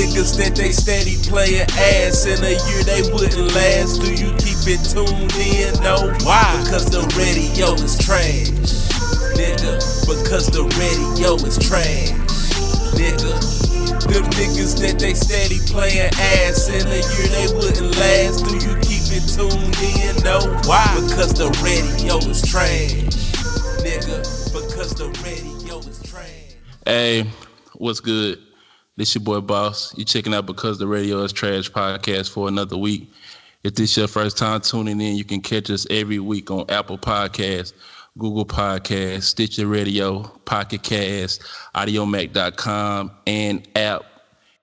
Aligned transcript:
niggas 0.00 0.36
that 0.40 0.56
they 0.56 0.72
steady 0.72 1.20
playing 1.28 1.68
ass 1.76 2.24
in 2.24 2.40
a 2.40 2.56
year 2.56 2.82
they 2.88 3.04
wouldn't 3.12 3.52
last. 3.52 4.00
Do 4.00 4.08
you 4.08 4.32
keep 4.40 4.64
it 4.64 4.80
tuned 4.88 5.28
in? 5.36 5.76
No. 5.84 6.08
Why? 6.24 6.40
Because 6.64 6.88
the 6.88 7.04
radio 7.20 7.76
is 7.76 8.00
trash. 8.00 8.48
Nigga, 9.36 9.76
because 10.08 10.48
the 10.48 10.64
radio 10.80 11.36
is 11.44 11.60
trash. 11.60 12.16
Nigga. 12.96 13.36
Them 14.08 14.24
niggas 14.40 14.80
that 14.80 14.98
they 14.98 15.12
steady 15.12 15.60
playing 15.68 16.10
ass 16.16 16.68
in 16.68 16.86
a 16.88 17.00
year 17.04 17.28
they 17.36 17.48
wouldn't 17.52 17.92
last. 18.00 18.48
Do 18.48 18.56
you 18.56 18.74
keep 18.80 19.04
it 19.12 19.28
tuned 19.28 19.76
in? 19.84 20.16
No. 20.24 20.40
Why? 20.64 20.88
Because 20.96 21.34
the 21.34 21.52
radio 21.60 22.16
is 22.24 22.40
trash. 22.40 23.04
Nigga, 23.84 24.24
because 24.52 24.94
the 24.94 25.12
radio 25.22 25.78
is 25.78 26.02
trash. 26.02 26.56
Hey, 26.86 27.26
what's 27.74 28.00
good? 28.00 28.49
This 29.00 29.14
your 29.14 29.24
boy 29.24 29.40
Boss. 29.40 29.96
You 29.96 30.04
checking 30.04 30.34
out 30.34 30.44
because 30.44 30.78
the 30.78 30.86
radio 30.86 31.22
is 31.22 31.32
trash 31.32 31.70
podcast 31.70 32.28
for 32.28 32.48
another 32.48 32.76
week. 32.76 33.10
If 33.64 33.74
this 33.76 33.96
your 33.96 34.06
first 34.06 34.36
time 34.36 34.60
tuning 34.60 35.00
in, 35.00 35.16
you 35.16 35.24
can 35.24 35.40
catch 35.40 35.70
us 35.70 35.86
every 35.88 36.18
week 36.18 36.50
on 36.50 36.66
Apple 36.68 36.98
Podcasts, 36.98 37.72
Google 38.18 38.44
Podcasts, 38.44 39.22
Stitcher 39.22 39.66
Radio, 39.66 40.24
Pocket 40.44 40.82
Cast, 40.82 41.40
Audiomack.com, 41.74 43.10
and 43.26 43.66
app, 43.74 44.04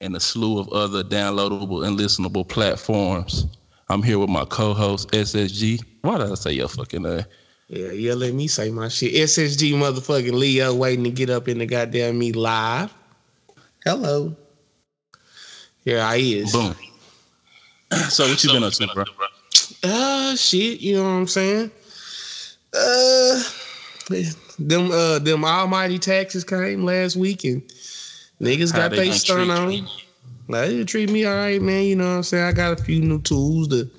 and 0.02 0.16
a 0.16 0.20
slew 0.20 0.60
of 0.60 0.70
other 0.70 1.04
downloadable 1.04 1.84
and 1.84 1.98
listenable 1.98 2.48
platforms. 2.48 3.48
I'm 3.90 4.04
here 4.04 4.20
with 4.20 4.30
my 4.30 4.46
co-host 4.46 5.10
SSG. 5.14 5.84
Why 6.04 6.20
did 6.20 6.32
I 6.32 6.36
say 6.36 6.52
your 6.52 6.68
fucking 6.68 7.02
name? 7.02 7.26
Yeah, 7.70 7.90
yeah, 7.90 8.14
let 8.14 8.36
me 8.36 8.46
say 8.46 8.70
my 8.70 8.90
shit. 8.90 9.16
SSG 9.16 9.74
motherfucking 9.74 10.34
Leo 10.34 10.76
waiting 10.76 11.06
to 11.06 11.10
get 11.10 11.32
up 11.32 11.48
in 11.48 11.58
the 11.58 11.66
goddamn 11.66 12.20
me 12.20 12.34
live. 12.34 12.94
Hello. 13.88 14.36
Here 15.86 16.02
I 16.02 16.18
is. 16.18 16.52
Boom. 16.52 16.76
So 18.10 18.28
what 18.28 18.44
you 18.44 18.52
been 18.52 18.64
up 18.66 18.74
to, 18.74 18.88
bro? 18.94 19.06
Uh 19.82 20.36
shit, 20.36 20.82
you 20.82 20.98
know 20.98 21.04
what 21.04 21.10
I'm 21.12 21.28
saying? 21.28 21.72
Uh 22.74 23.44
them 24.60 24.92
uh 24.92 25.20
them 25.20 25.46
almighty 25.46 26.00
taxes 26.00 26.44
came 26.44 26.84
last 26.84 27.16
week 27.16 27.46
and 27.46 27.62
niggas 28.42 28.74
How 28.74 28.80
got 28.80 28.90
they 28.92 28.98
they 28.98 29.06
gonna 29.06 29.20
stun 29.20 29.52
on. 29.52 29.72
you? 29.72 29.86
Like, 30.50 30.68
they 30.68 30.84
treat 30.84 31.10
me 31.10 31.24
all 31.24 31.36
right, 31.36 31.62
man. 31.62 31.86
You 31.86 31.96
know 31.96 32.10
what 32.10 32.16
I'm 32.18 32.24
saying? 32.24 32.44
I 32.44 32.52
got 32.52 32.78
a 32.78 32.84
few 32.84 33.00
new 33.00 33.22
tools 33.22 33.70
to 33.70 33.90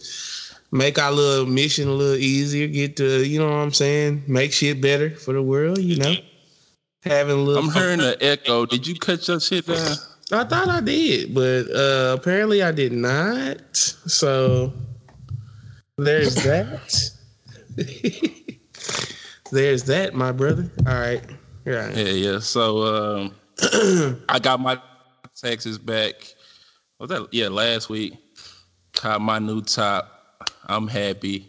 make 0.70 0.98
our 0.98 1.12
little 1.12 1.46
mission 1.46 1.88
a 1.88 1.92
little 1.92 2.16
easier, 2.16 2.66
get 2.66 2.98
to, 2.98 3.24
you 3.26 3.38
know 3.38 3.46
what 3.46 3.56
I'm 3.56 3.72
saying, 3.72 4.24
make 4.26 4.52
shit 4.52 4.82
better 4.82 5.08
for 5.08 5.32
the 5.32 5.42
world, 5.42 5.78
you 5.78 5.96
know. 5.96 6.14
Having 7.04 7.36
a 7.36 7.42
little 7.42 7.64
I'm 7.64 7.72
hearing 7.72 7.98
the 7.98 8.16
echo. 8.20 8.66
Did 8.66 8.86
you 8.86 8.96
cut 8.96 9.26
your 9.28 9.40
shit 9.40 9.66
down? 9.66 9.96
I 10.30 10.44
thought 10.44 10.68
I 10.68 10.80
did, 10.80 11.34
but 11.34 11.70
uh 11.70 12.16
apparently 12.18 12.62
I 12.62 12.72
did 12.72 12.92
not. 12.92 13.76
So 13.76 14.72
there's 15.96 16.34
that. 16.42 17.10
there's 19.52 19.84
that, 19.84 20.14
my 20.14 20.32
brother. 20.32 20.70
All 20.86 20.94
right. 20.94 21.22
Am. 21.66 21.96
Yeah, 21.96 22.12
yeah. 22.12 22.38
So 22.38 22.82
um, 22.82 23.34
I 24.28 24.38
got 24.38 24.60
my 24.60 24.80
taxes 25.36 25.78
back. 25.78 26.14
Was 26.98 27.10
that 27.10 27.28
yeah 27.32 27.48
last 27.48 27.88
week? 27.88 28.14
Got 29.02 29.20
my 29.20 29.38
new 29.38 29.60
top. 29.60 30.46
I'm 30.66 30.88
happy. 30.88 31.46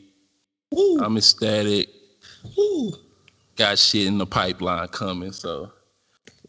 Woo, 0.72 1.00
I'm 1.00 1.17
ecstatic. 1.17 1.89
woo. 2.58 2.92
Got 3.59 3.77
shit 3.77 4.07
in 4.07 4.17
the 4.17 4.25
pipeline 4.25 4.88
coming, 4.88 5.33
so 5.33 5.69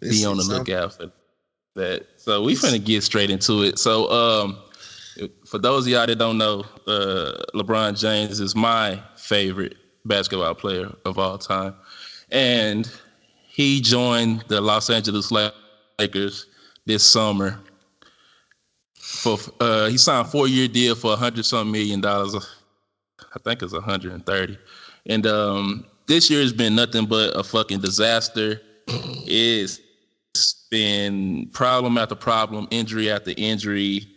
be 0.00 0.24
on 0.24 0.36
the 0.36 0.44
lookout 0.44 0.94
for 0.94 1.10
that. 1.74 2.06
So 2.16 2.40
we 2.40 2.54
finna 2.54 2.82
get 2.82 3.02
straight 3.02 3.30
into 3.30 3.64
it. 3.64 3.80
So 3.80 4.08
um, 4.12 4.58
for 5.44 5.58
those 5.58 5.86
of 5.86 5.92
y'all 5.92 6.06
that 6.06 6.14
don't 6.20 6.38
know, 6.38 6.60
uh, 6.86 7.32
LeBron 7.52 7.98
James 7.98 8.38
is 8.38 8.54
my 8.54 9.02
favorite 9.16 9.74
basketball 10.04 10.54
player 10.54 10.88
of 11.04 11.18
all 11.18 11.36
time, 11.36 11.74
and 12.30 12.88
he 13.48 13.80
joined 13.80 14.44
the 14.46 14.60
Los 14.60 14.88
Angeles 14.88 15.32
Lakers 15.98 16.46
this 16.86 17.04
summer. 17.04 17.58
For 18.94 19.36
uh, 19.58 19.88
he 19.88 19.98
signed 19.98 20.28
a 20.28 20.30
four 20.30 20.46
year 20.46 20.68
deal 20.68 20.94
for 20.94 21.14
a 21.14 21.16
hundred 21.16 21.44
something 21.44 21.72
million 21.72 22.00
dollars. 22.00 22.36
I 23.34 23.38
think 23.40 23.62
it's 23.62 23.72
130. 23.72 24.58
And 25.06 25.26
um, 25.26 25.86
this 26.10 26.28
year 26.28 26.40
has 26.40 26.52
been 26.52 26.74
nothing 26.74 27.06
but 27.06 27.36
a 27.36 27.44
fucking 27.44 27.78
disaster. 27.78 28.60
It's 28.88 29.78
been 30.68 31.48
problem 31.52 31.96
after 31.98 32.16
problem, 32.16 32.66
injury 32.72 33.12
after 33.12 33.32
injury, 33.36 34.08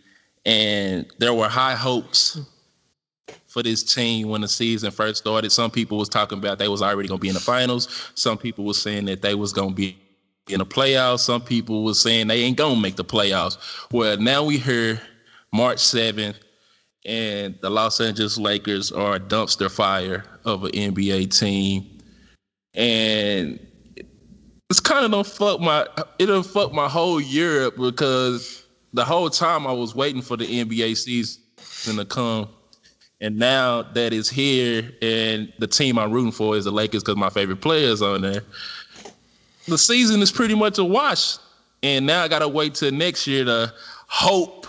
and 0.44 1.06
there 1.18 1.32
were 1.32 1.48
high 1.48 1.76
hopes 1.76 2.40
for 3.46 3.62
this 3.62 3.84
team 3.84 4.28
when 4.28 4.40
the 4.40 4.48
season 4.48 4.90
first 4.90 5.18
started. 5.18 5.52
Some 5.52 5.70
people 5.70 5.96
was 5.96 6.08
talking 6.08 6.38
about 6.38 6.58
they 6.58 6.66
was 6.66 6.82
already 6.82 7.08
gonna 7.08 7.20
be 7.20 7.28
in 7.28 7.34
the 7.34 7.40
finals. 7.40 8.10
Some 8.16 8.38
people 8.38 8.64
was 8.64 8.82
saying 8.82 9.04
that 9.04 9.22
they 9.22 9.36
was 9.36 9.52
gonna 9.52 9.70
be 9.70 9.96
in 10.48 10.58
the 10.58 10.66
playoffs. 10.66 11.20
Some 11.20 11.42
people 11.42 11.84
was 11.84 12.02
saying 12.02 12.26
they 12.26 12.42
ain't 12.42 12.56
gonna 12.56 12.80
make 12.80 12.96
the 12.96 13.04
playoffs. 13.04 13.56
Well, 13.92 14.16
now 14.16 14.42
we 14.42 14.58
hear 14.58 15.00
March 15.52 15.78
7th 15.78 16.40
and 17.04 17.54
the 17.60 17.70
Los 17.70 18.00
Angeles 18.00 18.38
Lakers 18.38 18.90
are 18.90 19.16
a 19.16 19.20
dumpster 19.20 19.70
fire 19.70 20.24
of 20.44 20.64
an 20.64 20.70
NBA 20.72 21.38
team, 21.38 21.86
and 22.74 23.58
it's 24.70 24.80
kind 24.80 25.04
of 25.04 25.10
don't 25.10 25.26
fuck 25.26 25.60
my 25.60 25.86
it 26.18 26.26
don't 26.26 26.46
fuck 26.46 26.72
my 26.72 26.88
whole 26.88 27.20
year 27.20 27.66
up 27.66 27.76
because 27.76 28.66
the 28.92 29.04
whole 29.04 29.28
time 29.28 29.66
I 29.66 29.72
was 29.72 29.94
waiting 29.94 30.22
for 30.22 30.36
the 30.36 30.46
NBA 30.46 30.96
season 30.96 31.96
to 31.96 32.04
come, 32.04 32.48
and 33.20 33.38
now 33.38 33.82
that 33.82 34.12
it's 34.12 34.30
here, 34.30 34.90
and 35.02 35.52
the 35.58 35.66
team 35.66 35.98
I'm 35.98 36.12
rooting 36.12 36.32
for 36.32 36.56
is 36.56 36.64
the 36.64 36.72
Lakers 36.72 37.02
because 37.02 37.16
my 37.16 37.30
favorite 37.30 37.60
players 37.60 38.02
on 38.02 38.22
there. 38.22 38.42
The 39.66 39.78
season 39.78 40.20
is 40.20 40.30
pretty 40.30 40.54
much 40.54 40.78
a 40.78 40.84
wash, 40.84 41.38
and 41.82 42.06
now 42.06 42.22
I 42.22 42.28
gotta 42.28 42.48
wait 42.48 42.74
till 42.74 42.92
next 42.92 43.26
year 43.26 43.44
to 43.44 43.72
hope 44.06 44.66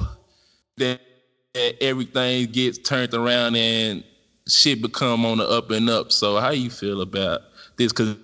that 0.78 1.02
that 1.56 1.76
everything 1.82 2.52
gets 2.52 2.78
turned 2.78 3.14
around 3.14 3.56
and 3.56 4.04
shit 4.48 4.82
become 4.82 5.26
on 5.26 5.40
the 5.40 5.48
up 5.50 5.72
and 5.72 5.90
up. 5.90 6.12
So 6.12 6.38
how 6.38 6.52
you 6.52 6.70
feel 6.70 7.02
about 7.02 7.42
this? 7.78 7.92
Because 7.92 8.18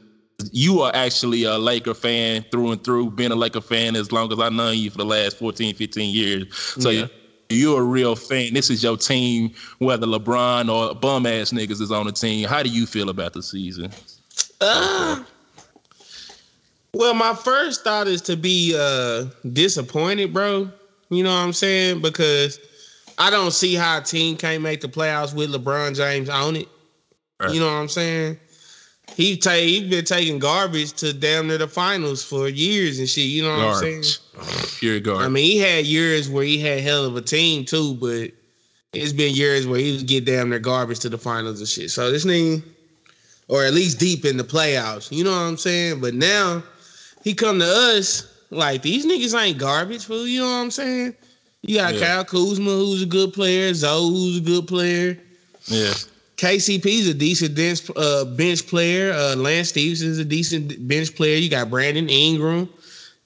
you 0.51 0.81
are 0.81 0.91
actually 0.93 1.43
a 1.43 1.57
Laker 1.57 1.93
fan 1.93 2.45
through 2.51 2.71
and 2.71 2.83
through, 2.83 3.11
been 3.11 3.31
a 3.31 3.35
Laker 3.35 3.61
fan 3.61 3.95
as 3.95 4.11
long 4.11 4.31
as 4.33 4.39
I've 4.39 4.53
known 4.53 4.77
you 4.77 4.89
for 4.91 4.97
the 4.97 5.05
last 5.05 5.37
14, 5.37 5.73
15 5.75 6.13
years. 6.13 6.45
So 6.79 6.89
Yeah. 6.89 7.07
you're 7.49 7.79
a 7.81 7.85
real 7.85 8.15
fan. 8.15 8.53
This 8.53 8.69
is 8.69 8.83
your 8.83 8.97
team, 8.97 9.51
whether 9.79 10.05
LeBron 10.05 10.69
or 10.71 10.93
bum 10.95 11.25
ass 11.25 11.51
niggas 11.51 11.81
is 11.81 11.91
on 11.91 12.05
the 12.07 12.11
team. 12.11 12.47
How 12.47 12.63
do 12.63 12.69
you 12.69 12.85
feel 12.85 13.09
about 13.09 13.33
the 13.33 13.41
season? 13.43 13.91
Uh, 14.59 15.23
well, 16.93 17.13
my 17.13 17.33
first 17.33 17.83
thought 17.83 18.07
is 18.07 18.21
to 18.23 18.35
be 18.35 18.75
uh 18.77 19.25
disappointed, 19.53 20.33
bro. 20.33 20.69
You 21.09 21.23
know 21.23 21.29
what 21.29 21.41
I'm 21.41 21.53
saying? 21.53 22.01
Because 22.01 22.59
I 23.21 23.29
don't 23.29 23.51
see 23.51 23.75
how 23.75 23.99
a 23.99 24.01
team 24.01 24.35
can't 24.35 24.63
make 24.63 24.81
the 24.81 24.87
playoffs 24.87 25.31
with 25.31 25.53
LeBron 25.53 25.95
James 25.95 26.27
on 26.27 26.55
it. 26.55 26.67
Right. 27.39 27.53
You 27.53 27.59
know 27.59 27.67
what 27.67 27.73
I'm 27.73 27.87
saying? 27.87 28.39
He 29.15 29.37
take 29.37 29.69
he 29.69 29.87
been 29.87 30.05
taking 30.05 30.39
garbage 30.39 30.93
to 30.93 31.13
damn 31.13 31.45
near 31.45 31.59
the 31.59 31.67
finals 31.67 32.23
for 32.23 32.49
years 32.49 32.97
and 32.97 33.07
shit. 33.07 33.25
You 33.25 33.43
know 33.43 33.55
what 33.55 33.75
I'm 33.75 33.75
saying? 33.75 34.03
Garbage. 34.35 34.77
Pure 34.79 34.99
garbage. 35.01 35.25
I 35.27 35.29
mean, 35.29 35.51
he 35.51 35.59
had 35.59 35.85
years 35.85 36.31
where 36.31 36.43
he 36.43 36.59
had 36.59 36.79
hell 36.79 37.05
of 37.05 37.15
a 37.15 37.21
team 37.21 37.63
too, 37.63 37.93
but 37.93 38.31
it's 38.91 39.13
been 39.13 39.35
years 39.35 39.67
where 39.67 39.79
he 39.79 39.97
would 39.97 40.07
get 40.07 40.25
damn 40.25 40.49
near 40.49 40.57
garbage 40.57 40.99
to 41.01 41.09
the 41.09 41.19
finals 41.19 41.59
and 41.59 41.69
shit. 41.69 41.91
So 41.91 42.09
this 42.09 42.25
nigga, 42.25 42.63
or 43.49 43.63
at 43.63 43.73
least 43.73 43.99
deep 43.99 44.25
in 44.25 44.37
the 44.37 44.43
playoffs, 44.43 45.15
you 45.15 45.23
know 45.23 45.29
what 45.29 45.37
I'm 45.45 45.57
saying? 45.57 46.01
But 46.01 46.15
now 46.15 46.63
he 47.23 47.35
come 47.35 47.59
to 47.59 47.65
us 47.65 48.27
like 48.49 48.81
these 48.81 49.05
niggas 49.05 49.39
ain't 49.39 49.59
garbage, 49.59 50.05
fool. 50.05 50.25
You 50.25 50.39
know 50.39 50.47
what 50.47 50.63
I'm 50.63 50.71
saying? 50.71 51.15
You 51.63 51.77
got 51.77 51.93
Yeah. 51.95 51.99
Kyle 51.99 52.25
Kuzma, 52.25 52.71
who's 52.71 53.01
a 53.03 53.05
good 53.05 53.33
player, 53.33 53.73
Zoe, 53.73 54.09
who's 54.09 54.37
a 54.37 54.41
good 54.41 54.67
player. 54.67 55.17
yeah. 55.67 55.93
KCP's 56.37 57.07
a 57.07 57.13
decent 57.13 57.53
bench, 57.55 57.81
uh, 57.95 58.25
bench 58.25 58.65
player. 58.65 59.13
Uh, 59.13 59.35
Lance 59.35 59.69
Stephenson's 59.69 60.17
a 60.17 60.25
decent 60.25 60.87
bench 60.87 61.15
player. 61.15 61.35
You 61.37 61.49
got 61.51 61.69
Brandon 61.69 62.09
Ingram. 62.09 62.67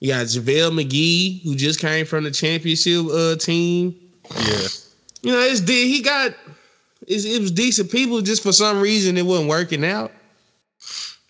You 0.00 0.08
got 0.12 0.26
JaVale 0.26 0.84
McGee, 0.84 1.42
who 1.42 1.54
just 1.56 1.80
came 1.80 2.04
from 2.04 2.24
the 2.24 2.30
championship 2.30 3.06
uh, 3.10 3.36
team. 3.36 3.94
Yeah. 4.38 4.68
You 5.22 5.32
know, 5.32 5.40
it's 5.40 5.66
he 5.66 6.02
got 6.02 6.34
it's, 7.06 7.24
it 7.24 7.40
was 7.40 7.50
decent 7.52 7.90
people. 7.90 8.20
Just 8.20 8.42
for 8.42 8.52
some 8.52 8.82
reason, 8.82 9.16
it 9.16 9.24
wasn't 9.24 9.48
working 9.48 9.82
out. 9.82 10.12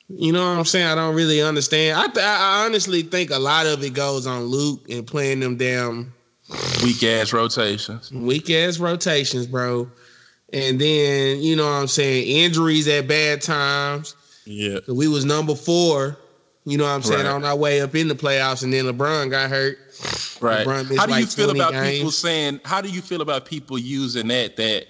You 0.09 0.33
know 0.33 0.41
what 0.51 0.59
I'm 0.59 0.65
saying? 0.65 0.87
I 0.87 0.97
don't 0.97 1.15
really 1.15 1.41
understand. 1.41 2.01
I 2.01 2.07
th- 2.07 2.25
I 2.27 2.65
honestly 2.65 3.03
think 3.03 3.31
a 3.31 3.39
lot 3.39 3.67
of 3.67 3.83
it 3.85 3.95
goes 3.95 4.27
on 4.27 4.43
Luke 4.47 4.89
and 4.91 5.07
playing 5.07 5.39
them 5.39 5.57
damn 5.57 6.13
Weak 6.85 7.03
ass 7.03 7.33
rotations. 7.33 8.13
weak 8.13 8.51
ass 8.51 8.79
rotations, 8.79 9.47
bro. 9.47 9.91
And 10.53 10.81
then 10.81 11.43
you 11.43 11.57
know 11.57 11.65
what 11.65 11.73
I'm 11.73 11.89
saying 11.89 12.29
injuries 12.45 12.87
at 12.89 13.09
bad 13.09 13.43
times. 13.43 14.15
Yeah. 14.45 14.79
We 14.89 15.09
was 15.09 15.25
number 15.25 15.55
four. 15.57 16.17
You 16.65 16.79
know 16.79 16.85
what 16.85 16.91
I'm 16.91 17.03
saying 17.03 17.25
Right. 17.27 17.33
on 17.33 17.45
our 17.45 17.57
way 17.57 17.81
up 17.81 17.95
in 17.95 18.09
the 18.09 18.15
playoffs, 18.15 18.63
and 18.65 18.73
then 18.73 18.85
LeBron 18.87 19.31
got 19.31 19.51
hurt. 19.51 19.79
Right. 20.41 20.67
How 20.97 21.07
do 21.07 21.19
you 21.19 21.27
feel 21.27 21.51
about 21.51 21.73
games. 21.73 21.97
people 21.99 22.11
saying? 22.11 22.61
How 22.65 22.81
do 22.81 22.89
you 22.89 23.01
feel 23.03 23.21
about 23.23 23.47
people 23.47 23.79
using 23.79 24.29
that 24.29 24.57
that 24.57 24.87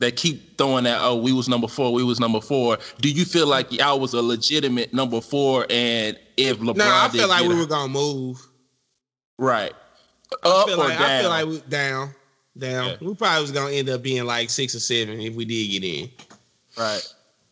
that 0.00 0.16
keep 0.16 0.56
throwing 0.58 0.84
that? 0.84 1.00
Oh, 1.00 1.16
we 1.16 1.32
was 1.32 1.48
number 1.48 1.68
four. 1.68 1.92
We 1.92 2.02
was 2.04 2.18
number 2.20 2.40
four. 2.40 2.78
Do 3.00 3.10
you 3.10 3.24
feel 3.24 3.46
like 3.46 3.72
y'all 3.72 3.98
was 4.00 4.14
a 4.14 4.22
legitimate 4.22 4.92
number 4.94 5.20
four? 5.20 5.66
And 5.70 6.16
if 6.36 6.58
LeBron, 6.58 6.76
No, 6.76 6.88
I 6.88 7.08
feel 7.08 7.28
like 7.28 7.46
we 7.48 7.54
were 7.56 7.66
gonna 7.66 7.88
move. 7.92 8.44
right 9.38 9.72
up 10.42 10.66
feel 10.68 10.80
or 10.80 10.88
like 10.88 10.98
down. 10.98 11.10
I 11.10 11.20
feel 11.20 11.30
like 11.30 11.46
we 11.46 11.60
down, 11.68 12.14
down. 12.58 12.88
Yeah. 12.88 12.96
We 13.08 13.14
probably 13.14 13.42
was 13.42 13.52
gonna 13.52 13.72
end 13.72 13.88
up 13.88 14.02
being 14.02 14.24
like 14.24 14.50
six 14.50 14.74
or 14.74 14.80
seven 14.80 15.20
if 15.20 15.34
we 15.34 15.44
did 15.44 15.68
get 15.70 15.84
in. 15.84 16.10
right. 16.78 17.02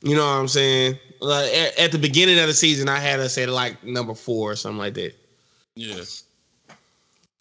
You 0.05 0.17
know 0.17 0.25
what 0.26 0.32
I'm 0.32 0.49
saying? 0.49 0.99
Like 1.20 1.52
at, 1.52 1.79
at 1.79 1.93
the 1.93 1.99
beginning 1.99 2.38
of 2.40 2.49
the 2.49 2.55
season, 2.55 2.88
I 2.88 2.99
had 2.99 3.20
us 3.20 3.38
at 3.38 3.49
like 3.49 3.84
number 3.84 4.14
four 4.14 4.50
or 4.50 4.56
something 4.56 4.79
like 4.79 4.94
that. 4.94 5.14
Yeah. 5.76 6.02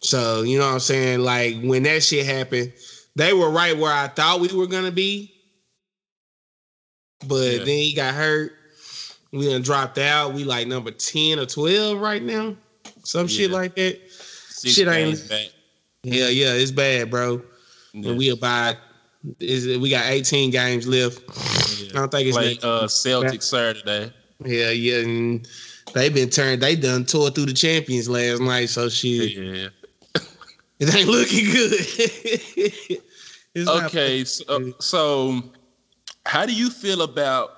So 0.00 0.42
you 0.42 0.58
know 0.58 0.66
what 0.66 0.74
I'm 0.74 0.80
saying? 0.80 1.20
Like 1.20 1.60
when 1.62 1.82
that 1.84 2.02
shit 2.04 2.24
happened, 2.24 2.72
they 3.16 3.32
were 3.32 3.50
right 3.50 3.76
where 3.76 3.92
I 3.92 4.06
thought 4.08 4.40
we 4.40 4.48
were 4.48 4.68
gonna 4.68 4.92
be. 4.92 5.32
But 7.26 7.52
Yeah. 7.52 7.58
then 7.58 7.66
he 7.66 7.94
got 7.94 8.14
hurt. 8.14 8.52
We 9.32 9.48
done 9.48 9.62
dropped 9.62 9.98
out. 9.98 10.34
We 10.34 10.44
like 10.44 10.66
number 10.66 10.90
10 10.90 11.38
or 11.38 11.46
12 11.46 11.98
right 11.98 12.22
now. 12.22 12.54
Some 13.04 13.26
shit 13.26 13.50
like 13.50 13.74
that. 13.76 13.98
Six 14.62 14.74
Shit 14.74 14.86
ain't- 14.86 15.28
back. 15.28 15.46
Yeah, 16.04 16.28
yeah, 16.28 16.52
it's 16.54 16.70
bad, 16.70 17.10
bro. 17.10 17.42
Yeah. 17.92 18.10
And 18.10 18.18
we 18.18 18.30
about 18.30 18.76
is 19.40 19.66
we 19.78 19.90
got 19.90 20.06
18 20.06 20.50
games 20.50 20.86
left. 20.86 21.20
I 21.90 21.94
don't 21.94 22.10
think 22.12 22.28
it's 22.28 22.36
next- 22.36 22.64
uh, 22.64 22.84
Celtics 22.84 23.42
Saturday. 23.42 24.12
Yeah, 24.44 24.70
yeah, 24.70 24.98
and 25.00 25.48
they 25.94 26.08
been 26.10 26.30
turned. 26.30 26.62
They 26.62 26.76
done 26.76 27.04
tore 27.04 27.30
through 27.30 27.46
the 27.46 27.52
champions 27.52 28.08
last 28.08 28.40
night. 28.40 28.68
So 28.68 28.88
shit, 28.88 29.32
Yeah. 29.32 29.68
it 30.78 30.94
ain't 30.94 31.08
looking 31.08 31.50
good. 31.50 33.02
Okay, 33.68 34.24
so, 34.24 34.72
so 34.80 35.42
how 36.24 36.46
do 36.46 36.54
you 36.54 36.70
feel 36.70 37.02
about 37.02 37.50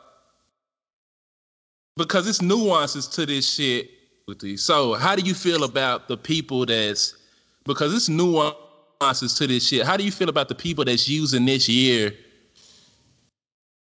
because 1.96 2.26
it's 2.28 2.42
nuances 2.42 3.06
to 3.06 3.24
this 3.24 3.48
shit 3.54 3.88
with 4.26 4.38
these. 4.40 4.62
So 4.62 4.94
how 4.94 5.14
do 5.14 5.22
you 5.22 5.34
feel 5.34 5.64
about 5.64 6.08
the 6.08 6.16
people 6.16 6.66
that's 6.66 7.14
because 7.64 7.94
it's 7.94 8.08
nuances 8.08 9.34
to 9.34 9.46
this 9.46 9.68
shit. 9.68 9.86
How 9.86 9.96
do 9.96 10.04
you 10.04 10.12
feel 10.12 10.28
about 10.28 10.48
the 10.48 10.54
people 10.54 10.84
that's 10.84 11.08
using 11.08 11.46
this 11.46 11.68
year 11.68 12.12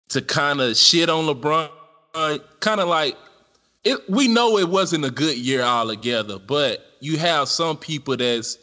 to 0.08 0.22
kind 0.22 0.60
of 0.60 0.76
shit 0.76 1.10
on 1.10 1.24
LeBron? 1.24 1.70
Kind 2.60 2.80
of 2.80 2.88
like 2.88 3.16
it, 3.84 3.98
we 4.08 4.28
know 4.28 4.58
it 4.58 4.68
wasn't 4.68 5.04
a 5.04 5.10
good 5.10 5.36
year 5.36 5.62
altogether, 5.62 6.38
but 6.38 6.94
you 7.00 7.18
have 7.18 7.48
some 7.48 7.76
people 7.76 8.16
that's 8.16 8.58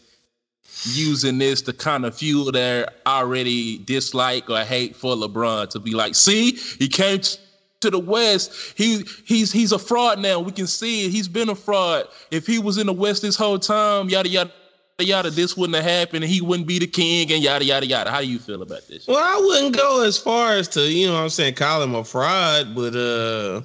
using 0.85 1.37
this 1.37 1.61
to 1.61 1.71
kind 1.71 2.05
of 2.05 2.17
fuel 2.17 2.51
their 2.51 2.89
already 3.05 3.77
dislike 3.79 4.49
or 4.49 4.59
hate 4.61 4.95
for 4.95 5.15
LeBron 5.15 5.69
to 5.69 5.79
be 5.79 5.91
like, 5.91 6.15
see, 6.15 6.53
he 6.79 6.87
came 6.87 7.19
t- 7.19 7.37
to 7.83 7.89
the 7.89 7.99
West. 7.99 8.73
He 8.75 9.05
he's 9.25 9.51
he's 9.51 9.71
a 9.71 9.79
fraud 9.79 10.19
now. 10.19 10.39
We 10.39 10.51
can 10.51 10.67
see 10.67 11.05
it. 11.05 11.11
He's 11.11 11.27
been 11.27 11.49
a 11.49 11.55
fraud. 11.55 12.07
If 12.31 12.47
he 12.47 12.59
was 12.59 12.77
in 12.77 12.87
the 12.87 12.93
West 12.93 13.21
this 13.21 13.35
whole 13.35 13.59
time, 13.59 14.09
yada 14.09 14.27
yada 14.27 14.51
yada, 14.99 15.29
this 15.29 15.55
wouldn't 15.55 15.75
have 15.75 15.85
happened. 15.85 16.23
He 16.23 16.41
wouldn't 16.41 16.67
be 16.67 16.79
the 16.79 16.87
king, 16.87 17.31
and 17.31 17.43
yada 17.43 17.65
yada 17.65 17.85
yada. 17.85 18.09
How 18.09 18.21
do 18.21 18.27
you 18.27 18.39
feel 18.39 18.61
about 18.61 18.87
this? 18.87 19.07
Well, 19.07 19.17
I 19.17 19.39
wouldn't 19.39 19.75
go 19.75 20.03
as 20.03 20.17
far 20.17 20.53
as 20.53 20.67
to, 20.69 20.81
you 20.81 21.07
know 21.07 21.13
what 21.13 21.19
I'm 21.19 21.29
saying, 21.29 21.55
call 21.55 21.81
him 21.81 21.95
a 21.95 22.03
fraud, 22.03 22.75
but 22.75 22.95
uh 22.95 23.61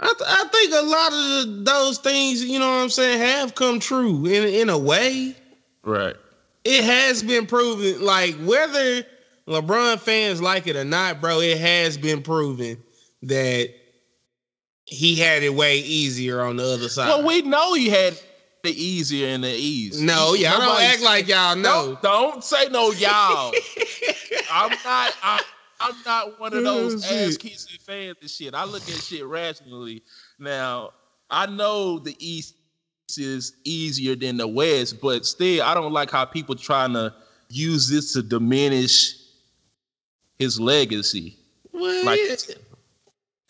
I, 0.00 0.06
th- 0.06 0.28
I 0.28 0.48
think 0.48 0.72
a 0.72 0.82
lot 0.82 1.12
of 1.12 1.64
the, 1.64 1.70
those 1.70 1.98
things, 1.98 2.44
you 2.44 2.58
know 2.58 2.68
what 2.68 2.82
I'm 2.82 2.90
saying, 2.90 3.20
have 3.20 3.54
come 3.54 3.78
true 3.78 4.26
in 4.26 4.44
in 4.44 4.68
a 4.68 4.78
way. 4.78 5.36
Right. 5.82 6.16
It 6.64 6.84
has 6.84 7.22
been 7.22 7.46
proven, 7.46 8.04
like 8.04 8.34
whether 8.36 9.06
LeBron 9.46 10.00
fans 10.00 10.42
like 10.42 10.66
it 10.66 10.76
or 10.76 10.84
not, 10.84 11.20
bro, 11.20 11.40
it 11.40 11.58
has 11.58 11.96
been 11.96 12.22
proven 12.22 12.82
that 13.28 13.70
he 14.86 15.16
had 15.16 15.42
it 15.42 15.54
way 15.54 15.78
easier 15.78 16.42
on 16.42 16.56
the 16.56 16.64
other 16.64 16.88
side. 16.88 17.08
Well, 17.08 17.26
we 17.26 17.42
know 17.42 17.74
he 17.74 17.88
had 17.88 18.18
the 18.62 18.70
easier 18.70 19.28
and 19.28 19.44
the 19.44 19.50
ease. 19.54 20.00
no, 20.00 20.34
y'all 20.34 20.58
don't 20.58 20.80
act 20.80 21.02
like 21.02 21.28
y'all 21.28 21.56
know. 21.56 21.98
Don't, 22.00 22.02
don't 22.02 22.44
say 22.44 22.68
no 22.70 22.90
y'all. 22.92 23.52
I'm 24.50 24.70
not. 24.70 25.14
I, 25.22 25.40
I'm 25.80 25.94
not 26.06 26.40
one 26.40 26.54
of 26.54 26.64
those 26.64 27.04
ass 27.04 27.36
kissing 27.36 27.78
fans 27.80 28.16
and 28.20 28.30
shit. 28.30 28.54
I 28.54 28.64
look 28.64 28.82
at 28.82 28.94
shit 29.02 29.26
rationally. 29.26 30.02
Now 30.38 30.90
I 31.30 31.46
know 31.46 31.98
the 31.98 32.16
East 32.18 32.54
is 33.18 33.54
easier 33.64 34.16
than 34.16 34.36
the 34.38 34.48
West, 34.48 35.00
but 35.00 35.26
still, 35.26 35.62
I 35.62 35.74
don't 35.74 35.92
like 35.92 36.10
how 36.10 36.24
people 36.24 36.54
trying 36.54 36.94
to 36.94 37.12
use 37.50 37.88
this 37.88 38.12
to 38.14 38.22
diminish 38.22 39.16
his 40.38 40.58
legacy. 40.58 41.36
Well, 41.72 42.04
Like- 42.04 42.20
yeah. 42.48 42.54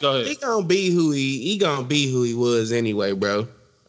Go 0.00 0.24
he 0.24 0.34
gonna 0.36 0.66
be 0.66 0.90
who 0.90 1.12
he 1.12 1.40
he 1.42 1.58
gonna 1.58 1.86
be 1.86 2.10
who 2.10 2.22
he 2.22 2.34
was 2.34 2.72
anyway, 2.72 3.12
bro. 3.12 3.46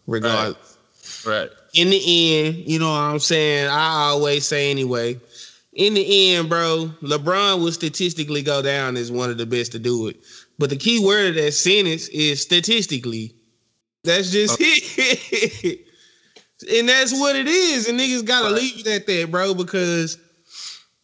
Regardless. 0.07 0.78
Right. 1.25 1.50
In 1.74 1.90
the 1.90 2.46
end, 2.46 2.56
you 2.68 2.80
know 2.80 2.90
what 2.90 3.00
I'm 3.00 3.19
saying? 3.19 3.68
I 3.68 4.10
always 4.10 4.46
say 4.46 4.72
anyway. 4.72 5.19
In 5.74 5.94
the 5.94 6.36
end, 6.36 6.48
bro, 6.48 6.90
LeBron 7.02 7.60
will 7.60 7.72
statistically 7.72 8.42
go 8.42 8.62
down 8.62 8.96
as 8.96 9.12
one 9.12 9.30
of 9.30 9.38
the 9.38 9.46
best 9.46 9.74
to 9.74 9.80
do 9.80 10.07
it. 10.07 10.18
But 10.57 10.69
the 10.69 10.78
key 10.78 11.04
word 11.04 11.30
of 11.30 11.36
that 11.36 11.52
sentence 11.52 12.08
is 12.10 12.42
statistically. 12.42 13.36
That's 14.06 14.31
just 14.31 14.58
it. 14.62 15.80
and 16.72 16.88
that's 16.88 17.12
what 17.12 17.36
it 17.36 17.48
is. 17.48 17.90
And 17.90 18.00
niggas 18.00 18.24
gotta 18.24 18.54
Right. 18.54 18.62
leave 18.62 18.80
it 18.80 18.88
at 18.88 19.08
that, 19.08 19.31
bro, 19.31 19.54
because 19.54 20.18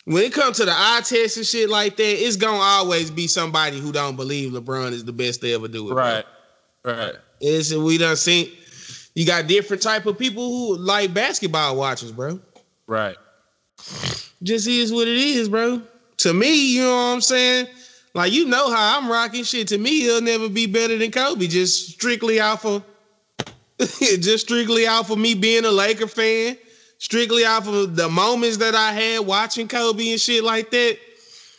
when 0.05 0.23
it 0.23 0.33
comes 0.33 0.57
to 0.57 0.65
the 0.65 0.73
eye 0.73 1.01
test 1.03 1.37
and 1.37 1.45
shit 1.45 1.69
like 1.69 1.95
that, 1.97 2.25
it's 2.25 2.35
gonna 2.35 2.57
always 2.57 3.11
be 3.11 3.27
somebody 3.27 3.79
who 3.79 3.91
don't 3.91 4.15
believe 4.15 4.51
LeBron 4.51 4.91
is 4.91 5.05
the 5.05 5.13
best 5.13 5.41
to 5.41 5.53
ever 5.53 5.67
do 5.67 5.87
it. 5.87 5.93
bro. 5.93 6.03
Right. 6.03 6.25
Right. 6.83 7.15
It's 7.39 7.73
we 7.73 7.97
done 7.97 8.15
seen 8.15 8.51
you 9.13 9.25
got 9.25 9.47
different 9.47 9.83
type 9.83 10.05
of 10.05 10.17
people 10.17 10.49
who 10.49 10.77
like 10.77 11.13
basketball 11.13 11.75
watchers, 11.75 12.11
bro. 12.11 12.39
Right. 12.87 13.17
Just 14.41 14.67
is 14.67 14.91
what 14.91 15.07
it 15.07 15.17
is, 15.17 15.49
bro. 15.49 15.81
To 16.17 16.33
me, 16.33 16.73
you 16.73 16.81
know 16.81 16.89
what 16.89 17.13
I'm 17.13 17.21
saying? 17.21 17.67
Like 18.13 18.31
you 18.31 18.45
know 18.45 18.71
how 18.71 18.99
I'm 18.99 19.09
rocking 19.09 19.43
shit. 19.43 19.67
To 19.69 19.77
me, 19.77 20.01
he'll 20.01 20.21
never 20.21 20.49
be 20.49 20.65
better 20.65 20.97
than 20.97 21.11
Kobe. 21.11 21.47
Just 21.47 21.91
strictly 21.91 22.39
off 22.39 22.65
of 22.65 22.83
just 23.99 24.45
strictly 24.45 24.87
off 24.87 25.09
of 25.09 25.17
me 25.17 25.33
being 25.33 25.65
a 25.65 25.71
Laker 25.71 26.07
fan. 26.07 26.57
Strictly 27.01 27.45
off 27.45 27.67
of 27.67 27.95
the 27.95 28.07
moments 28.07 28.57
that 28.57 28.75
I 28.75 28.93
had 28.93 29.25
watching 29.25 29.67
Kobe 29.67 30.11
and 30.11 30.21
shit 30.21 30.43
like 30.43 30.69
that. 30.69 30.99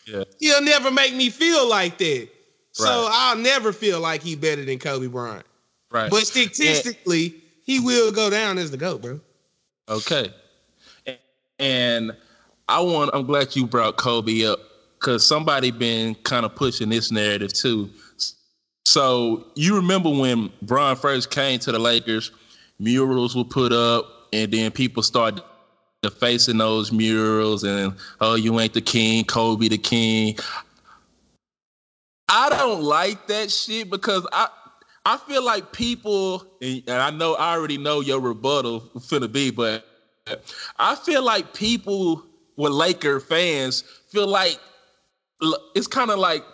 Yeah. 0.07 0.23
He'll 0.39 0.63
never 0.63 0.93
make 0.93 1.17
me 1.17 1.31
feel 1.31 1.69
like 1.69 1.99
that. 1.99 2.29
So 2.71 3.09
I'll 3.11 3.37
never 3.37 3.73
feel 3.73 3.99
like 3.99 4.23
he 4.23 4.37
better 4.37 4.65
than 4.65 4.79
Kobe 4.79 5.09
Bryant. 5.09 5.45
Right. 5.91 6.09
But 6.09 6.29
statistically, 6.29 7.35
he 7.65 7.81
will 7.81 8.13
go 8.13 8.31
down 8.31 8.57
as 8.57 8.71
the 8.71 8.77
GOAT, 8.77 9.03
bro. 9.03 9.21
Okay. 9.89 10.33
And 11.59 12.17
I 12.69 12.81
want 12.81 13.11
I'm 13.13 13.27
glad 13.27 13.57
you 13.57 13.67
brought 13.67 13.97
Kobe 13.97 14.47
up 14.47 14.61
because 15.01 15.27
somebody 15.27 15.73
been 15.73 16.15
kind 16.23 16.47
of 16.47 16.55
pushing 16.55 16.89
this 16.89 17.11
narrative 17.11 17.53
too. 17.53 17.91
So 18.85 19.49
you 19.57 19.75
remember 19.75 20.09
when 20.09 20.53
Bron 20.63 20.95
first 20.95 21.33
came 21.33 21.59
to 21.59 21.73
the 21.73 21.81
Lakers, 21.81 22.31
murals 22.79 23.35
were 23.35 23.43
put 23.43 23.73
up, 23.73 24.07
and 24.33 24.53
then 24.53 24.71
people 24.71 25.03
start 25.03 25.41
defacing 26.03 26.59
those 26.59 26.91
murals 26.91 27.63
and 27.63 27.95
oh 28.21 28.35
you 28.35 28.59
ain't 28.59 28.75
the 28.75 28.81
king, 28.81 29.25
Kobe 29.25 29.69
the 29.69 29.79
king. 29.79 30.37
I 32.29 32.49
don't 32.49 32.83
like 32.83 33.27
that 33.29 33.51
shit 33.51 33.91
because 33.91 34.27
I 34.33 34.49
I 35.05 35.17
feel 35.17 35.45
like 35.45 35.73
people, 35.73 36.47
and 36.61 36.89
I 36.89 37.11
know 37.11 37.35
I 37.35 37.55
already 37.55 37.77
know 37.77 38.01
your 38.01 38.21
rebuttal 38.21 38.81
finna 38.99 39.31
be, 39.31 39.51
but 39.51 39.85
I 40.79 40.95
feel 40.95 41.25
like 41.25 41.55
people 41.55 42.25
with 42.57 42.73
Laker 42.73 43.19
fans 43.19 43.83
feel 44.09 44.29
like 44.29 44.59
it's 45.75 45.89
kind 45.89 46.11
of 46.11 46.19
like 46.19 46.45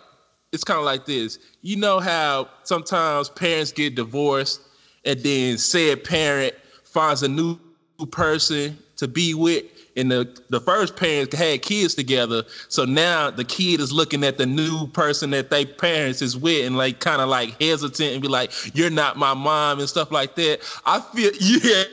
it's 0.51 0.63
kind 0.63 0.79
of 0.79 0.85
like 0.85 1.05
this. 1.05 1.37
You 1.61 1.75
know 1.75 1.99
how 1.99 2.49
sometimes 2.63 3.29
parents 3.29 3.71
get 3.71 3.93
divorced 3.93 4.61
and 5.05 5.19
then 5.19 5.59
said 5.59 6.03
parent 6.03 6.55
finds 6.83 7.21
a 7.21 7.27
new 7.27 7.59
person 8.05 8.77
to 8.97 9.07
be 9.07 9.33
with 9.33 9.63
and 9.95 10.09
the, 10.11 10.39
the 10.49 10.61
first 10.61 10.95
parents 10.95 11.35
had 11.35 11.61
kids 11.61 11.93
together. 11.95 12.43
So 12.69 12.85
now 12.85 13.31
the 13.31 13.43
kid 13.43 13.79
is 13.81 13.91
looking 13.91 14.23
at 14.23 14.37
the 14.37 14.45
new 14.45 14.87
person 14.87 15.31
that 15.31 15.49
they 15.49 15.65
parents 15.65 16.21
is 16.21 16.37
with 16.37 16.65
and 16.65 16.77
like 16.77 16.99
kind 16.99 17.21
of 17.21 17.27
like 17.29 17.59
hesitant 17.61 18.13
and 18.13 18.21
be 18.21 18.27
like 18.27 18.51
you're 18.75 18.89
not 18.89 19.17
my 19.17 19.33
mom 19.33 19.79
and 19.79 19.89
stuff 19.89 20.11
like 20.11 20.35
that. 20.35 20.59
I 20.85 20.99
feel 21.01 21.31
yeah 21.39 21.83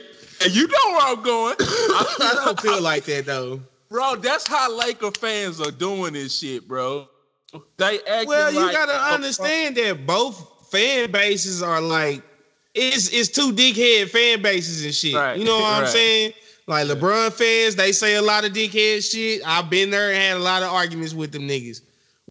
you 0.49 0.67
know 0.67 0.91
where 0.91 1.01
i'm 1.01 1.23
going. 1.23 1.55
I, 1.59 2.41
don't 2.45 2.59
feel 2.61 2.81
like 2.81 3.05
that 3.05 3.25
though. 3.25 3.59
bro 3.89 4.15
that's 4.17 4.47
how 4.47 4.71
laker 4.77 5.11
fans 5.11 5.59
are 5.59 5.71
doing 5.71 6.13
this 6.13 6.37
shit 6.39 6.67
bro. 6.67 7.09
They 7.77 7.99
Well, 8.25 8.53
you 8.53 8.59
like- 8.59 8.73
gotta 8.73 9.15
understand 9.15 9.75
that 9.77 10.05
both 10.05 10.69
fan 10.71 11.11
bases 11.11 11.63
are 11.63 11.81
like 11.81 12.21
it's 12.77 13.09
it's 13.09 13.29
two 13.29 13.51
dickhead 13.51 14.09
fan 14.09 14.41
bases 14.41 14.85
and 14.85 14.93
shit. 14.93 15.15
Right, 15.15 15.37
You 15.37 15.45
know 15.45 15.59
what 15.59 15.73
I'm 15.83 15.87
saying? 15.87 16.33
Like 16.67 16.87
LeBron 16.87 17.31
fans, 17.33 17.75
they 17.75 17.91
say 17.91 18.15
a 18.15 18.21
lot 18.21 18.45
of 18.45 18.51
dickhead 18.53 19.09
shit. 19.09 19.41
I've 19.45 19.69
been 19.69 19.89
there 19.89 20.11
and 20.11 20.17
had 20.21 20.37
a 20.37 20.39
lot 20.39 20.63
of 20.63 20.71
arguments 20.73 21.13
with 21.13 21.31
them 21.31 21.43
niggas. 21.47 21.81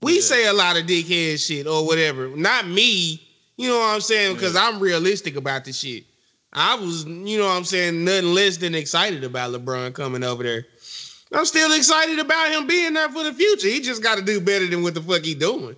We 0.02 0.16
Yeah. 0.16 0.20
say 0.20 0.46
a 0.46 0.52
lot 0.52 0.76
of 0.76 0.84
dickhead 0.84 1.44
shit 1.44 1.66
or 1.66 1.86
whatever. 1.86 2.28
Not 2.28 2.68
me. 2.68 3.22
You 3.56 3.68
know 3.68 3.78
what 3.78 3.94
I'm 3.94 4.00
saying? 4.02 4.34
Because 4.34 4.54
I'm 4.54 4.78
realistic 4.78 5.36
about 5.36 5.64
this 5.64 5.78
shit. 5.78 6.04
I 6.52 6.74
was, 6.74 7.04
you 7.06 7.38
know 7.38 7.46
what 7.46 7.56
I'm 7.56 7.64
saying, 7.64 8.04
nothing 8.04 8.34
less 8.34 8.58
than 8.58 8.74
excited 8.74 9.24
about 9.24 9.52
LeBron 9.52 9.94
coming 9.94 10.22
over 10.22 10.42
there. 10.42 10.66
I'm 11.32 11.44
still 11.44 11.72
excited 11.72 12.18
about 12.18 12.50
him 12.52 12.66
being 12.66 12.94
there 12.94 13.08
for 13.08 13.24
the 13.24 13.32
future. 13.32 13.68
He 13.68 13.80
just 13.80 14.02
got 14.02 14.16
to 14.16 14.22
do 14.24 14.40
better 14.40 14.66
than 14.66 14.82
what 14.82 14.94
the 14.94 15.02
fuck 15.02 15.22
he 15.24 15.34
doing. 15.34 15.76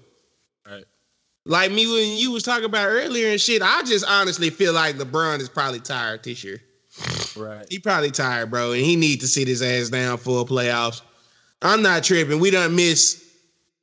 Like 1.45 1.73
me 1.73 1.87
when 1.87 2.16
you 2.18 2.33
was 2.33 2.42
talking 2.42 2.66
about 2.66 2.87
earlier 2.88 3.30
and 3.30 3.40
shit, 3.40 3.62
I 3.62 3.83
just 3.83 4.04
honestly 4.07 4.50
feel 4.50 4.73
like 4.73 4.97
LeBron 4.97 5.40
is 5.40 5.49
probably 5.49 5.80
tired 5.80 6.23
this 6.23 6.45
year. 6.45 6.61
Right. 7.37 7.66
He 7.71 7.78
probably 7.78 8.11
tired, 8.11 8.50
bro, 8.50 8.73
and 8.73 8.83
he 8.83 8.97
need 8.97 9.21
to 9.21 9.28
sit 9.28 9.49
his 9.49 9.62
ass 9.62 9.88
down 9.88 10.18
for 10.18 10.45
playoffs. 10.45 11.00
I'm 11.62 11.83
not 11.83 12.04
tripping. 12.04 12.40
We 12.40 12.50
done 12.50 12.76
miss 12.76 13.25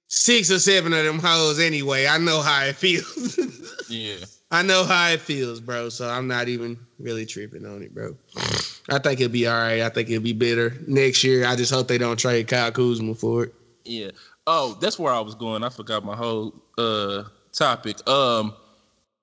six 0.07 0.51
or 0.51 0.59
seven 0.59 0.93
of 0.93 1.03
them 1.03 1.19
hoes 1.19 1.59
anyway. 1.59 2.07
I 2.07 2.17
know 2.17 2.41
how 2.41 2.65
it 2.65 2.75
feels. 2.75 3.39
Yeah. 3.87 4.15
I 4.49 4.63
know 4.63 4.83
how 4.83 5.09
it 5.09 5.21
feels, 5.21 5.59
bro. 5.59 5.89
So 5.89 6.09
I'm 6.09 6.27
not 6.27 6.47
even 6.47 6.77
really 6.97 7.25
tripping 7.25 7.65
on 7.65 7.83
it, 7.83 7.93
bro. 7.93 8.15
I 8.89 8.97
think 8.97 9.19
it'll 9.19 9.31
be 9.31 9.45
all 9.47 9.53
right. 9.53 9.81
I 9.81 9.89
think 9.89 10.09
it'll 10.09 10.23
be 10.23 10.33
better 10.33 10.73
next 10.87 11.23
year. 11.23 11.45
I 11.45 11.55
just 11.55 11.71
hope 11.71 11.87
they 11.87 11.97
don't 11.99 12.17
trade 12.17 12.47
Kyle 12.47 12.71
Kuzma 12.71 13.13
for 13.13 13.43
it. 13.43 13.53
Yeah. 13.83 14.09
Oh, 14.47 14.75
that's 14.81 14.97
where 14.97 15.13
I 15.13 15.19
was 15.19 15.35
going. 15.35 15.63
I 15.63 15.69
forgot 15.69 16.03
my 16.03 16.15
whole 16.15 16.53
uh 16.77 17.23
topic. 17.55 18.07
Um, 18.07 18.53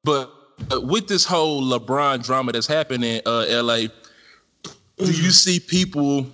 but 0.04 0.32
uh, 0.72 0.80
with 0.80 1.08
this 1.08 1.24
whole 1.24 1.62
LeBron 1.62 2.24
drama 2.24 2.52
that's 2.52 2.66
happening 2.66 3.16
in 3.16 3.22
uh 3.26 3.62
LA, 3.62 3.86
do 4.98 5.06
you 5.06 5.30
see 5.30 5.60
people 5.60 6.26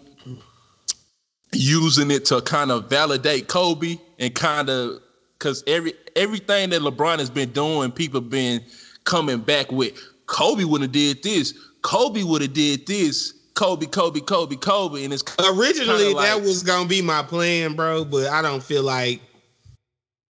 using 1.53 2.11
it 2.11 2.25
to 2.27 2.41
kind 2.43 2.71
of 2.71 2.89
validate 2.91 3.49
Kobe 3.49 3.97
and 4.19 4.35
kind 4.35 4.69
of 4.69 5.01
because 5.39 5.63
every 5.67 5.93
everything 6.17 6.71
that 6.71 6.83
LeBron 6.83 7.19
has 7.19 7.31
been 7.31 7.51
doing, 7.51 7.93
people 7.93 8.21
been 8.21 8.61
coming 9.05 9.39
back 9.39 9.71
with 9.73 9.99
Kobe 10.27 10.65
would 10.65 10.83
have 10.83 10.93
did 10.93 11.23
this, 11.23 11.55
Kobe 11.83 12.23
would 12.23 12.43
have 12.43 12.53
did 12.53 12.87
this, 12.87 13.33
Kobe, 13.55 13.87
Kobe, 13.87 14.21
Kobe, 14.21 14.57
Kobe, 14.57 15.05
and 15.05 15.13
it's 15.13 15.25
Originally, 15.53 16.13
like- 16.13 16.27
that 16.27 16.43
was 16.43 16.63
gonna 16.63 16.89
be 16.89 17.03
my 17.03 17.23
plan, 17.23 17.75
bro. 17.75 18.05
But 18.05 18.29
I 18.29 18.43
don't 18.43 18.63
feel 18.63 18.83
like 18.83 19.21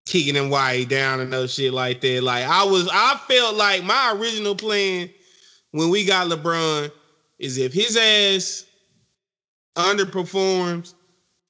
kicking 0.07 0.35
him 0.35 0.49
White 0.49 0.89
down 0.89 1.19
and 1.19 1.29
no 1.29 1.47
shit 1.47 1.73
like 1.73 2.01
that. 2.01 2.23
Like 2.23 2.45
I 2.45 2.63
was, 2.63 2.89
I 2.91 3.19
felt 3.27 3.55
like 3.55 3.83
my 3.83 4.13
original 4.15 4.55
plan 4.55 5.09
when 5.71 5.89
we 5.89 6.05
got 6.05 6.27
LeBron 6.27 6.91
is 7.39 7.57
if 7.57 7.73
his 7.73 7.95
ass 7.97 8.65
underperforms 9.75 10.93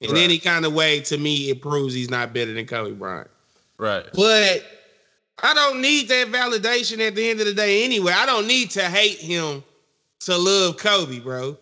in 0.02 0.12
Right. 0.12 0.24
any 0.24 0.38
kind 0.40 0.66
of 0.66 0.74
way, 0.74 1.00
to 1.02 1.18
me, 1.18 1.50
it 1.50 1.62
proves 1.62 1.94
he's 1.94 2.10
not 2.10 2.34
better 2.34 2.54
than 2.54 2.66
Kobe 2.66 2.92
Bryant. 2.92 3.30
right. 3.78 4.06
But 4.14 4.64
I 5.44 5.54
don't 5.54 5.82
need 5.82 6.08
that 6.10 6.28
validation 6.28 7.00
at 7.06 7.16
the 7.16 7.30
end 7.30 7.40
of 7.40 7.46
the 7.46 7.54
day 7.54 7.84
anyway. 7.86 8.12
I 8.16 8.26
don't 8.26 8.48
need 8.48 8.72
to 8.72 8.84
hate 8.84 9.20
him 9.20 9.64
to 10.22 10.38
love 10.38 10.78
Kobe, 10.78 11.20
bro. 11.20 11.58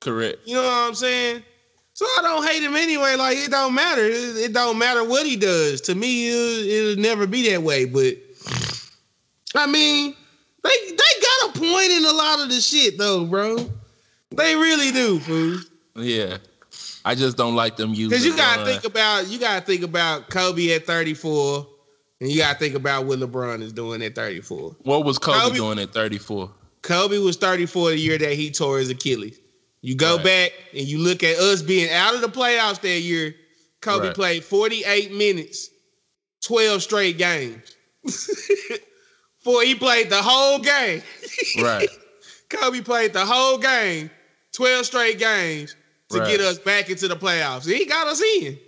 Correct. 0.00 0.38
You 0.44 0.54
know 0.54 0.62
what 0.62 0.72
I'm 0.72 0.94
saying? 0.94 1.42
So 1.96 2.04
I 2.18 2.20
don't 2.20 2.46
hate 2.46 2.62
him 2.62 2.76
anyway. 2.76 3.16
Like 3.16 3.38
it 3.38 3.50
don't 3.50 3.74
matter. 3.74 4.04
It, 4.04 4.36
it 4.36 4.52
don't 4.52 4.76
matter 4.76 5.02
what 5.02 5.24
he 5.24 5.34
does. 5.34 5.80
To 5.82 5.94
me, 5.94 6.28
it'll, 6.28 6.90
it'll 6.90 7.02
never 7.02 7.26
be 7.26 7.48
that 7.48 7.62
way. 7.62 7.86
But 7.86 8.18
I 9.54 9.66
mean, 9.66 10.14
they 10.62 10.90
they 10.90 10.94
got 10.94 11.56
a 11.56 11.58
point 11.58 11.90
in 11.90 12.04
a 12.04 12.12
lot 12.12 12.40
of 12.40 12.50
the 12.50 12.60
shit 12.60 12.98
though, 12.98 13.24
bro. 13.24 13.56
They 14.30 14.54
really 14.56 14.92
do, 14.92 15.18
fool. 15.20 15.58
Yeah. 15.94 16.36
I 17.06 17.14
just 17.14 17.38
don't 17.38 17.54
like 17.54 17.76
them 17.76 17.94
using. 17.94 18.10
Because 18.10 18.26
you 18.26 18.36
gotta 18.36 18.60
LeBron. 18.60 18.66
think 18.66 18.84
about 18.84 19.28
you 19.28 19.38
gotta 19.38 19.64
think 19.64 19.82
about 19.82 20.28
Kobe 20.28 20.74
at 20.74 20.84
34, 20.84 21.66
and 22.20 22.30
you 22.30 22.36
gotta 22.36 22.58
think 22.58 22.74
about 22.74 23.06
what 23.06 23.20
LeBron 23.20 23.62
is 23.62 23.72
doing 23.72 24.02
at 24.02 24.14
34. 24.14 24.76
what 24.82 25.06
was 25.06 25.18
Kobe, 25.18 25.38
Kobe- 25.38 25.56
doing 25.56 25.78
at 25.78 25.94
34? 25.94 26.50
Kobe 26.82 27.16
was 27.16 27.38
34 27.38 27.92
the 27.92 27.98
year 27.98 28.18
that 28.18 28.34
he 28.34 28.50
tore 28.50 28.80
his 28.80 28.90
Achilles. 28.90 29.38
You 29.86 29.94
go 29.94 30.16
Right. 30.16 30.24
back 30.24 30.52
and 30.72 30.84
you 30.88 30.98
look 30.98 31.22
at 31.22 31.38
us 31.38 31.62
being 31.62 31.88
out 31.92 32.12
of 32.16 32.20
the 32.20 32.26
playoffs 32.26 32.80
that 32.80 32.98
year. 33.02 33.36
Kobe 33.80 34.06
Right. 34.08 34.14
played 34.16 34.44
48 34.44 35.12
minutes, 35.12 35.70
12 36.42 36.82
straight 36.82 37.18
games. 37.18 37.76
For 39.44 39.62
he 39.62 39.76
played 39.76 40.10
the 40.10 40.20
whole 40.20 40.58
game. 40.58 41.04
Right. 41.62 41.88
Kobe 42.48 42.80
played 42.80 43.12
the 43.12 43.24
whole 43.24 43.58
game, 43.58 44.10
12 44.56 44.86
straight 44.86 45.20
games 45.20 45.76
to 46.10 46.18
Right. 46.18 46.30
get 46.32 46.40
us 46.40 46.58
back 46.58 46.90
into 46.90 47.06
the 47.06 47.14
playoffs. 47.16 47.64
He 47.64 47.84
got 47.84 48.08
us 48.08 48.20
in. 48.20 48.58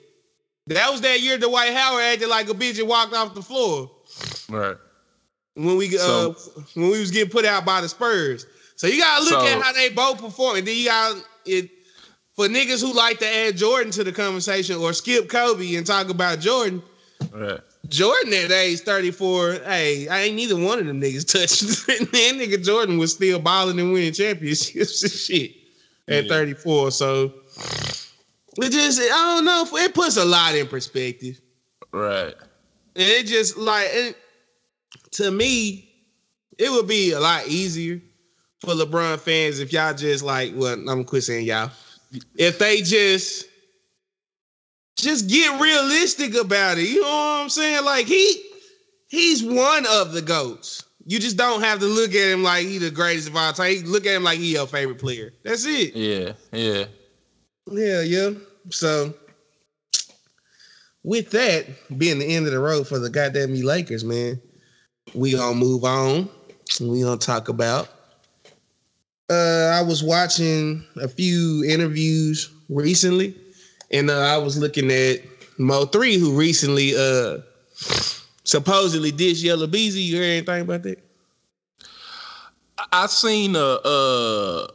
That 0.68 0.88
was 0.92 1.00
that 1.00 1.20
year 1.20 1.36
Dwight 1.36 1.74
Howard 1.74 2.04
acted 2.04 2.28
like 2.28 2.48
a 2.48 2.54
bitch 2.54 2.78
and 2.78 2.86
walked 2.88 3.12
off 3.12 3.34
the 3.34 3.42
floor 3.42 3.90
Right. 4.48 4.76
when 5.54 5.74
we 5.76 5.96
uh 5.96 6.00
So- 6.00 6.36
when 6.74 6.90
we 6.90 7.00
was 7.00 7.10
getting 7.10 7.30
put 7.30 7.44
out 7.44 7.64
by 7.64 7.80
the 7.80 7.88
Spurs. 7.88 8.46
So 8.78 8.86
you 8.86 8.98
gotta 9.00 9.24
look 9.24 9.32
So- 9.40 9.46
at 9.46 9.60
how 9.62 9.72
they 9.72 9.90
both 9.90 10.18
perform. 10.20 10.56
And 10.56 10.66
then 10.66 10.76
you 10.76 10.84
got 10.86 11.22
it 11.44 11.68
for 12.34 12.46
niggas 12.46 12.80
who 12.80 12.94
like 12.94 13.18
to 13.18 13.26
add 13.26 13.56
Jordan 13.56 13.90
to 13.92 14.04
the 14.04 14.12
conversation 14.12 14.76
or 14.76 14.92
skip 14.92 15.28
Kobe 15.28 15.74
and 15.74 15.84
talk 15.86 16.08
about 16.08 16.38
Jordan. 16.40 16.80
Right. 17.32 17.58
Jordan 17.88 18.32
at 18.34 18.52
age 18.52 18.80
34, 18.80 19.52
hey, 19.64 20.06
I 20.08 20.20
ain't 20.22 20.36
neither 20.36 20.56
one 20.56 20.78
of 20.78 20.86
them 20.86 21.00
niggas 21.00 21.26
touched. 21.26 21.86
that 21.86 22.34
nigga 22.36 22.64
Jordan 22.64 22.98
was 22.98 23.12
still 23.12 23.40
balling 23.40 23.80
and 23.80 23.92
winning 23.92 24.12
championships 24.12 25.02
and 25.02 25.12
shit 25.12 25.52
at 26.06 26.24
Yeah. 26.24 26.28
34. 26.30 26.92
So 26.92 27.32
it 28.58 28.70
just 28.70 29.00
I 29.00 29.06
don't 29.34 29.44
know. 29.44 29.66
It 29.72 29.92
puts 29.92 30.16
a 30.16 30.24
lot 30.24 30.54
in 30.54 30.68
perspective. 30.68 31.40
Right. 31.92 32.34
And 32.94 33.04
it 33.08 33.26
just 33.26 33.56
like 33.56 33.88
it, 33.90 34.16
to 35.12 35.30
me, 35.32 35.90
it 36.58 36.70
would 36.70 36.86
be 36.86 37.12
a 37.12 37.20
lot 37.20 37.48
easier 37.48 38.00
for 38.60 38.74
LeBron 38.74 39.18
fans 39.18 39.60
if 39.60 39.72
y'all 39.72 39.94
just 39.94 40.24
like, 40.24 40.52
well, 40.54 40.74
I'm 40.74 40.84
gonna 40.84 41.04
quit 41.04 41.24
saying 41.24 41.46
y'all. 41.46 41.70
If 42.36 42.58
they 42.58 42.80
just 42.82 43.46
just 44.98 45.28
get 45.28 45.60
realistic 45.60 46.34
about 46.34 46.78
it. 46.78 46.88
You 46.88 47.02
know 47.02 47.08
what 47.08 47.42
I'm 47.42 47.48
saying? 47.48 47.84
Like 47.84 48.06
he 48.06 48.42
he's 49.08 49.42
one 49.44 49.86
of 49.88 50.12
the 50.12 50.22
GOATs. 50.22 50.84
You 51.06 51.18
just 51.18 51.38
don't 51.38 51.62
have 51.62 51.78
to 51.80 51.86
look 51.86 52.10
at 52.10 52.32
him 52.32 52.42
like 52.42 52.66
he 52.66 52.78
the 52.78 52.90
greatest 52.90 53.28
of 53.28 53.36
all 53.36 53.52
time. 53.52 53.72
You 53.72 53.82
Look 53.84 54.04
at 54.04 54.14
him 54.14 54.24
like 54.24 54.38
he 54.38 54.52
your 54.52 54.66
favorite 54.66 54.98
player. 54.98 55.32
That's 55.42 55.64
it. 55.64 55.94
Yeah. 55.94 56.32
Yeah. 56.52 56.84
Yeah, 57.70 58.02
yeah. 58.02 58.30
So 58.70 59.14
with 61.04 61.30
that 61.30 61.66
being 61.96 62.18
the 62.18 62.26
end 62.26 62.46
of 62.46 62.52
the 62.52 62.58
road 62.58 62.86
for 62.86 62.98
the 62.98 63.08
goddamn 63.08 63.52
me 63.52 63.62
Lakers, 63.62 64.04
man, 64.04 64.40
we 65.14 65.32
gonna 65.32 65.54
move 65.54 65.84
on. 65.84 66.28
We 66.80 67.02
gonna 67.02 67.16
talk 67.16 67.48
about. 67.48 67.88
Uh, 69.30 69.72
I 69.74 69.82
was 69.82 70.02
watching 70.02 70.84
a 70.96 71.08
few 71.08 71.64
interviews 71.64 72.50
recently, 72.70 73.34
and 73.90 74.10
uh, 74.10 74.20
I 74.20 74.38
was 74.38 74.56
looking 74.56 74.90
at 74.90 75.20
Mo 75.58 75.84
three, 75.84 76.16
who 76.16 76.34
recently 76.34 76.94
uh 76.96 77.38
supposedly 78.44 79.12
dissed 79.12 79.42
Yella 79.42 79.66
Beezy. 79.66 80.00
You 80.00 80.16
heard 80.16 80.24
anything 80.24 80.62
about 80.62 80.82
that? 80.84 80.98
I 82.92 83.06
seen 83.06 83.54
a 83.56 83.78
a 83.84 84.68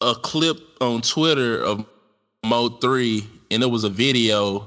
a 0.00 0.14
clip 0.16 0.58
on 0.80 1.00
Twitter 1.02 1.62
of 1.62 1.84
Mo 2.44 2.70
three, 2.70 3.24
and 3.50 3.62
it 3.62 3.66
was 3.66 3.84
a 3.84 3.90
video, 3.90 4.66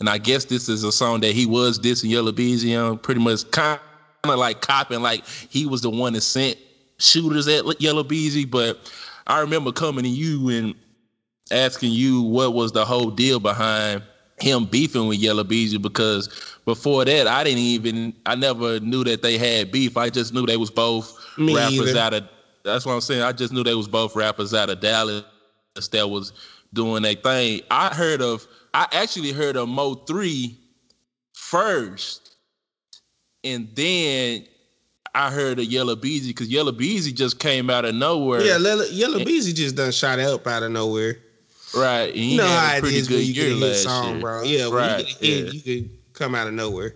and 0.00 0.08
I 0.08 0.16
guess 0.18 0.46
this 0.46 0.68
is 0.68 0.84
a 0.84 0.92
song 0.92 1.20
that 1.20 1.32
he 1.32 1.44
was 1.44 1.78
dissing 1.78 2.10
Yella 2.10 2.32
Beezy 2.32 2.74
on, 2.74 2.98
pretty 2.98 3.20
much 3.20 3.50
kind 3.50 3.78
of 4.24 4.38
like 4.38 4.62
copping, 4.62 5.02
like 5.02 5.26
he 5.26 5.66
was 5.66 5.82
the 5.82 5.90
one 5.90 6.14
that 6.14 6.22
sent 6.22 6.56
shooters 6.98 7.48
at 7.48 7.64
Yella 7.80 8.04
Beezy. 8.04 8.44
But 8.44 8.92
I 9.26 9.40
remember 9.40 9.72
coming 9.72 10.04
to 10.04 10.08
you 10.10 10.48
and 10.48 10.74
asking 11.50 11.92
you 11.92 12.22
what 12.22 12.54
was 12.54 12.72
the 12.72 12.84
whole 12.84 13.10
deal 13.10 13.40
behind 13.40 14.02
him 14.40 14.64
beefing 14.64 15.06
with 15.06 15.18
Yella 15.18 15.44
Beezy 15.44 15.78
because 15.78 16.28
before 16.64 17.04
that 17.04 17.28
I 17.28 17.44
didn't 17.44 17.58
even 17.60 18.14
I 18.26 18.34
never 18.34 18.80
knew 18.80 19.04
that 19.04 19.22
they 19.22 19.38
had 19.38 19.70
beef. 19.70 19.96
I 19.96 20.10
just 20.10 20.34
knew 20.34 20.46
they 20.46 20.56
was 20.56 20.70
both 20.70 21.16
Me 21.38 21.54
rappers 21.54 21.90
either. 21.90 22.00
out 22.00 22.14
of 22.14 22.28
that's 22.64 22.86
what 22.86 22.94
I'm 22.94 23.00
saying. 23.00 23.22
I 23.22 23.32
just 23.32 23.52
knew 23.52 23.62
they 23.62 23.74
was 23.74 23.88
both 23.88 24.16
rappers 24.16 24.54
out 24.54 24.70
of 24.70 24.80
Dallas 24.80 25.24
that 25.92 26.08
was 26.08 26.32
doing 26.72 27.02
their 27.02 27.14
thing. 27.14 27.60
I 27.70 27.94
heard 27.94 28.22
of 28.22 28.46
I 28.72 28.88
actually 28.92 29.32
heard 29.32 29.56
of 29.56 29.68
Mo 29.68 29.94
3 29.94 30.58
first. 31.32 32.36
And 33.44 33.68
then 33.74 34.46
I 35.14 35.30
heard 35.30 35.58
of 35.60 35.66
Yella 35.66 35.94
Beezy 35.96 36.30
because 36.30 36.48
Yella 36.48 36.72
Beezy 36.72 37.12
just 37.12 37.38
came 37.38 37.70
out 37.70 37.84
of 37.84 37.94
nowhere. 37.94 38.40
Yeah, 38.42 38.58
Yellow, 38.58 38.84
Yella 38.84 39.24
Beezy 39.24 39.52
just 39.52 39.76
done 39.76 39.92
shot 39.92 40.18
up 40.18 40.46
out 40.46 40.62
of 40.64 40.72
nowhere. 40.72 41.18
Right. 41.76 42.08
And 42.14 42.16
You 42.16 42.36
know 42.38 42.46
how 42.48 42.74
a 42.74 42.78
it 42.78 42.84
is 42.84 43.08
when 43.10 43.20
you 43.20 43.32
get 43.34 43.52
a 43.52 43.54
hit 43.56 43.74
song, 43.76 44.12
year. 44.12 44.20
bro. 44.20 44.42
Yeah, 44.42 44.66
when 44.68 44.76
Right, 44.76 44.98
you 44.98 45.04
get 45.04 45.22
a 45.22 45.26
hit, 45.26 45.44
yeah. 45.46 45.50
you 45.52 45.60
could 45.82 45.90
come 46.14 46.34
out 46.34 46.46
of 46.48 46.54
nowhere. 46.54 46.94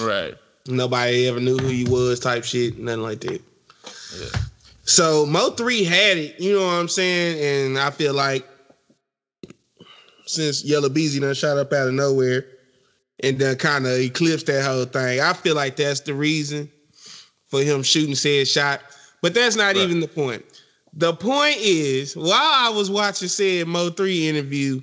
Right. 0.00 0.34
Nobody 0.66 1.28
ever 1.28 1.40
knew 1.40 1.56
who 1.58 1.68
you 1.68 1.90
was, 1.90 2.20
type 2.20 2.42
shit, 2.44 2.78
nothing 2.78 3.02
like 3.02 3.20
that. 3.20 3.40
Yeah. 4.18 4.40
So 4.84 5.24
Mo 5.26 5.50
three 5.50 5.84
had 5.84 6.18
it, 6.18 6.38
you 6.40 6.54
know 6.54 6.66
what 6.66 6.72
I'm 6.74 6.88
saying, 6.88 7.66
and 7.68 7.78
I 7.78 7.90
feel 7.90 8.14
like 8.14 8.46
since 10.26 10.64
Yella 10.64 10.90
Beezy 10.90 11.20
done 11.20 11.34
shot 11.34 11.56
up 11.58 11.72
out 11.72 11.88
of 11.88 11.94
nowhere 11.94 12.46
and 13.22 13.38
then 13.38 13.56
kind 13.56 13.86
of 13.86 13.92
eclipsed 13.92 14.46
that 14.46 14.64
whole 14.64 14.84
thing, 14.86 15.20
I 15.20 15.32
feel 15.34 15.54
like 15.54 15.76
that's 15.76 16.00
the 16.00 16.14
reason 16.14 16.70
for 17.54 17.62
him 17.62 17.82
shooting 17.82 18.14
said 18.14 18.48
shot. 18.48 18.80
But 19.22 19.34
that's 19.34 19.56
not 19.56 19.76
Right. 19.76 19.76
even 19.76 20.00
the 20.00 20.08
point. 20.08 20.44
The 20.92 21.14
point 21.14 21.56
is, 21.58 22.16
while 22.16 22.30
I 22.32 22.68
was 22.68 22.90
watching 22.90 23.28
said 23.28 23.66
Mo 23.66 23.90
three 23.90 24.28
interview, 24.28 24.80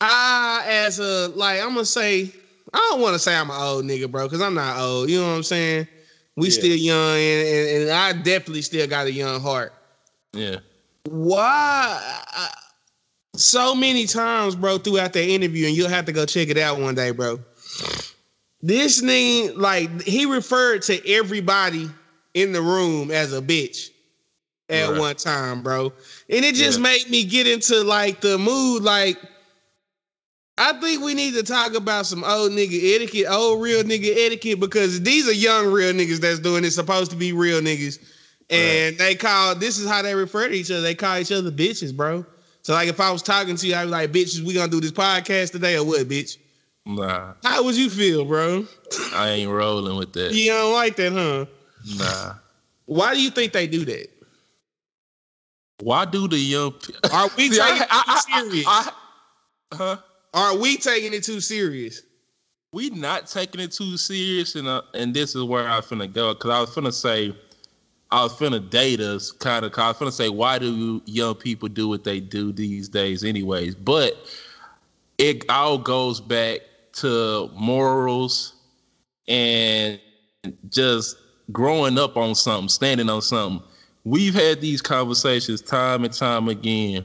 I 0.00 0.62
as 0.66 0.98
a 0.98 1.28
like 1.28 1.60
I'm 1.60 1.74
gonna 1.74 1.84
say 1.84 2.32
I 2.72 2.88
don't 2.90 3.00
want 3.00 3.14
to 3.14 3.18
say 3.18 3.34
I'm 3.34 3.50
an 3.50 3.60
old 3.60 3.84
nigga, 3.84 4.10
bro, 4.10 4.26
because 4.26 4.40
I'm 4.40 4.54
not 4.54 4.78
old. 4.78 5.10
You 5.10 5.20
know 5.20 5.28
what 5.28 5.36
I'm 5.36 5.42
saying? 5.42 5.88
We 6.36 6.46
Yeah. 6.48 6.52
still 6.52 6.76
young, 6.76 7.16
and, 7.18 7.48
and, 7.48 7.82
and 7.82 7.90
I 7.90 8.12
definitely 8.12 8.62
still 8.62 8.86
got 8.86 9.06
a 9.06 9.12
young 9.12 9.40
heart. 9.40 9.72
Yeah. 10.32 10.60
Why? 11.08 11.98
I- 12.32 12.54
so 13.36 13.74
many 13.74 14.06
times, 14.06 14.54
bro, 14.54 14.76
throughout 14.78 15.12
that 15.14 15.24
interview, 15.24 15.66
and 15.66 15.74
you'll 15.76 15.88
have 15.88 16.04
to 16.06 16.12
go 16.12 16.26
check 16.26 16.48
it 16.48 16.58
out 16.58 16.78
one 16.78 16.94
day, 16.94 17.10
bro. 17.10 17.40
This 18.62 19.02
nigga, 19.02 19.56
like, 19.56 20.02
he 20.02 20.26
referred 20.26 20.82
to 20.82 21.08
everybody 21.10 21.88
in 22.34 22.52
the 22.52 22.60
room 22.60 23.10
as 23.10 23.32
a 23.32 23.40
bitch 23.40 23.90
at 24.68 24.90
Right. 24.90 24.98
one 24.98 25.16
time, 25.16 25.62
bro. 25.62 25.92
And 26.28 26.44
it 26.44 26.54
just 26.54 26.78
Yeah. 26.78 26.82
made 26.82 27.10
me 27.10 27.24
get 27.24 27.46
into 27.46 27.82
like 27.82 28.20
the 28.20 28.38
mood, 28.38 28.82
like, 28.82 29.18
I 30.58 30.74
think 30.74 31.02
we 31.02 31.14
need 31.14 31.34
to 31.34 31.42
talk 31.42 31.74
about 31.74 32.06
some 32.06 32.22
old 32.22 32.52
nigga 32.52 32.94
etiquette, 32.94 33.26
old 33.30 33.62
real 33.62 33.82
nigga 33.82 34.14
etiquette, 34.26 34.60
because 34.60 35.00
these 35.00 35.26
are 35.26 35.32
young 35.32 35.68
real 35.68 35.92
niggas 35.94 36.18
that's 36.20 36.38
doing 36.38 36.64
it, 36.64 36.72
supposed 36.72 37.10
to 37.12 37.16
be 37.16 37.32
real 37.32 37.60
niggas. 37.62 37.98
And 38.50 38.98
they 38.98 39.14
call 39.14 39.54
this 39.54 39.78
is 39.78 39.88
how 39.88 40.02
they 40.02 40.14
refer 40.14 40.48
to 40.48 40.54
each 40.54 40.70
other. 40.70 40.82
They 40.82 40.94
call 40.94 41.18
each 41.18 41.32
other 41.32 41.50
bitches, 41.50 41.96
bro. 41.96 42.26
So 42.62 42.74
like 42.74 42.88
if 42.88 43.00
I 43.00 43.10
was 43.10 43.22
talking 43.22 43.56
to 43.56 43.66
you, 43.66 43.74
I'd 43.74 43.84
be 43.84 43.90
like, 43.90 44.12
bitches, 44.12 44.40
we 44.42 44.52
gonna 44.52 44.70
do 44.70 44.80
this 44.80 44.92
podcast 44.92 45.52
today 45.52 45.76
or 45.76 45.84
what, 45.84 46.06
bitch? 46.06 46.36
Nah, 46.86 47.34
How 47.44 47.62
would 47.64 47.76
you 47.76 47.90
feel, 47.90 48.24
bro? 48.24 48.66
I 49.14 49.30
ain't 49.30 49.50
rolling 49.50 49.96
with 49.96 50.12
that. 50.14 50.32
You 50.32 50.50
don't 50.50 50.72
like 50.72 50.96
that, 50.96 51.12
huh? 51.12 51.46
Nah. 51.98 52.34
Why 52.86 53.14
do 53.14 53.22
you 53.22 53.30
think 53.30 53.52
they 53.52 53.66
do 53.66 53.84
that? 53.84 54.08
Why 55.80 56.04
do 56.04 56.26
the 56.28 56.38
young 56.38 56.74
Are 57.12 57.30
we 57.36 57.48
See, 57.50 57.58
taking 57.58 57.82
I- 57.82 57.86
I- 57.90 58.18
it 58.18 58.32
too 58.32 58.50
serious? 58.50 58.66
I- 58.66 58.92
huh? 59.74 59.96
Are 60.34 60.56
we 60.56 60.76
taking 60.76 61.12
it 61.12 61.24
too 61.24 61.40
serious? 61.40 62.02
we 62.72 62.88
not 62.90 63.26
taking 63.26 63.60
it 63.60 63.72
too 63.72 63.96
serious, 63.96 64.54
and 64.54 64.68
uh, 64.68 64.82
and 64.94 65.12
this 65.12 65.34
is 65.34 65.42
where 65.42 65.66
I'm 65.66 65.82
finna 65.82 66.12
go 66.12 66.34
because 66.34 66.50
I 66.50 66.60
was 66.60 66.70
finna 66.70 66.92
say, 66.92 67.34
I 68.12 68.22
was 68.22 68.32
finna 68.34 68.68
date 68.70 69.00
us 69.00 69.32
kind 69.32 69.64
of. 69.64 69.76
I 69.76 69.88
was 69.88 69.96
finna 69.96 70.12
say, 70.12 70.28
why 70.28 70.58
do 70.60 71.02
young 71.04 71.34
people 71.34 71.68
do 71.68 71.88
what 71.88 72.04
they 72.04 72.20
do 72.20 72.52
these 72.52 72.88
days, 72.88 73.24
anyways? 73.24 73.74
But 73.74 74.14
it 75.18 75.44
all 75.50 75.78
goes 75.78 76.20
back 76.20 76.60
to 76.94 77.50
morals 77.54 78.54
and 79.28 80.00
just 80.68 81.16
growing 81.52 81.98
up 81.98 82.16
on 82.16 82.34
something, 82.34 82.68
standing 82.68 83.08
on 83.08 83.22
something. 83.22 83.66
We've 84.04 84.34
had 84.34 84.60
these 84.60 84.80
conversations 84.80 85.60
time 85.60 86.04
and 86.04 86.12
time 86.12 86.48
again 86.48 87.04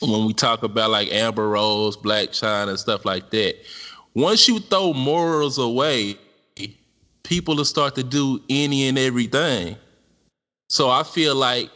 when 0.00 0.26
we 0.26 0.34
talk 0.34 0.62
about 0.62 0.90
like 0.90 1.10
Amber 1.12 1.48
Rose, 1.48 1.96
Blac 1.96 2.28
Chyna, 2.28 2.76
stuff 2.76 3.04
like 3.04 3.30
that. 3.30 3.56
Once 4.14 4.48
you 4.48 4.58
throw 4.60 4.92
morals 4.92 5.58
away, 5.58 6.16
people 7.22 7.56
will 7.56 7.64
start 7.64 7.94
to 7.94 8.02
do 8.02 8.42
any 8.48 8.88
and 8.88 8.98
everything. 8.98 9.76
So 10.68 10.90
I 10.90 11.02
feel 11.02 11.34
like 11.34 11.70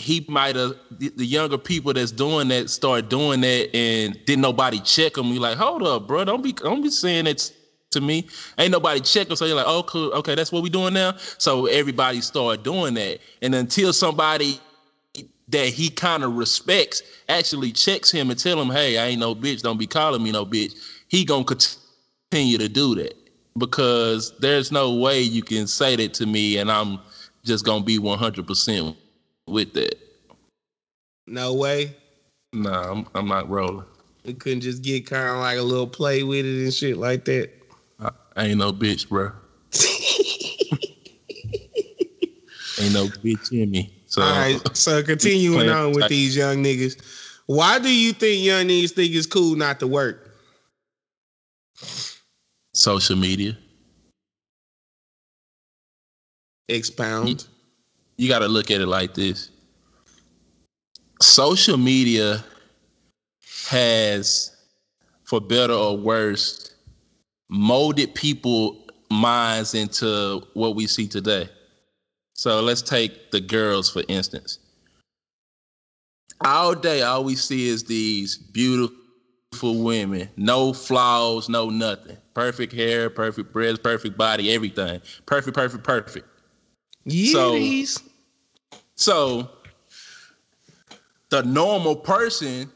he 0.00 0.24
might 0.28 0.56
have 0.56 0.74
the, 0.90 1.08
the 1.10 1.24
younger 1.24 1.58
people 1.58 1.92
that's 1.92 2.12
doing 2.12 2.48
that 2.48 2.70
start 2.70 3.08
doing 3.08 3.40
that 3.42 3.74
and 3.74 4.18
didn't 4.26 4.42
nobody 4.42 4.80
check 4.80 5.14
them. 5.14 5.26
You 5.28 5.40
like, 5.40 5.56
hold 5.56 5.82
up, 5.82 6.06
bro, 6.06 6.24
don't 6.24 6.42
be 6.42 6.52
don't 6.52 6.82
be 6.82 6.90
saying 6.90 7.26
that 7.26 7.52
to 7.90 8.00
me. 8.00 8.26
Ain't 8.58 8.72
nobody 8.72 9.00
check 9.00 9.28
them. 9.28 9.36
So 9.36 9.44
you're 9.44 9.56
like, 9.56 9.66
oh, 9.68 9.82
cool, 9.82 10.12
okay, 10.12 10.34
that's 10.34 10.52
what 10.52 10.62
we 10.62 10.70
doing 10.70 10.94
now. 10.94 11.16
So 11.38 11.66
everybody 11.66 12.20
start 12.20 12.62
doing 12.62 12.94
that, 12.94 13.18
and 13.42 13.54
until 13.54 13.92
somebody 13.92 14.60
that 15.48 15.66
he 15.66 15.90
kind 15.90 16.22
of 16.22 16.34
respects 16.34 17.02
actually 17.28 17.72
checks 17.72 18.10
him 18.10 18.30
and 18.30 18.38
tell 18.38 18.60
him, 18.60 18.70
hey, 18.70 18.98
I 18.98 19.06
ain't 19.06 19.20
no 19.20 19.34
bitch, 19.34 19.62
don't 19.62 19.78
be 19.78 19.86
calling 19.86 20.22
me 20.22 20.30
no 20.30 20.46
bitch. 20.46 20.74
He 21.08 21.24
gonna 21.24 21.44
continue 21.44 22.58
to 22.58 22.68
do 22.68 22.94
that 22.96 23.14
because 23.58 24.32
there's 24.38 24.70
no 24.70 24.94
way 24.94 25.20
you 25.20 25.42
can 25.42 25.66
say 25.66 25.96
that 25.96 26.14
to 26.14 26.26
me 26.26 26.58
and 26.58 26.70
I'm 26.70 27.00
just 27.44 27.64
gonna 27.64 27.84
be 27.84 27.98
100% 27.98 28.96
with 29.50 29.72
that. 29.74 29.94
No 31.26 31.54
way. 31.54 31.94
Nah, 32.52 32.90
I'm, 32.90 33.06
I'm 33.14 33.28
not 33.28 33.48
rolling. 33.48 33.84
We 34.24 34.34
couldn't 34.34 34.60
just 34.60 34.82
get 34.82 35.06
kind 35.06 35.28
of 35.30 35.38
like 35.38 35.58
a 35.58 35.62
little 35.62 35.86
play 35.86 36.22
with 36.22 36.44
it 36.44 36.64
and 36.64 36.74
shit 36.74 36.96
like 36.96 37.24
that. 37.26 37.50
I, 38.00 38.10
I 38.36 38.44
ain't 38.46 38.58
no 38.58 38.72
bitch, 38.72 39.08
bro. 39.08 39.26
ain't 42.80 42.94
no 42.94 43.06
bitch 43.06 43.52
in 43.52 43.70
me. 43.70 43.92
So 44.06 44.22
All 44.22 44.30
right, 44.30 44.76
so 44.76 45.02
continuing 45.02 45.68
on 45.68 45.92
with 45.92 46.08
these 46.08 46.36
young 46.36 46.64
niggas, 46.64 47.00
why 47.46 47.78
do 47.78 47.94
you 47.94 48.12
think 48.12 48.44
young 48.44 48.66
niggas 48.66 48.90
think 48.92 49.14
it's 49.14 49.26
cool 49.26 49.56
not 49.56 49.80
to 49.80 49.86
work? 49.86 50.30
social 52.74 53.16
media. 53.16 53.56
Expound. 56.68 57.46
You 58.20 58.28
got 58.28 58.40
to 58.40 58.48
look 58.48 58.70
at 58.70 58.82
it 58.82 58.86
like 58.86 59.14
this. 59.14 59.50
Social 61.22 61.78
media 61.78 62.44
has 63.68 64.54
for 65.24 65.40
better 65.40 65.72
or 65.72 65.96
worse 65.96 66.74
molded 67.48 68.14
people 68.14 68.84
minds 69.10 69.72
into 69.74 70.46
what 70.52 70.76
we 70.76 70.86
see 70.86 71.08
today. 71.08 71.48
So 72.34 72.60
let's 72.60 72.82
take 72.82 73.30
the 73.30 73.40
girls 73.40 73.88
for 73.88 74.02
instance. 74.06 74.58
All 76.44 76.74
day 76.74 77.00
all 77.00 77.24
we 77.24 77.36
see 77.36 77.68
is 77.68 77.84
these 77.84 78.36
beautiful 78.36 79.82
women. 79.82 80.28
No 80.36 80.74
flaws 80.74 81.48
no 81.48 81.70
nothing. 81.70 82.18
Perfect 82.34 82.74
hair 82.74 83.08
perfect 83.08 83.50
breasts 83.50 83.80
perfect 83.82 84.18
body 84.18 84.52
everything. 84.52 85.00
Perfect 85.24 85.56
perfect 85.56 85.84
perfect. 85.84 86.26
Yeeties. 87.06 87.94
so 87.94 88.09
the 91.30 91.42
normal 91.42 91.96
person 91.96 92.70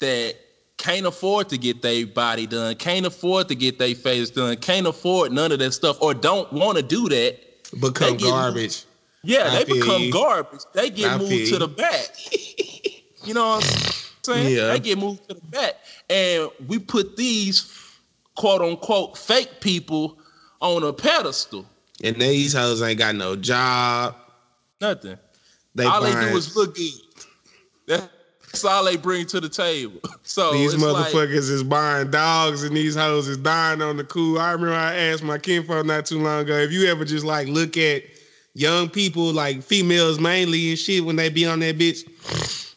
that 0.00 0.34
can't 0.76 1.06
afford 1.06 1.48
to 1.48 1.58
get 1.58 1.82
their 1.82 2.06
body 2.06 2.46
done, 2.46 2.74
can't 2.74 3.06
afford 3.06 3.48
to 3.48 3.54
get 3.54 3.78
their 3.78 3.94
face 3.94 4.30
done, 4.30 4.56
can't 4.56 4.86
afford 4.86 5.32
none 5.32 5.52
of 5.52 5.58
that 5.60 5.72
stuff, 5.72 6.00
or 6.02 6.12
don't 6.12 6.52
want 6.52 6.76
to 6.76 6.82
do 6.82 7.08
that. 7.08 7.38
become 7.80 8.16
get- 8.16 8.28
garbage. 8.28 8.84
Yeah, 9.22 9.48
I 9.50 9.64
they 9.64 9.72
become 9.72 10.02
you. 10.02 10.12
garbage. 10.12 10.60
They 10.74 10.90
get 10.90 11.12
I 11.12 11.16
moved 11.16 11.48
to 11.48 11.58
the 11.58 11.68
back. 11.68 12.10
you 13.24 13.32
know 13.32 13.56
what 13.56 13.64
I'm 13.64 13.92
saying? 14.22 14.54
Yeah. 14.54 14.68
They 14.68 14.80
get 14.80 14.98
moved 14.98 15.26
to 15.30 15.34
the 15.34 15.40
back. 15.46 15.76
And 16.10 16.50
we 16.68 16.78
put 16.78 17.16
these 17.16 17.72
quote 18.34 18.60
unquote 18.60 19.16
fake 19.16 19.60
people 19.60 20.18
on 20.60 20.82
a 20.82 20.92
pedestal. 20.92 21.64
And 22.02 22.16
these 22.16 22.52
hoes 22.52 22.82
ain't 22.82 22.98
got 22.98 23.14
no 23.14 23.34
job. 23.34 24.14
Nothing. 24.88 25.18
They 25.74 25.84
all 25.84 26.02
they 26.02 26.12
do 26.12 26.36
is 26.36 26.54
look 26.54 26.76
good. 26.76 26.92
That's 28.54 28.64
all 28.64 28.84
they 28.84 28.96
bring 28.96 29.26
to 29.26 29.40
the 29.40 29.48
table. 29.48 30.00
So 30.26 30.54
These 30.54 30.76
motherfuckers 30.76 31.12
like, 31.12 31.28
is 31.28 31.62
buying 31.62 32.10
dogs 32.10 32.62
and 32.62 32.74
these 32.74 32.94
hoes 32.94 33.28
is 33.28 33.36
dying 33.36 33.82
on 33.82 33.98
the 33.98 34.04
cool. 34.04 34.38
I 34.38 34.52
remember 34.52 34.74
I 34.74 34.94
asked 34.94 35.22
my 35.22 35.36
kinfolk 35.36 35.84
not 35.84 36.06
too 36.06 36.18
long 36.18 36.40
ago 36.40 36.56
if 36.56 36.72
you 36.72 36.86
ever 36.86 37.04
just 37.04 37.26
like 37.26 37.46
look 37.46 37.76
at 37.76 38.04
young 38.54 38.88
people, 38.88 39.32
like 39.32 39.62
females 39.62 40.18
mainly 40.18 40.70
and 40.70 40.78
shit, 40.78 41.04
when 41.04 41.16
they 41.16 41.28
be 41.28 41.44
on 41.44 41.60
that 41.60 41.76
bitch, 41.76 42.08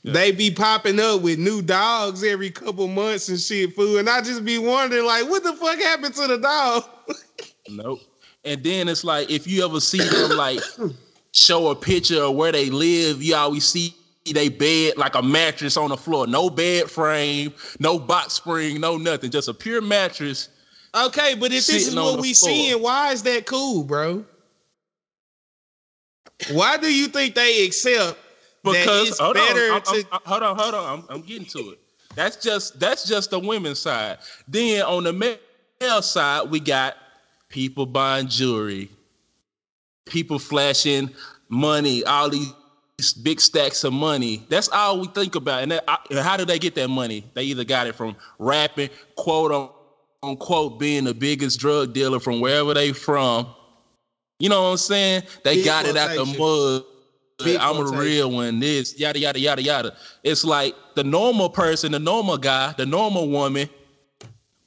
they 0.04 0.34
be 0.34 0.52
popping 0.52 1.00
up 1.00 1.22
with 1.22 1.40
new 1.40 1.62
dogs 1.62 2.22
every 2.22 2.52
couple 2.52 2.88
months 2.90 3.30
and 3.30 3.40
shit, 3.40 3.74
fool. 3.74 3.98
And 3.98 4.10
I 4.10 4.22
just 4.22 4.44
be 4.44 4.58
wondering, 4.58 5.06
like, 5.06 5.30
what 5.30 5.44
the 5.44 5.54
fuck 5.54 5.80
happened 5.80 6.16
to 6.16 6.28
the 6.28 6.38
dog? 6.38 6.84
nope. 7.70 8.02
And 8.44 8.62
then 8.62 8.90
it's 8.90 9.06
like 9.06 9.32
if 9.32 9.48
you 9.48 9.64
ever 9.64 9.80
see 9.80 10.00
them 10.00 10.38
like 10.38 10.60
show 11.38 11.70
a 11.70 11.76
picture 11.76 12.24
of 12.24 12.36
where 12.36 12.52
they 12.52 12.70
live, 12.70 13.22
you 13.22 13.36
always 13.36 13.66
see 13.66 13.94
they 14.34 14.50
bed 14.50 14.98
like 14.98 15.16
a 15.16 15.22
mattress 15.22 15.78
on 15.78 15.90
the 15.90 15.96
floor, 15.98 16.28
no 16.28 16.50
bed 16.50 16.90
frame, 16.92 17.54
no 17.80 17.98
box 17.98 18.34
spring, 18.34 18.82
no 18.82 18.98
nothing, 18.98 19.32
just 19.32 19.48
a 19.48 19.54
pure 19.54 19.82
mattress. 19.82 20.50
Okay, 20.94 21.36
but 21.36 21.46
if 21.54 21.66
this 21.68 21.88
is 21.88 21.96
what 21.96 22.20
we 22.20 22.34
floor. 22.34 22.52
seeing, 22.52 22.82
why 22.82 23.12
is 23.14 23.24
that 23.24 23.46
cool, 23.46 23.84
bro? 23.84 24.26
Why 26.52 26.78
do 26.78 26.94
you 26.94 27.08
think 27.08 27.36
they 27.36 27.66
accept 27.66 28.18
that 28.64 28.72
Because 28.72 29.10
it's 29.10 29.20
on, 29.20 29.34
better 29.34 29.72
I'm- 29.74 29.82
to 29.82 29.90
I'm- 29.92 30.06
I'm- 30.12 30.22
hold 30.26 30.44
on, 30.44 30.58
hold 30.58 30.74
on, 30.76 31.00
I'm, 31.00 31.06
I'm 31.10 31.22
getting 31.22 31.46
to 31.48 31.72
it. 31.72 31.80
That's 32.16 32.36
just 32.38 32.80
that's 32.80 33.08
just 33.08 33.30
the 33.30 33.40
women's 33.40 33.80
side. 33.80 34.18
Then 34.48 34.82
on 34.84 35.04
the 35.04 35.14
male 35.14 36.02
side, 36.02 36.50
we 36.50 36.60
got 36.60 36.98
people 37.50 37.86
buying 37.86 38.28
jewelry, 38.28 38.90
people 40.10 40.40
flashing 40.40 41.10
money, 41.50 42.04
all 42.06 42.30
these 42.30 42.54
big 43.22 43.40
stacks 43.40 43.84
of 43.84 43.94
money. 43.94 44.46
That's 44.50 44.70
all 44.70 45.00
we 45.00 45.08
think 45.08 45.36
about. 45.36 45.64
And, 45.64 45.72
that, 45.72 45.88
how 46.12 46.38
do 46.38 46.46
they 46.46 46.60
get 46.60 46.76
that 46.76 46.88
money? 46.90 47.24
They 47.34 47.44
either 47.44 47.64
got 47.64 47.88
it 47.88 47.96
from 47.96 48.16
rapping, 48.40 48.90
quote 49.16 49.78
unquote, 50.24 50.80
being 50.80 51.04
the 51.04 51.14
biggest 51.14 51.60
drug 51.60 51.94
dealer 51.94 52.20
from 52.20 52.42
wherever 52.42 52.74
they 52.74 52.94
from. 52.94 53.48
You 54.40 54.50
know 54.50 54.64
what 54.64 54.70
I'm 54.70 54.78
saying? 54.78 55.24
They 55.44 55.56
big 55.56 55.66
got 55.66 55.86
it 55.86 55.98
out 55.98 56.16
the 56.16 56.26
mud. 56.26 56.84
Big 57.44 57.60
I'm 57.60 57.78
a 57.78 57.98
real 57.98 58.32
one. 58.32 58.60
This 58.60 59.00
yada 59.00 59.20
yada 59.20 59.40
yada 59.40 59.62
yada. 59.62 59.96
It's 60.24 60.44
like 60.44 60.76
the 60.96 61.04
normal 61.04 61.50
person, 61.50 61.92
the 61.92 62.00
normal 62.00 62.38
guy, 62.38 62.74
the 62.78 62.86
normal 62.86 63.30
woman. 63.30 63.70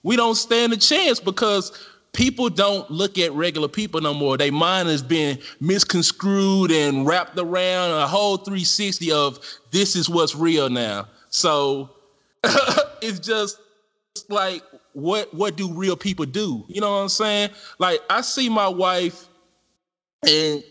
We 0.03 0.17
don't 0.17 0.37
stand 0.37 0.73
a 0.73 0.77
chance 0.77 1.21
because 1.21 1.73
people 2.13 2.49
don't 2.49 2.91
look 2.91 3.19
at 3.19 3.33
regular 3.33 3.69
people 3.69 4.01
no 4.01 4.13
more. 4.15 4.37
Their 4.37 4.53
mind 4.53 4.89
has 4.89 5.03
been 5.03 5.39
misconstrued 5.61 6.71
and 6.71 7.07
wrapped 7.07 7.39
around 7.39 7.91
a 7.91 8.07
whole 8.07 8.37
360 8.37 9.13
of 9.13 9.39
this 9.71 9.97
is 9.97 10.09
what's 10.09 10.35
real 10.35 10.69
now. 10.69 11.07
So 11.29 11.91
it's 13.03 13.19
just 13.19 13.59
like 14.29 14.63
what 14.93 15.33
what 15.33 15.57
do 15.57 15.73
real 15.73 15.97
people 15.97 16.27
do? 16.27 16.65
You 16.69 16.81
know 16.81 16.91
what 16.91 16.99
I'm 16.99 17.09
saying? 17.09 17.51
Like 17.79 18.01
I 18.11 18.21
see 18.23 18.49
my 18.49 18.69
wife 18.69 19.29
and 20.27 20.63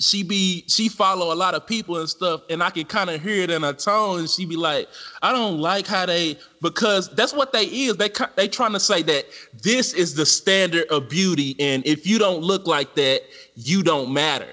she 0.00 0.22
be 0.22 0.64
she 0.66 0.88
follow 0.88 1.32
a 1.32 1.36
lot 1.36 1.54
of 1.54 1.66
people 1.66 1.98
and 1.98 2.08
stuff 2.08 2.42
and 2.50 2.62
i 2.62 2.68
can 2.68 2.84
kind 2.84 3.08
of 3.08 3.22
hear 3.22 3.42
it 3.42 3.50
in 3.50 3.62
her 3.62 3.72
tone 3.72 4.20
and 4.20 4.28
she 4.28 4.44
be 4.44 4.56
like 4.56 4.88
i 5.22 5.30
don't 5.30 5.60
like 5.60 5.86
how 5.86 6.04
they 6.04 6.36
because 6.60 7.14
that's 7.14 7.32
what 7.32 7.52
they 7.52 7.64
is 7.64 7.96
they 7.96 8.10
they 8.34 8.48
trying 8.48 8.72
to 8.72 8.80
say 8.80 9.02
that 9.02 9.24
this 9.62 9.94
is 9.94 10.14
the 10.14 10.26
standard 10.26 10.84
of 10.88 11.08
beauty 11.08 11.54
and 11.60 11.86
if 11.86 12.06
you 12.06 12.18
don't 12.18 12.42
look 12.42 12.66
like 12.66 12.94
that 12.96 13.22
you 13.56 13.82
don't 13.82 14.12
matter. 14.12 14.48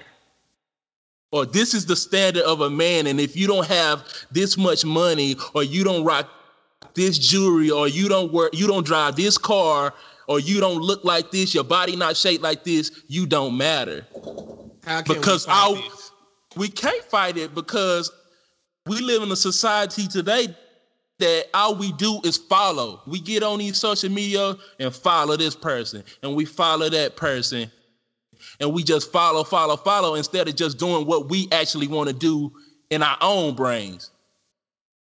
Or 1.31 1.45
this 1.45 1.73
is 1.73 1.85
the 1.85 1.95
standard 1.95 2.43
of 2.43 2.59
a 2.61 2.69
man 2.69 3.07
and 3.07 3.19
if 3.19 3.37
you 3.37 3.47
don't 3.47 3.65
have 3.67 4.03
this 4.31 4.57
much 4.57 4.83
money 4.83 5.37
or 5.55 5.63
you 5.63 5.85
don't 5.85 6.03
rock 6.03 6.29
this 6.93 7.17
jewelry 7.17 7.71
or 7.71 7.87
you 7.87 8.09
don't 8.09 8.33
work 8.33 8.53
you 8.53 8.67
don't 8.67 8.85
drive 8.85 9.15
this 9.15 9.37
car 9.37 9.93
or 10.27 10.41
you 10.41 10.59
don't 10.59 10.81
look 10.81 11.05
like 11.05 11.31
this 11.31 11.53
your 11.53 11.63
body 11.63 11.95
not 11.95 12.17
shaped 12.17 12.43
like 12.43 12.65
this 12.65 13.03
you 13.07 13.25
don't 13.25 13.55
matter 13.55 14.05
because 15.07 15.47
we 15.47 15.53
our 15.53 15.75
this? 15.75 16.11
we 16.55 16.67
can't 16.67 17.03
fight 17.05 17.37
it 17.37 17.53
because 17.55 18.11
we 18.85 18.99
live 18.99 19.23
in 19.23 19.31
a 19.31 19.35
society 19.35 20.07
today 20.07 20.47
that 21.19 21.45
all 21.53 21.75
we 21.75 21.91
do 21.93 22.19
is 22.23 22.37
follow. 22.37 23.01
We 23.05 23.19
get 23.19 23.43
on 23.43 23.59
these 23.59 23.77
social 23.77 24.09
media 24.09 24.55
and 24.79 24.93
follow 24.93 25.37
this 25.37 25.55
person, 25.55 26.03
and 26.23 26.35
we 26.35 26.45
follow 26.45 26.89
that 26.89 27.15
person, 27.15 27.71
and 28.59 28.73
we 28.73 28.83
just 28.83 29.11
follow, 29.11 29.43
follow, 29.43 29.77
follow 29.77 30.15
instead 30.15 30.47
of 30.47 30.55
just 30.55 30.79
doing 30.79 31.05
what 31.05 31.29
we 31.29 31.47
actually 31.51 31.87
want 31.87 32.09
to 32.09 32.15
do 32.15 32.51
in 32.89 33.03
our 33.03 33.17
own 33.21 33.55
brains. 33.55 34.11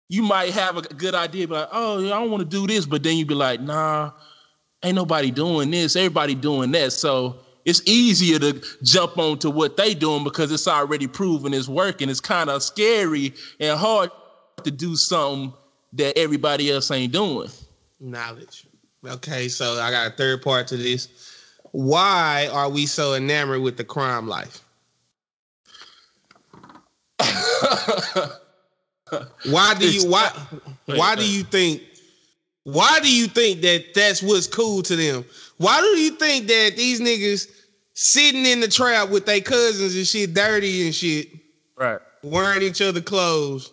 You 0.09 0.23
might 0.23 0.53
have 0.53 0.77
a 0.77 0.83
good 0.83 1.15
idea, 1.15 1.49
but 1.49 1.61
like, 1.61 1.69
oh, 1.73 2.07
I 2.07 2.11
don't 2.11 2.31
want 2.31 2.41
to 2.43 2.49
do 2.49 2.67
this, 2.67 2.87
but 2.87 3.03
then 3.03 3.17
you'd 3.17 3.29
be 3.29 3.35
like, 3.35 3.61
nah, 3.61 4.12
ain't 4.83 4.95
nobody 4.95 5.31
doing 5.31 5.71
this, 5.71 5.97
everybody 5.97 6.35
doing 6.35 6.71
that. 6.73 6.93
So 6.93 7.41
it's 7.66 7.83
easier 7.85 8.38
to 8.38 8.62
jump 8.85 9.18
onto 9.18 9.50
what 9.50 9.76
they 9.76 9.92
doing 9.92 10.24
because 10.24 10.50
it's 10.52 10.68
already 10.68 11.09
proven 11.09 11.52
it's 11.52 11.68
working. 11.68 12.09
It's 12.09 12.20
kind 12.20 12.48
of 12.48 12.62
scary 12.62 13.35
and 13.61 13.79
hard 13.79 14.11
to 14.62 14.70
do 14.70 14.94
something 14.96 15.52
that 15.94 16.16
everybody 16.16 16.70
else 16.70 16.90
ain't 16.92 17.12
doing. 17.12 17.50
Knowledge. 17.98 18.66
Okay, 19.05 19.48
so 19.48 19.81
I 19.81 19.90
got 19.90 20.07
a 20.07 20.11
third 20.11 20.42
part 20.42 20.68
to 20.68 20.76
this. 20.76 21.09
Why 21.72 22.48
are 22.52 22.70
we 22.70 22.87
so 22.87 23.14
enamored 23.14 23.61
with 23.61 23.76
the 23.76 23.85
crime 23.85 24.29
life? 24.29 24.62
why 29.50 29.74
do 29.79 29.90
you 29.90 30.09
why 30.09 30.31
why 30.87 31.16
do 31.16 31.29
you 31.29 31.42
think 31.42 31.83
why 32.64 33.00
do 33.00 33.14
you 33.14 33.26
think 33.26 33.61
that 33.62 33.94
that's 33.94 34.22
what's 34.22 34.46
cool 34.46 34.83
to 34.83 34.96
them? 34.96 35.24
Why 35.59 35.81
do 35.81 35.87
you 35.98 36.11
think 36.11 36.46
that 36.48 36.74
these 36.76 37.00
niggas 37.00 37.48
sitting 37.96 38.44
in 38.44 38.61
the 38.61 38.68
trap 38.68 39.09
with 39.09 39.26
their 39.26 39.40
cousins 39.40 39.96
and 39.96 40.06
shit, 40.06 40.35
dirty 40.35 40.85
and 40.85 40.94
shit, 40.94 41.28
right? 41.76 41.98
Wearing 42.22 42.62
each 42.62 42.80
other 42.80 43.00
clothes, 43.00 43.72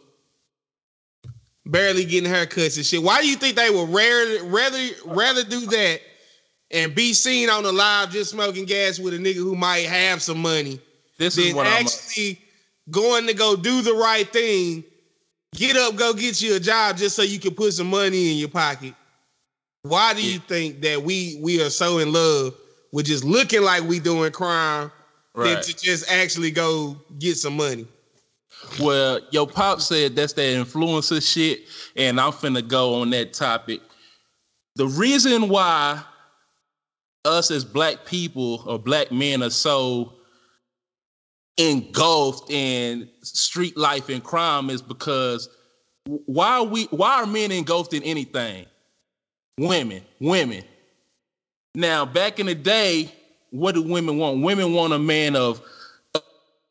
barely 1.66 2.06
getting 2.06 2.32
haircuts 2.32 2.78
and 2.78 2.86
shit. 2.86 3.04
Why 3.04 3.22
do 3.22 3.28
you 3.28 3.36
think 3.36 3.56
they 3.56 3.70
would 3.70 3.90
rather 3.90 4.44
rather 4.46 4.90
rather 5.06 5.44
do 5.44 5.60
that 5.68 6.02
and 6.72 6.96
be 6.96 7.14
seen 7.14 7.50
on 7.50 7.64
the 7.64 7.72
live 7.72 8.12
just 8.12 8.32
smoking 8.32 8.66
gas 8.66 8.98
with 8.98 9.14
a 9.14 9.18
nigga 9.18 9.36
who 9.36 9.56
might 9.56 9.86
have 9.86 10.22
some 10.22 10.42
money? 10.42 10.80
This 11.18 11.38
is 11.38 11.54
what 11.54 11.68
actually 11.68 12.40
I'm 12.88 12.92
going 12.92 13.28
to 13.28 13.34
go 13.34 13.56
do 13.56 13.82
the 13.82 13.94
right 13.94 14.28
thing. 14.32 14.84
Get 15.54 15.76
up, 15.76 15.96
go 15.96 16.14
get 16.14 16.42
you 16.42 16.56
a 16.56 16.60
job 16.60 16.98
just 16.98 17.16
so 17.16 17.22
you 17.22 17.40
can 17.40 17.54
put 17.54 17.74
some 17.74 17.88
money 17.88 18.32
in 18.32 18.38
your 18.38 18.50
pocket. 18.50 18.96
Why 19.84 20.14
do 20.14 20.26
you 20.26 20.40
think 20.40 20.82
that 20.82 21.04
we 21.04 21.38
we 21.42 21.62
are 21.62 21.70
so 21.70 22.00
in 22.00 22.14
love 22.14 22.56
with 22.94 23.08
just 23.08 23.26
looking 23.26 23.64
like 23.64 23.84
we 23.84 24.00
doing 24.00 24.32
crime 24.32 24.90
right. 25.36 25.56
than 25.56 25.64
to 25.64 25.76
just 25.76 26.10
actually 26.10 26.52
go 26.52 26.96
get 27.20 27.36
some 27.36 27.58
money? 27.58 27.86
Well, 28.80 29.20
your 29.32 29.48
pop 29.48 29.82
said 29.82 30.16
that's 30.16 30.34
that 30.34 30.42
influencer 30.42 31.22
shit, 31.22 31.64
and 31.98 32.22
I'm 32.22 32.32
finna 32.32 32.66
go 32.66 33.02
on 33.02 33.10
that 33.10 33.34
topic. 33.34 33.82
The 34.76 34.88
reason 34.88 35.50
why 35.50 36.02
us 37.26 37.52
as 37.52 37.66
black 37.66 38.06
people 38.06 38.64
or 38.66 38.80
black 38.80 39.12
men 39.12 39.44
are 39.44 39.50
so 39.50 40.14
engulfed 41.58 42.50
in 42.50 43.10
street 43.22 43.76
life 43.76 44.10
and 44.10 44.24
crime 44.24 44.70
is 44.70 44.82
because 44.82 45.50
why 46.06 46.58
are 46.58 46.64
we 46.64 46.86
why 46.86 47.22
are 47.22 47.26
men 47.26 47.52
engulfed 47.52 47.94
in 47.94 48.04
anything? 48.04 48.66
Women, 49.58 50.04
women. 50.20 50.64
Now, 51.76 52.06
back 52.06 52.40
in 52.40 52.46
the 52.46 52.56
day, 52.56 53.12
what 53.50 53.74
do 53.74 53.82
women 53.82 54.18
want? 54.18 54.42
Women 54.44 54.74
want 54.74 54.94
a 54.94 55.00
man 55.00 55.36
of 55.36 55.62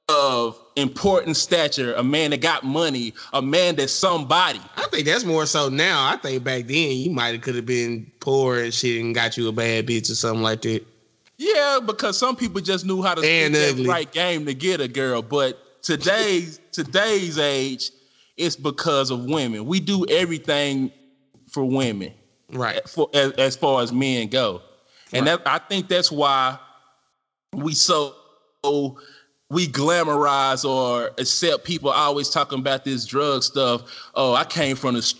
of 0.08 0.58
important 0.76 1.36
stature, 1.36 1.94
a 1.94 2.02
man 2.02 2.30
that 2.30 2.40
got 2.40 2.64
money, 2.64 3.14
a 3.32 3.40
man 3.40 3.76
that's 3.76 3.92
somebody. 3.92 4.60
I 4.76 4.86
think 4.88 5.06
that's 5.06 5.24
more 5.24 5.46
so 5.46 5.68
now. 5.68 6.08
I 6.08 6.16
think 6.16 6.44
back 6.44 6.66
then 6.66 6.96
you 6.96 7.10
might 7.10 7.32
have 7.32 7.40
could 7.40 7.54
have 7.56 7.66
been 7.66 8.10
poor 8.20 8.58
and 8.58 8.72
shit 8.74 9.00
and 9.00 9.14
got 9.14 9.36
you 9.36 9.48
a 9.48 9.52
bad 9.52 9.86
bitch 9.86 10.10
or 10.10 10.14
something 10.14 10.42
like 10.42 10.62
that. 10.62 10.84
Yeah, 11.38 11.80
because 11.84 12.16
some 12.16 12.36
people 12.36 12.60
just 12.60 12.84
knew 12.84 13.02
how 13.02 13.14
to 13.14 13.26
and 13.26 13.54
the 13.54 13.86
right 13.88 14.10
game 14.10 14.46
to 14.46 14.54
get 14.54 14.80
a 14.80 14.88
girl. 14.88 15.22
But 15.22 15.82
today's 15.82 16.60
today's 16.70 17.38
age, 17.38 17.90
it's 18.36 18.54
because 18.54 19.10
of 19.10 19.24
women. 19.24 19.66
We 19.66 19.80
do 19.80 20.06
everything 20.08 20.92
for 21.48 21.64
women 21.64 22.12
right? 22.52 22.86
For 22.88 23.08
as, 23.14 23.32
as 23.32 23.56
far 23.56 23.82
as 23.82 23.92
men 23.92 24.28
go, 24.28 24.62
and 25.12 25.26
right. 25.26 25.44
that 25.44 25.50
I 25.50 25.58
think 25.58 25.88
that's 25.88 26.10
why 26.10 26.58
we 27.52 27.74
so 27.74 28.14
we 29.50 29.66
glamorize 29.66 30.64
or 30.64 31.10
accept 31.18 31.64
people 31.64 31.90
always 31.90 32.30
talking 32.30 32.58
about 32.58 32.84
this 32.84 33.04
drug 33.04 33.42
stuff. 33.42 33.82
Oh, 34.14 34.34
I 34.34 34.44
came 34.44 34.76
from 34.76 34.94
the 34.94 35.14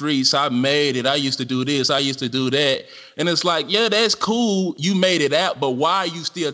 streets. 0.00 0.34
I 0.34 0.48
made 0.48 0.96
it. 0.96 1.06
I 1.06 1.14
used 1.14 1.38
to 1.38 1.44
do 1.44 1.64
this. 1.64 1.88
I 1.88 2.00
used 2.00 2.18
to 2.18 2.28
do 2.28 2.50
that. 2.50 2.86
And 3.16 3.28
it's 3.28 3.44
like, 3.44 3.66
yeah, 3.68 3.88
that's 3.88 4.16
cool. 4.16 4.74
You 4.76 4.94
made 4.96 5.20
it 5.20 5.32
out, 5.32 5.60
but 5.60 5.72
why 5.72 5.98
are 5.98 6.06
you 6.06 6.24
still 6.24 6.52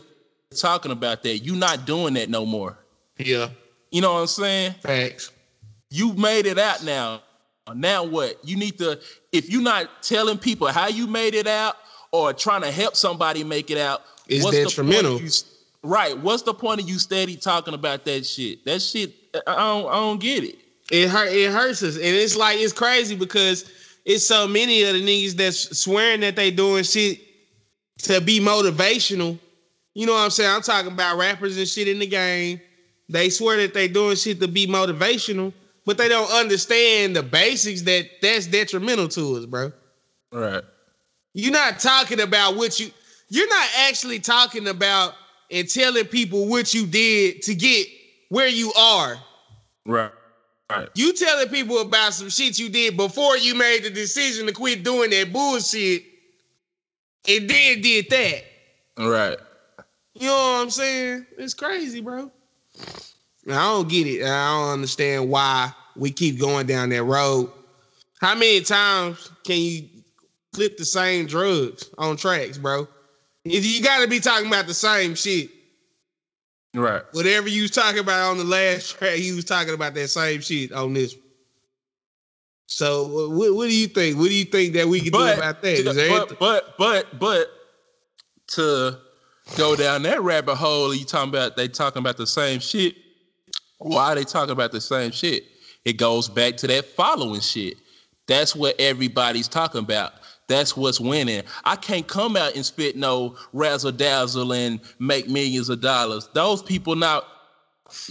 talking 0.55 0.93
about 0.93 1.23
that? 1.23 1.39
You're 1.39 1.57
not 1.57 1.87
doing 1.87 2.15
that 2.15 2.29
no 2.29 2.45
more. 2.45 2.77
Yeah. 3.17 3.49
You 3.91 4.03
know 4.03 4.15
what 4.15 4.21
I'm 4.21 4.27
saying? 4.27 4.75
Facts. 4.83 5.31
You 5.91 6.13
made 6.15 6.45
it 6.45 6.59
out 6.59 6.85
now. 6.85 7.23
Now 7.75 8.05
what? 8.05 8.39
You 8.45 8.57
need 8.57 8.79
to, 8.79 9.01
if 9.33 9.49
you're 9.49 9.63
not 9.63 10.03
telling 10.03 10.39
people 10.39 10.69
how 10.69 10.89
you 10.89 11.07
made 11.07 11.35
it 11.35 11.47
out 11.47 11.77
or 12.13 12.33
trying 12.33 12.63
to 12.63 12.71
help 12.71 12.97
somebody 12.97 13.45
make 13.45 13.71
it 13.71 13.79
out, 13.79 14.03
it's 14.27 14.49
detrimental. 14.51 15.21
You, 15.21 15.31
right. 15.83 16.19
What's 16.19 16.43
the 16.43 16.55
point 16.55 16.81
of 16.81 16.89
you 16.89 16.99
steady 16.99 17.37
talking 17.37 17.75
about 17.75 18.05
that 18.05 18.27
shit? 18.27 18.65
That 18.65 18.81
shit, 18.81 19.15
uh, 19.35 19.41
I 19.47 19.57
don't, 19.57 19.89
I 19.89 19.95
don't 19.95 20.21
get 20.21 20.45
it. 20.45 20.59
It 20.91 21.09
hurt. 21.09 21.33
It 21.33 21.51
hurts 21.51 21.83
us, 21.83 21.97
and 21.97 22.05
it's 22.05 22.37
like 22.37 22.59
it's 22.59 22.73
crazy 22.73 23.17
because 23.17 23.71
it's 24.05 24.27
so 24.27 24.47
many 24.47 24.85
of 24.85 24.95
the 24.95 25.05
niggas 25.05 25.33
that's 25.33 25.79
swearing 25.79 26.21
that 26.21 26.37
they 26.37 26.51
doing 26.51 26.85
shit 26.85 27.21
to 28.03 28.21
be 28.21 28.41
motivational. 28.41 29.39
You 29.95 30.07
know 30.07 30.13
what 30.13 30.21
I'm 30.21 30.31
saying? 30.31 30.51
I'm 30.51 30.63
talking 30.63 30.93
about 30.93 31.19
rappers 31.19 31.57
and 31.57 31.67
shit 31.67 31.89
in 31.89 31.99
the 31.99 32.07
game. 32.07 32.61
They 33.09 33.31
swear 33.31 33.57
that 33.59 33.75
they 33.75 33.89
doing 33.89 34.17
shit 34.17 34.41
to 34.41 34.49
be 34.49 34.67
motivational 34.67 35.53
but 35.87 35.97
they 35.97 36.09
don't 36.09 36.31
understand 36.33 37.17
the 37.17 37.23
basics 37.23 37.83
that 37.83 38.11
that's 38.21 38.49
detrimental 38.49 39.09
to 39.09 39.37
us, 39.37 39.47
bro. 39.47 39.73
Right. 40.33 40.65
You're 41.37 41.53
not 41.53 41.81
talking 41.81 42.21
about 42.21 42.57
what 42.57 42.81
you. 42.81 42.91
You're 43.29 43.49
not 43.49 43.69
actually 43.81 44.21
talking 44.21 44.69
about 44.69 45.13
and 45.51 45.69
telling 45.69 46.07
people 46.07 46.49
what 46.49 46.73
you 46.73 46.87
did 46.87 47.43
to 47.43 47.55
get 47.55 47.87
where 48.31 48.49
you 48.49 48.73
are. 48.73 49.17
Right. 49.85 50.13
Right. 50.71 50.89
You 50.95 51.13
telling 51.13 51.49
people 51.49 51.83
about 51.83 52.15
some 52.15 52.31
shit 52.31 52.59
you 52.59 52.71
did 52.71 52.97
before 52.97 53.37
you 53.37 53.55
made 53.55 53.83
the 53.83 53.91
decision 53.91 54.47
to 54.47 54.53
quit 54.53 54.83
doing 54.83 55.11
that 55.11 55.31
bullshit, 55.31 56.05
and 57.29 57.51
then 57.51 57.83
did 57.83 58.09
that. 58.09 58.45
Right. 58.97 59.37
You 60.15 60.29
know 60.29 60.35
what 60.35 60.63
I'm 60.63 60.71
saying? 60.71 61.27
It's 61.37 61.53
crazy, 61.53 62.01
bro. 62.01 62.33
I 63.47 63.53
don't 63.53 63.89
get 63.91 64.07
it. 64.07 64.23
I 64.23 64.59
don't 64.59 64.73
understand 64.73 65.29
why 65.29 65.71
we 65.97 66.11
keep 66.13 66.41
going 66.41 66.67
down 66.67 66.89
that 66.89 67.05
road. 67.05 67.53
How 68.23 68.35
many 68.35 68.63
times 68.63 69.31
can 69.45 69.59
you 69.59 69.96
flip 70.57 70.79
the 70.79 70.85
same 70.85 71.27
drugs 71.27 71.91
on 71.99 72.17
tracks, 72.17 72.57
bro? 72.57 72.89
You 73.45 73.83
got 73.83 74.01
to 74.03 74.09
be 74.09 74.19
talking 74.19 74.49
about 74.49 74.67
the 74.67 74.75
same 74.75 75.15
shit. 75.15 75.51
Right. 76.75 77.03
Whatever 77.13 77.49
you 77.49 77.63
was 77.63 77.71
talking 77.71 78.01
about 78.01 78.31
on 78.31 78.39
the 78.39 78.45
last 78.45 78.91
track, 78.99 79.15
he 79.15 79.33
was 79.33 79.45
talking 79.45 79.75
about 79.75 79.95
that 79.95 80.09
same 80.09 80.41
shit 80.41 80.73
on 80.73 80.95
this. 80.95 81.15
So 82.67 83.29
what, 83.29 83.55
what 83.55 83.69
do 83.69 83.77
you 83.77 83.87
think? 83.87 84.19
What 84.19 84.29
do 84.29 84.35
you 84.35 84.45
think 84.45 84.75
that 84.75 84.89
we 84.89 85.01
can 85.01 85.13
but, 85.13 85.35
do 85.35 85.41
about 85.41 85.63
that? 85.63 86.27
But, 86.29 86.39
but 86.39 86.77
but 86.77 87.19
but 87.19 87.47
to 88.49 88.99
go 89.57 89.77
down 89.77 90.03
that 90.03 90.21
rabbit 90.23 90.57
hole, 90.57 90.93
you 90.93 91.05
talking 91.05 91.29
about 91.29 91.57
they 91.57 91.69
talking 91.69 92.01
about 92.01 92.17
the 92.17 92.27
same 92.27 92.59
shit. 92.59 92.97
Why 93.79 94.13
are 94.13 94.15
they 94.17 94.25
talking 94.25 94.53
about 94.53 94.73
the 94.73 94.81
same 94.81 95.13
shit? 95.13 95.45
It 95.85 95.99
goes 95.99 96.29
back 96.29 96.57
to 96.59 96.67
that 96.67 96.85
following 96.85 97.41
shit. 97.41 97.77
That's 98.27 98.57
what 98.57 98.75
everybody's 98.81 99.47
talking 99.47 99.81
about. 99.81 100.15
That's 100.49 100.77
what's 100.77 101.01
winning. 101.01 101.43
I 101.65 101.77
can't 101.77 102.07
come 102.07 102.37
out 102.37 102.55
and 102.55 102.65
spit 102.65 102.97
no 102.97 103.37
razzle 103.53 103.93
dazzle 103.93 104.53
and 104.53 104.81
make 104.99 105.29
millions 105.29 105.69
of 105.69 105.81
dollars. 105.81 106.29
Those 106.35 106.63
people 106.63 106.95
not 106.95 107.27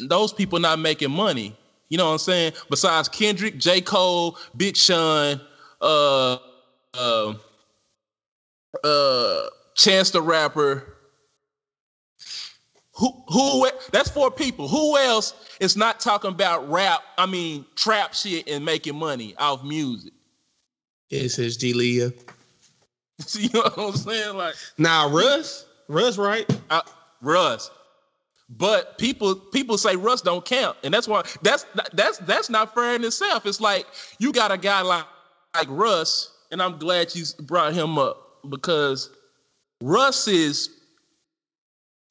those 0.10 0.34
people 0.34 0.60
not 0.60 0.80
making 0.80 1.12
money. 1.12 1.56
You 1.90 1.98
know 1.98 2.06
what 2.08 2.14
I'm 2.14 2.18
saying? 2.18 2.54
Besides 2.70 3.08
Kendrick, 3.08 3.58
J. 3.58 3.80
Cole, 3.82 4.38
Big 4.58 4.76
Sean, 4.76 5.40
uh 5.82 6.38
uh 6.94 7.34
uh 8.84 9.42
Chance 9.76 10.12
the 10.12 10.22
Rapper. 10.22 10.92
Who 12.96 13.24
who 13.28 13.70
that's 13.92 14.10
four 14.10 14.32
people. 14.32 14.68
Who 14.68 14.98
else 14.98 15.34
is 15.60 15.78
not 15.78 16.00
talking 16.00 16.32
about 16.32 16.70
rap, 16.70 17.02
I 17.18 17.26
mean 17.26 17.66
trap 17.76 18.14
shit 18.14 18.48
and 18.50 18.64
making 18.66 18.96
money 18.96 19.36
off 19.38 19.64
music? 19.64 20.14
SSG 21.12 21.74
Leah. 21.74 22.12
you 23.34 23.50
know 23.54 23.62
what 23.62 23.78
I'm 23.78 23.94
saying? 23.94 24.36
Like 24.36 24.56
now, 24.78 25.10
Russ, 25.10 25.66
Russ, 25.88 26.18
right? 26.18 26.46
Uh, 26.70 26.82
Russ. 27.22 27.72
But 28.50 28.98
people 29.00 29.36
people 29.36 29.78
say 29.78 29.96
Russ 29.96 30.22
don't 30.22 30.46
count, 30.46 30.78
and 30.84 30.94
that's 30.94 31.08
why 31.08 31.24
that's 31.42 31.66
that's 31.94 32.20
that's 32.20 32.50
not 32.50 32.76
fair 32.76 32.96
in 32.96 33.04
itself. 33.04 33.46
It's 33.46 33.60
like 33.60 33.88
you 34.20 34.32
got 34.32 34.52
a 34.52 34.58
guy 34.58 34.82
like 34.82 35.06
like 35.56 35.68
Russ, 35.70 36.32
and 36.52 36.62
I'm 36.62 36.78
glad 36.78 37.16
you 37.16 37.26
brought 37.42 37.74
him 37.74 37.98
up 37.98 38.42
because 38.50 39.10
Russ 39.82 40.28
is 40.28 40.70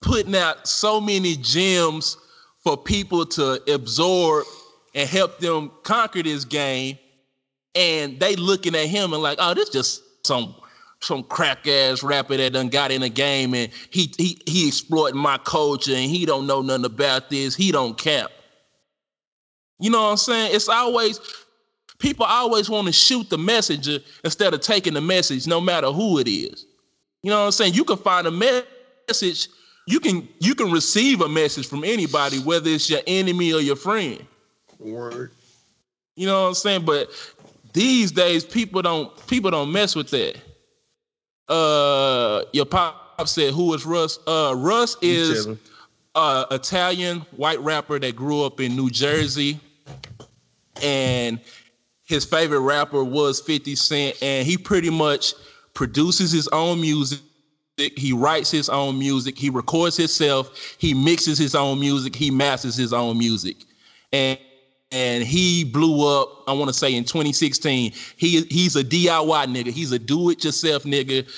putting 0.02 0.34
out 0.34 0.66
so 0.66 1.00
many 1.00 1.36
gems 1.36 2.16
for 2.64 2.76
people 2.76 3.24
to 3.26 3.60
absorb 3.72 4.44
and 4.94 5.08
help 5.08 5.38
them 5.38 5.70
conquer 5.82 6.22
this 6.22 6.44
game 6.44 6.98
and 7.74 8.20
they 8.20 8.36
looking 8.36 8.74
at 8.74 8.86
him 8.86 9.12
and 9.12 9.22
like, 9.22 9.38
oh, 9.40 9.54
this 9.54 9.70
just 9.70 10.02
some 10.26 10.54
some 11.00 11.22
crack 11.22 11.66
ass 11.66 12.02
rapper 12.02 12.36
that 12.36 12.54
done 12.54 12.68
got 12.68 12.90
in 12.90 13.02
the 13.02 13.08
game 13.08 13.54
and 13.54 13.70
he 13.90 14.12
he 14.16 14.40
he 14.46 14.68
exploiting 14.68 15.20
my 15.20 15.38
culture 15.38 15.94
and 15.94 16.10
he 16.10 16.24
don't 16.24 16.46
know 16.46 16.62
nothing 16.62 16.86
about 16.86 17.30
this. 17.30 17.54
He 17.54 17.72
don't 17.72 17.96
cap. 17.98 18.30
You 19.78 19.90
know 19.90 20.02
what 20.02 20.10
I'm 20.10 20.16
saying? 20.16 20.54
It's 20.54 20.68
always 20.68 21.20
people 21.98 22.24
always 22.26 22.70
want 22.70 22.86
to 22.86 22.92
shoot 22.92 23.28
the 23.28 23.38
messenger 23.38 23.98
instead 24.24 24.54
of 24.54 24.60
taking 24.60 24.94
the 24.94 25.00
message, 25.00 25.46
no 25.46 25.60
matter 25.60 25.90
who 25.90 26.18
it 26.18 26.28
is. 26.28 26.66
You 27.22 27.30
know 27.30 27.40
what 27.40 27.46
I'm 27.46 27.52
saying? 27.52 27.74
You 27.74 27.84
can 27.84 27.96
find 27.96 28.26
a 28.26 28.30
message. 28.30 29.48
You 29.86 30.00
can 30.00 30.28
you 30.40 30.54
can 30.54 30.70
receive 30.70 31.20
a 31.20 31.28
message 31.28 31.66
from 31.66 31.84
anybody, 31.84 32.38
whether 32.38 32.70
it's 32.70 32.88
your 32.88 33.00
enemy 33.06 33.52
or 33.52 33.60
your 33.60 33.76
friend. 33.76 34.24
Word. 34.78 35.32
You 36.16 36.26
know 36.26 36.42
what 36.42 36.48
I'm 36.48 36.54
saying? 36.54 36.84
But 36.84 37.10
these 37.74 38.12
days, 38.12 38.44
people 38.44 38.80
don't 38.80 39.26
people 39.26 39.50
don't 39.50 39.70
mess 39.70 39.94
with 39.94 40.08
that. 40.10 40.36
Uh, 41.52 42.44
your 42.52 42.64
pop 42.64 43.28
said, 43.28 43.52
"Who 43.52 43.74
is 43.74 43.84
Russ?" 43.84 44.18
Uh, 44.26 44.54
Russ 44.56 44.96
is 45.02 45.46
uh 46.14 46.46
Italian 46.52 47.20
white 47.36 47.60
rapper 47.60 47.98
that 47.98 48.16
grew 48.16 48.44
up 48.44 48.60
in 48.60 48.76
New 48.76 48.88
Jersey, 48.88 49.60
and 50.82 51.40
his 52.04 52.24
favorite 52.24 52.60
rapper 52.60 53.02
was 53.02 53.40
50 53.40 53.74
Cent, 53.74 54.22
and 54.22 54.46
he 54.46 54.56
pretty 54.56 54.90
much 54.90 55.34
produces 55.74 56.30
his 56.30 56.46
own 56.48 56.80
music. 56.80 57.18
He 57.76 58.12
writes 58.12 58.52
his 58.52 58.68
own 58.68 59.00
music. 59.00 59.36
He 59.36 59.50
records 59.50 59.96
himself. 59.96 60.76
He 60.78 60.94
mixes 60.94 61.38
his 61.38 61.56
own 61.56 61.80
music. 61.80 62.14
He 62.14 62.30
masters 62.30 62.76
his 62.76 62.92
own 62.92 63.18
music, 63.18 63.56
and 64.12 64.38
and 64.94 65.24
he 65.24 65.64
blew 65.64 66.08
up. 66.08 66.44
I 66.46 66.52
want 66.52 66.68
to 66.68 66.72
say 66.72 66.94
in 66.94 67.02
2016. 67.04 67.92
He 68.16 68.42
he's 68.42 68.76
a 68.76 68.84
DIY 68.84 69.46
nigga. 69.46 69.66
He's 69.66 69.90
a 69.90 69.98
do-it-yourself 69.98 70.84
nigga, 70.84 71.28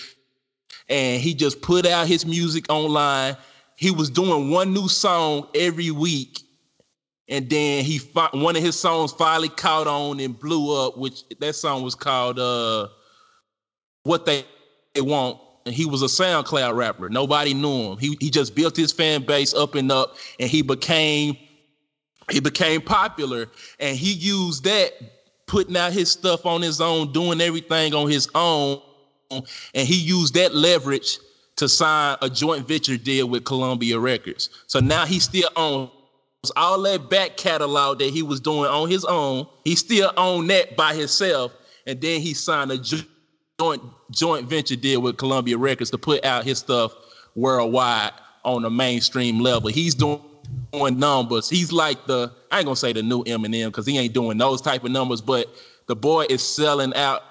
and 0.89 1.21
he 1.21 1.35
just 1.35 1.63
put 1.63 1.87
out 1.87 2.07
his 2.07 2.27
music 2.27 2.67
online. 2.71 3.37
He 3.77 3.91
was 3.91 4.11
doing 4.11 4.51
one 4.51 4.75
new 4.75 4.89
song 4.89 5.49
every 5.55 5.91
week, 5.91 6.43
and 7.29 7.49
then 7.49 7.83
he 7.83 7.99
one 8.33 8.57
of 8.57 8.63
his 8.63 8.79
songs 8.79 9.13
finally 9.13 9.49
caught 9.49 9.87
on 9.87 10.21
and 10.21 10.39
blew 10.39 10.77
up. 10.79 10.99
Which 10.99 11.23
that 11.41 11.55
song 11.55 11.83
was 11.83 11.95
called 11.95 12.39
uh, 12.39 12.89
"What 14.03 14.27
They 14.27 14.45
Want." 14.97 15.41
And 15.65 15.75
he 15.75 15.85
was 15.85 16.03
a 16.03 16.07
SoundCloud 16.07 16.77
rapper. 16.77 17.09
Nobody 17.09 17.53
knew 17.53 17.93
him. 17.93 17.99
He 17.99 18.17
he 18.21 18.31
just 18.31 18.55
built 18.55 18.77
his 18.77 18.93
fan 18.93 19.25
base 19.25 19.53
up 19.53 19.75
and 19.75 19.91
up, 19.91 20.17
and 20.39 20.49
he 20.49 20.63
became 20.63 21.37
he 22.31 22.41
became 22.41 22.81
popular 22.81 23.47
and 23.79 23.97
he 23.97 24.13
used 24.13 24.65
that 24.65 24.93
putting 25.47 25.77
out 25.77 25.93
his 25.93 26.11
stuff 26.11 26.45
on 26.45 26.61
his 26.63 26.81
own 26.81 27.13
doing 27.13 27.41
everything 27.41 27.95
on 27.95 28.11
his 28.11 28.29
own 28.35 28.81
and 29.31 29.87
he 29.89 29.97
used 29.97 30.35
that 30.35 30.55
leverage 30.55 31.19
to 31.57 31.69
sign 31.69 32.17
a 32.23 32.29
joint 32.29 32.67
venture 32.69 32.97
deal 32.97 33.29
with 33.29 33.45
Columbia 33.45 33.99
Records. 33.99 34.51
So 34.67 34.79
now 34.79 35.07
he 35.07 35.19
still 35.19 35.49
owns 35.57 35.91
all 36.55 36.81
that 36.83 37.09
back 37.11 37.37
catalog 37.37 37.99
that 37.99 38.11
he 38.11 38.23
was 38.23 38.41
doing 38.41 38.71
on 38.71 38.89
his 38.89 39.05
own. 39.05 39.47
He 39.65 39.75
still 39.75 40.13
owned 40.17 40.51
that 40.51 40.77
by 40.77 40.95
himself, 40.95 41.53
and 41.87 42.01
then 42.01 42.21
he 42.21 42.35
signed 42.35 42.71
a 42.71 42.79
joint 43.59 43.83
joint 44.11 44.49
venture 44.49 44.77
deal 44.77 45.01
with 45.01 45.17
Columbia 45.17 45.57
Records 45.57 45.91
to 45.91 45.99
put 45.99 46.25
out 46.25 46.45
his 46.45 46.59
stuff 46.59 46.95
worldwide 47.35 48.13
on 48.45 48.65
a 48.65 48.71
mainstream 48.71 49.41
level. 49.41 49.71
He's 49.71 49.95
doing 49.95 50.21
doing 50.73 50.99
numbers. 50.99 51.49
He's 51.49 51.73
like 51.73 52.07
the 52.07 52.33
I 52.51 52.59
ain't 52.59 52.67
gonna 52.67 52.77
say 52.77 52.93
the 52.93 53.03
new 53.03 53.25
Eminem 53.25 53.67
because 53.67 53.87
he 53.87 53.99
ain't 53.99 54.15
doing 54.15 54.39
those 54.39 54.61
type 54.61 54.85
of 54.85 54.91
numbers, 54.91 55.21
but 55.21 55.47
the 55.87 55.97
boy 55.97 56.27
is 56.29 56.43
selling 56.43 56.95
out 56.95 57.23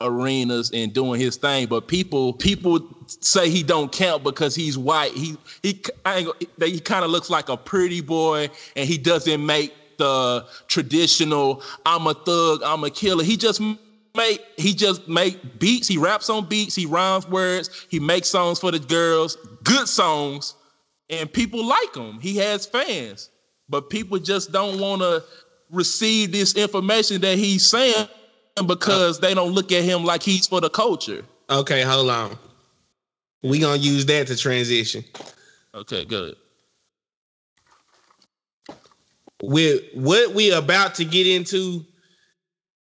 arenas 0.00 0.70
and 0.72 0.92
doing 0.92 1.20
his 1.20 1.36
thing. 1.36 1.66
But 1.66 1.88
people 1.88 2.32
people 2.34 2.80
say 3.06 3.48
he 3.50 3.62
don't 3.62 3.90
count 3.92 4.22
because 4.24 4.54
he's 4.54 4.76
white. 4.76 5.12
He 5.12 5.36
he 5.62 5.82
I 6.04 6.26
he 6.58 6.80
kind 6.80 7.04
of 7.04 7.10
looks 7.10 7.30
like 7.30 7.48
a 7.48 7.56
pretty 7.56 8.00
boy, 8.00 8.50
and 8.74 8.88
he 8.88 8.98
doesn't 8.98 9.44
make 9.44 9.72
the 9.98 10.46
traditional 10.68 11.62
I'm 11.86 12.06
a 12.06 12.14
thug, 12.14 12.62
I'm 12.62 12.84
a 12.84 12.90
killer. 12.90 13.24
He 13.24 13.36
just 13.36 13.60
make 14.14 14.44
he 14.56 14.74
just 14.74 15.08
make 15.08 15.58
beats. 15.58 15.88
He 15.88 15.98
raps 15.98 16.28
on 16.30 16.46
beats. 16.46 16.74
He 16.74 16.86
rhymes 16.86 17.26
words. 17.28 17.86
He 17.88 18.00
makes 18.00 18.28
songs 18.28 18.58
for 18.58 18.70
the 18.70 18.78
girls. 18.78 19.36
Good 19.64 19.88
songs 19.88 20.54
and 21.10 21.32
people 21.32 21.64
like 21.64 21.94
him. 21.94 22.20
He 22.20 22.36
has 22.36 22.66
fans, 22.66 23.30
but 23.68 23.90
people 23.90 24.18
just 24.18 24.52
don't 24.52 24.80
want 24.80 25.02
to 25.02 25.22
receive 25.70 26.32
this 26.32 26.54
information 26.54 27.20
that 27.22 27.38
he's 27.38 27.66
saying 27.66 28.08
because 28.66 29.20
they 29.20 29.34
don't 29.34 29.52
look 29.52 29.72
at 29.72 29.84
him 29.84 30.04
like 30.04 30.22
he's 30.22 30.46
for 30.46 30.60
the 30.60 30.70
culture. 30.70 31.24
Okay, 31.50 31.82
hold 31.82 32.10
on. 32.10 32.38
We 33.42 33.58
gonna 33.60 33.76
use 33.76 34.06
that 34.06 34.26
to 34.28 34.36
transition. 34.36 35.04
Okay, 35.74 36.04
good. 36.04 36.36
With 39.42 39.82
what 39.94 40.34
we 40.34 40.50
about 40.52 40.94
to 40.96 41.04
get 41.04 41.26
into, 41.26 41.84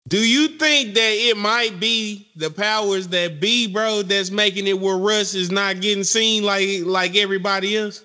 do 0.07 0.19
you 0.19 0.47
think 0.47 0.93
that 0.93 1.11
it 1.13 1.37
might 1.37 1.79
be 1.79 2.29
the 2.35 2.49
powers 2.49 3.09
that 3.09 3.41
be, 3.41 3.67
bro, 3.67 4.03
that's 4.03 4.31
making 4.31 4.67
it 4.67 4.79
where 4.79 4.97
Russ 4.97 5.33
is 5.33 5.51
not 5.51 5.81
getting 5.81 6.03
seen 6.03 6.43
like 6.43 6.67
like 6.83 7.15
everybody 7.15 7.77
else? 7.77 8.03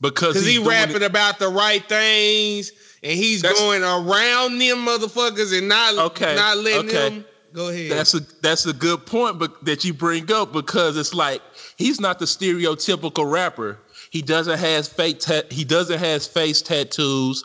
Because 0.00 0.44
he 0.44 0.58
rapping 0.58 0.96
it. 0.96 1.02
about 1.02 1.38
the 1.38 1.48
right 1.48 1.86
things 1.88 2.72
and 3.02 3.12
he's 3.12 3.42
that's, 3.42 3.58
going 3.58 3.82
around 3.82 4.58
them 4.58 4.84
motherfuckers 4.84 5.56
and 5.56 5.68
not 5.68 5.96
okay, 5.96 6.34
not 6.34 6.58
letting 6.58 6.88
okay. 6.88 7.08
them 7.08 7.24
go 7.52 7.68
ahead. 7.68 7.90
That's 7.90 8.14
a 8.14 8.20
that's 8.42 8.66
a 8.66 8.72
good 8.72 9.06
point, 9.06 9.38
but 9.38 9.64
that 9.64 9.84
you 9.84 9.94
bring 9.94 10.30
up 10.30 10.52
because 10.52 10.96
it's 10.96 11.14
like 11.14 11.40
he's 11.76 12.00
not 12.00 12.18
the 12.18 12.26
stereotypical 12.26 13.30
rapper. 13.30 13.78
He 14.10 14.22
doesn't 14.22 14.58
has 14.58 14.88
fake 14.88 15.20
ta- 15.20 15.42
he 15.50 15.64
doesn't 15.64 15.98
has 15.98 16.26
face 16.26 16.60
tattoos. 16.62 17.44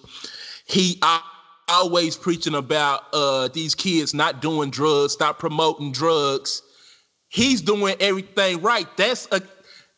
He 0.65 1.00
always 1.72 2.18
preaching 2.18 2.56
about 2.56 3.04
uh, 3.14 3.48
these 3.48 3.74
kids 3.74 4.14
not 4.14 4.42
doing 4.42 4.70
drugs, 4.70 5.14
stop 5.14 5.40
promoting 5.40 5.92
drugs. 5.92 6.62
He's 7.30 7.62
doing 7.62 7.96
everything 8.00 8.62
right. 8.62 8.86
That's 8.98 9.28
a 9.32 9.42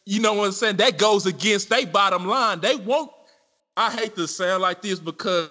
you 0.06 0.20
know 0.20 0.34
what 0.34 0.48
I'm 0.48 0.52
saying? 0.52 0.78
That 0.78 0.98
goes 0.98 1.26
against 1.26 1.70
their 1.70 1.88
bottom 1.88 2.28
line. 2.28 2.60
They 2.60 2.76
won't. 2.76 3.12
I 3.78 3.92
hate 3.92 4.16
to 4.16 4.28
sound 4.28 4.62
like 4.62 4.82
this 4.82 5.00
because 5.00 5.50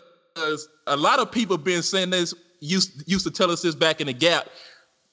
a 0.87 0.97
lot 0.97 1.19
of 1.19 1.33
people 1.33 1.59
been 1.59 1.83
saying 1.83 2.11
this 2.11 2.35
used 2.61 3.03
used 3.11 3.25
to 3.27 3.31
tell 3.31 3.51
us 3.51 3.63
this 3.63 3.75
back 3.75 4.01
in 4.01 4.07
the 4.07 4.13
gap. 4.13 4.49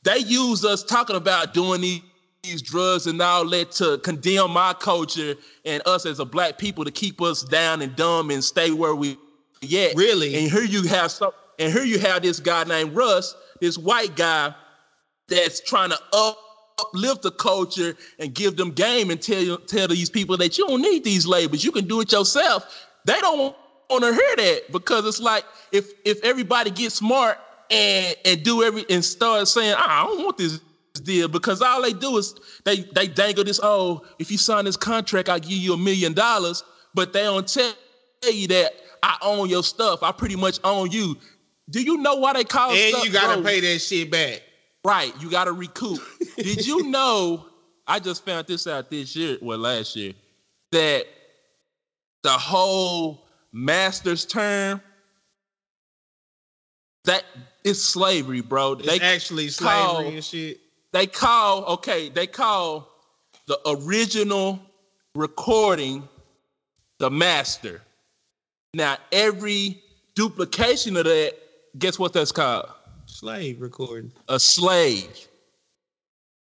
They 0.04 0.20
use 0.20 0.64
us 0.64 0.84
talking 0.84 1.16
about 1.16 1.54
doing 1.54 1.82
these, 1.82 2.02
these 2.44 2.62
drugs 2.62 3.08
and 3.08 3.22
all 3.22 3.50
that 3.50 3.72
to 3.74 3.98
condemn 4.00 4.52
my 4.52 4.74
culture 4.74 5.36
and 5.66 5.82
us 5.86 6.06
as 6.06 6.20
a 6.20 6.26
black 6.26 6.58
people 6.58 6.86
to 6.86 6.92
keep 6.92 7.22
us 7.22 7.44
down 7.44 7.82
and 7.82 7.96
dumb 7.96 8.30
and 8.30 8.44
stay 8.44 8.72
where 8.72 8.96
we 8.96 9.18
yet. 9.62 9.96
Really? 9.96 10.36
And 10.36 10.52
here 10.52 10.64
you 10.64 10.84
have 10.84 11.12
some 11.12 11.32
and 11.58 11.74
here 11.74 11.84
you 11.84 12.00
have 12.00 12.22
this 12.22 12.40
guy 12.40 12.64
named 12.64 12.96
Russ, 12.96 13.36
this 13.60 13.78
white 13.78 14.16
guy 14.16 14.54
that's 15.28 15.60
trying 15.60 15.90
to 15.90 16.00
up 16.14 16.38
uplift 16.80 17.24
the 17.24 17.32
culture 17.32 17.96
and 18.20 18.34
give 18.34 18.56
them 18.56 18.72
game 18.72 19.10
and 19.10 19.22
tell 19.22 19.58
tell 19.58 19.88
these 19.88 20.10
people 20.10 20.38
that 20.38 20.58
you 20.58 20.68
don't 20.68 20.82
need 20.82 21.04
these 21.04 21.28
labels. 21.28 21.64
You 21.64 21.72
can 21.72 21.88
do 21.88 22.02
it 22.02 22.12
yourself. 22.12 22.88
They 23.06 23.20
don't 23.20 23.56
want 23.90 24.04
to 24.04 24.14
hear 24.14 24.36
that 24.38 24.72
because 24.72 25.06
it's 25.06 25.20
like 25.20 25.44
if 25.72 25.92
if 26.06 26.24
everybody 26.24 26.72
gets 26.72 26.96
smart 26.96 27.38
and 27.70 28.16
and 28.26 28.44
do 28.44 28.64
every 28.64 28.86
and 28.90 29.04
start 29.04 29.48
saying 29.48 29.76
ah, 29.78 30.04
I 30.04 30.08
don't 30.08 30.24
want 30.24 30.38
this 30.38 30.60
deal 31.04 31.28
because 31.28 31.62
all 31.62 31.82
they 31.82 31.94
do 31.94 32.18
is 32.18 32.36
they 32.66 32.82
they 32.94 33.08
dangle 33.08 33.44
this 33.44 33.60
oh 33.64 34.06
if 34.20 34.32
you 34.32 34.38
sign 34.38 34.66
this 34.66 34.76
contract 34.76 35.30
I 35.30 35.40
give 35.40 35.52
you 35.52 35.74
a 35.74 35.78
million 35.78 36.14
dollars 36.14 36.64
but 36.94 37.14
they 37.14 37.24
don't 37.24 37.48
tell 37.48 37.74
you 38.24 38.48
that 38.50 38.74
I 39.04 39.18
own 39.22 39.50
your 39.50 39.64
stuff 39.64 40.04
I 40.04 40.12
pretty 40.12 40.36
much 40.36 40.60
own 40.64 40.92
you. 40.92 41.18
Do 41.70 41.82
you 41.82 41.98
know 41.98 42.16
why 42.16 42.34
they 42.34 42.44
call 42.44 42.72
and 42.72 42.80
stuff, 42.90 43.06
you 43.06 43.12
gotta 43.12 43.42
pay 43.42 43.60
that 43.60 43.80
shit 43.80 44.10
back. 44.10 44.42
Right, 44.84 45.14
you 45.22 45.30
got 45.30 45.46
to 45.46 45.52
recoup. 45.52 46.00
Did 46.38 46.66
you 46.66 46.84
know? 46.90 47.46
I 47.86 48.00
just 48.00 48.24
found 48.24 48.48
this 48.48 48.68
out 48.68 48.90
this 48.90 49.16
year, 49.16 49.38
well, 49.42 49.58
last 49.58 49.96
year, 49.96 50.14
that 50.72 51.06
the 52.24 52.30
whole 52.30 53.26
master's 53.52 54.26
term 54.26 54.82
that 57.06 57.24
is 57.64 57.84
slavery, 57.84 58.42
bro. 58.42 58.74
It's 58.74 58.88
they 58.88 59.00
actually 59.00 59.50
slavery 59.50 60.16
and 60.16 60.24
shit. 60.24 60.60
they 60.92 61.08
call 61.08 61.66
okay, 61.66 62.10
they 62.10 62.28
call 62.28 62.88
the 63.48 63.60
original 63.66 64.60
recording 65.16 66.08
the 67.00 67.10
master. 67.10 67.82
Now 68.74 68.98
every 69.12 69.82
duplication 70.16 70.98
of 70.98 71.06
that, 71.06 71.34
guess 71.78 71.98
what 71.98 72.14
that's 72.14 72.32
called? 72.32 72.70
Slave 73.06 73.62
recording. 73.62 74.12
a 74.28 74.40
slave. 74.40 75.28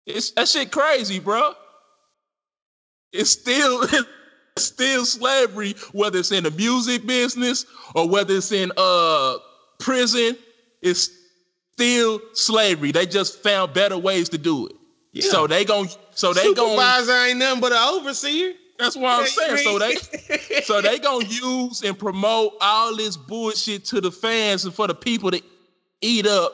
It's 0.06 0.32
that 0.32 0.47
shit 0.47 0.71
crazy, 0.71 1.19
bro. 1.19 1.54
It's 3.12 3.32
still 3.32 3.82
it's 4.56 4.65
still 4.65 5.06
slavery, 5.06 5.75
whether 5.91 6.19
it's 6.19 6.32
in 6.32 6.43
the 6.43 6.51
music 6.51 7.06
business 7.06 7.65
or 7.95 8.08
whether 8.08 8.36
it's 8.36 8.51
in 8.51 8.71
uh 8.78 9.38
prison. 9.80 10.38
It's 10.82 11.10
still 11.73 12.21
slavery. 12.34 12.91
They 12.91 13.06
just 13.06 13.43
found 13.43 13.73
better 13.73 13.97
ways 13.97 14.30
to 14.30 14.38
do 14.38 14.67
it. 14.67 14.75
Yeah. 15.12 15.30
So 15.30 15.47
they 15.47 15.65
gon' 15.65 15.88
so 16.13 16.34
they 16.34 16.54
gon' 16.54 16.69
Supervisor 16.69 17.12
ain't 17.12 17.39
nothing 17.39 17.62
but 17.62 17.73
an 17.73 17.80
overseer. 17.80 18.54
That's 18.77 18.95
what 18.95 19.21
I'm 19.21 19.25
saying. 19.25 19.57
So 19.57 19.79
they 19.79 19.95
so 20.61 20.81
they 20.81 20.99
gonna 20.99 21.25
use 21.25 21.83
and 21.83 21.97
promote 21.97 22.53
all 22.61 22.95
this 22.95 23.15
bullshit 23.17 23.85
to 23.85 24.01
the 24.01 24.11
fans 24.11 24.65
and 24.65 24.73
for 24.73 24.88
the 24.88 24.95
people 24.95 25.31
to 25.31 25.41
eat 26.01 26.27
up. 26.27 26.53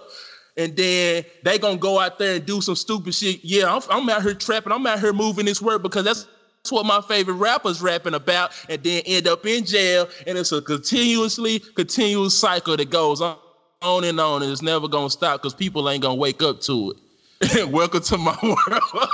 And 0.57 0.75
then 0.75 1.23
they 1.43 1.57
gonna 1.57 1.77
go 1.77 1.99
out 1.99 2.19
there 2.19 2.35
and 2.35 2.45
do 2.45 2.61
some 2.61 2.75
stupid 2.75 3.15
shit. 3.15 3.43
Yeah, 3.43 3.73
I'm, 3.73 3.81
I'm 3.89 4.09
out 4.09 4.21
here 4.21 4.33
trapping. 4.33 4.71
I'm 4.71 4.85
out 4.85 4.99
here 4.99 5.13
moving 5.13 5.45
this 5.45 5.61
word 5.61 5.81
because 5.81 6.03
that's, 6.03 6.27
that's 6.57 6.71
what 6.71 6.85
my 6.85 7.01
favorite 7.01 7.35
rappers 7.35 7.81
rapping 7.81 8.13
about. 8.13 8.51
And 8.69 8.83
then 8.83 9.01
end 9.05 9.27
up 9.27 9.45
in 9.45 9.65
jail. 9.65 10.07
And 10.27 10.37
it's 10.37 10.51
a 10.51 10.61
continuously 10.61 11.59
continuous 11.59 12.37
cycle 12.37 12.75
that 12.77 12.89
goes 12.89 13.21
on, 13.21 13.37
on 13.81 14.03
and 14.03 14.19
on, 14.19 14.43
and 14.43 14.51
it's 14.51 14.61
never 14.61 14.87
gonna 14.87 15.09
stop 15.09 15.41
because 15.41 15.53
people 15.55 15.89
ain't 15.89 16.03
gonna 16.03 16.15
wake 16.15 16.43
up 16.43 16.61
to 16.61 16.91
it. 16.91 16.97
Welcome 17.69 18.01
to 18.03 18.17
my 18.17 18.37
world. 18.43 19.09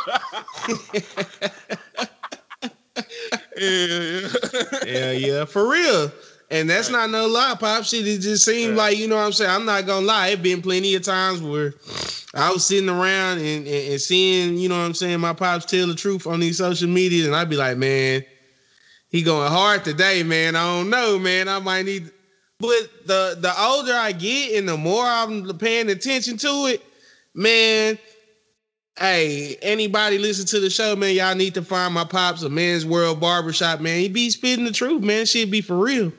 Yeah. 3.57 4.27
yeah, 4.85 5.11
yeah, 5.11 5.45
for 5.45 5.69
real. 5.69 6.11
And 6.49 6.69
that's 6.69 6.89
not 6.89 7.09
no 7.09 7.27
lie, 7.27 7.55
pop 7.59 7.83
shit. 7.83 8.07
It 8.07 8.19
just 8.19 8.45
seemed 8.45 8.77
like, 8.77 8.97
you 8.97 9.07
know 9.07 9.17
what 9.17 9.25
I'm 9.25 9.33
saying? 9.33 9.51
I'm 9.51 9.65
not 9.65 9.85
gonna 9.85 10.05
lie. 10.05 10.29
It 10.29 10.41
been 10.41 10.61
plenty 10.61 10.95
of 10.95 11.03
times 11.03 11.41
where 11.41 11.73
I 12.33 12.51
was 12.51 12.65
sitting 12.65 12.89
around 12.89 13.39
and, 13.39 13.67
and, 13.67 13.91
and 13.91 14.01
seeing, 14.01 14.57
you 14.57 14.69
know 14.69 14.77
what 14.77 14.85
I'm 14.85 14.93
saying, 14.93 15.19
my 15.19 15.33
pops 15.33 15.65
tell 15.65 15.87
the 15.87 15.95
truth 15.95 16.25
on 16.25 16.39
these 16.39 16.57
social 16.57 16.87
media, 16.87 17.25
and 17.25 17.35
I'd 17.35 17.49
be 17.49 17.57
like, 17.57 17.77
man, 17.77 18.23
he 19.09 19.23
going 19.23 19.51
hard 19.51 19.83
today, 19.83 20.23
man. 20.23 20.55
I 20.55 20.63
don't 20.63 20.89
know, 20.89 21.19
man. 21.19 21.49
I 21.49 21.59
might 21.59 21.83
need 21.83 22.11
but 22.59 22.89
the 23.05 23.37
the 23.39 23.53
older 23.61 23.93
I 23.93 24.11
get 24.11 24.57
and 24.57 24.67
the 24.67 24.77
more 24.77 25.05
I'm 25.05 25.57
paying 25.57 25.89
attention 25.89 26.37
to 26.37 26.67
it, 26.67 26.83
man. 27.35 27.99
Hey, 28.99 29.57
anybody 29.61 30.17
listen 30.17 30.47
to 30.47 30.59
the 30.59 30.71
show, 30.71 30.95
man? 30.95 31.13
Y'all 31.13 31.35
need 31.35 31.53
to 31.53 31.61
find 31.61 31.93
my 31.93 32.03
pops 32.03 32.41
a 32.41 32.49
Men's 32.49 32.83
World 32.83 33.19
Barbershop, 33.19 33.79
man. 33.79 33.99
He 33.99 34.09
be 34.09 34.31
spitting 34.31 34.65
the 34.65 34.71
truth, 34.71 35.03
man. 35.03 35.27
Shit 35.27 35.51
be 35.51 35.61
for 35.61 35.77
real. 35.77 36.11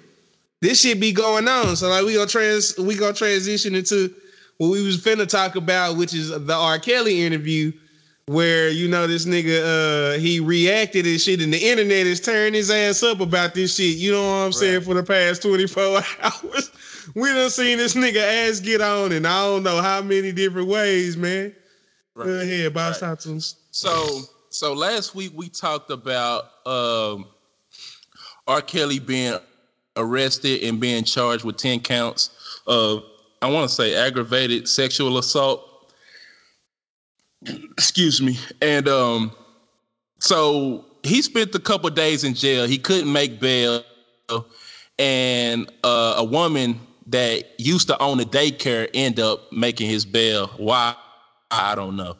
This 0.61 0.83
shit 0.83 1.01
be 1.01 1.11
going 1.11 1.49
on. 1.49 1.75
So 1.75 1.89
like 1.89 2.05
we 2.05 2.15
gonna 2.15 2.29
trans 2.29 2.79
we 2.79 2.95
gonna 2.95 3.15
transition 3.15 3.75
into 3.75 4.15
what 4.59 4.71
we 4.71 4.85
was 4.85 5.03
finna 5.03 5.27
talk 5.27 5.57
about, 5.57 5.97
which 5.97 6.15
is 6.15 6.29
the 6.29 6.55
R. 6.55 6.79
Kelly 6.79 7.23
interview, 7.23 7.73
where 8.27 8.69
you 8.69 8.87
know 8.87 9.09
this 9.09 9.27
nigga 9.27 10.15
uh 10.15 10.19
he 10.21 10.39
reacted 10.39 11.05
and 11.05 11.21
shit, 11.21 11.43
and 11.43 11.53
the 11.53 11.59
internet 11.59 12.07
is 12.07 12.21
tearing 12.21 12.55
his 12.55 12.71
ass 12.71 13.03
up 13.03 13.19
about 13.19 13.55
this 13.55 13.75
shit. 13.75 13.97
You 13.97 14.13
know 14.13 14.23
what 14.23 14.47
I'm 14.47 14.53
saying? 14.53 14.83
For 14.83 14.95
the 14.95 15.03
past 15.03 15.43
24 15.43 16.01
hours. 16.23 16.71
We 17.17 17.29
done 17.31 17.51
seen 17.51 17.79
this 17.79 17.95
nigga 17.95 18.49
ass 18.49 18.61
get 18.61 18.81
on 18.81 19.11
and 19.11 19.27
I 19.27 19.45
don't 19.47 19.65
know 19.65 19.81
how 19.81 20.01
many 20.01 20.31
different 20.31 20.69
ways, 20.69 21.17
man. 21.17 21.55
Go 22.27 22.41
ahead. 22.41 22.75
Talk 22.75 23.19
to. 23.21 23.41
So 23.71 24.21
so 24.51 24.73
last 24.73 25.15
week 25.15 25.33
we 25.35 25.49
talked 25.49 25.91
about 25.91 26.45
um 26.67 27.27
R. 28.47 28.61
Kelly 28.63 28.99
being 28.99 29.39
arrested 29.97 30.63
and 30.63 30.81
being 30.81 31.05
charged 31.05 31.45
with 31.45 31.57
10 31.57 31.81
counts 31.81 32.31
of 32.67 33.05
I 33.43 33.51
want 33.51 33.69
to 33.69 33.75
say 33.75 33.95
aggravated 33.95 34.69
sexual 34.69 35.19
assault. 35.19 35.93
Excuse 37.47 38.21
me. 38.21 38.39
And 38.61 38.89
um 38.89 39.33
so 40.19 40.85
he 41.05 41.23
spent 41.23 41.55
a 41.55 41.61
couple 41.61 41.89
days 41.91 42.25
in 42.25 42.35
jail. 42.35 42.67
He 42.67 42.79
couldn't 42.79 43.13
make 43.13 43.41
bail. 43.41 43.85
And 44.99 45.71
uh, 45.85 46.15
a 46.17 46.25
woman 46.25 46.81
that 47.07 47.45
used 47.59 47.87
to 47.87 48.03
own 48.03 48.19
a 48.21 48.25
daycare 48.25 48.89
end 48.93 49.21
up 49.21 49.53
making 49.53 49.89
his 49.89 50.05
bail. 50.05 50.49
Why? 50.57 50.97
I 51.51 51.75
don't 51.75 51.97
know. 51.97 52.17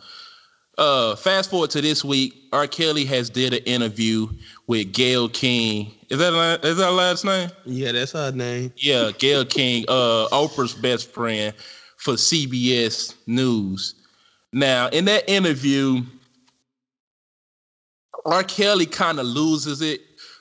Uh, 0.77 1.17
fast 1.17 1.51
forward 1.51 1.71
to 1.71 1.81
this 1.81 2.05
week, 2.05 2.35
R. 2.53 2.67
Kelly 2.69 3.05
has 3.07 3.29
did 3.29 3.53
an 3.53 3.65
interview 3.65 4.29
with 4.69 4.93
Gayle 4.93 5.29
King. 5.29 5.93
Is 6.09 6.19
that 6.21 6.33
la- 6.33 6.57
that 6.57 6.77
her 6.77 6.91
last 6.91 7.25
name? 7.25 7.51
Yeah, 7.65 7.91
that's 7.93 8.13
her 8.13 8.31
name. 8.31 8.73
Yeah, 8.77 9.11
Gayle 9.19 9.45
King, 9.45 9.85
uh, 9.89 10.29
Oprah's 10.31 10.75
best 10.75 11.11
friend 11.13 11.53
for 11.97 12.15
CBS 12.15 13.15
News. 13.27 13.95
Now, 14.53 14.87
in 14.89 15.05
that 15.07 15.29
interview, 15.29 16.03
R. 18.25 18.45
Kelly 18.45 18.87
kind 18.87 19.19
of 19.19 19.27
loses 19.27 19.81
it 19.83 20.01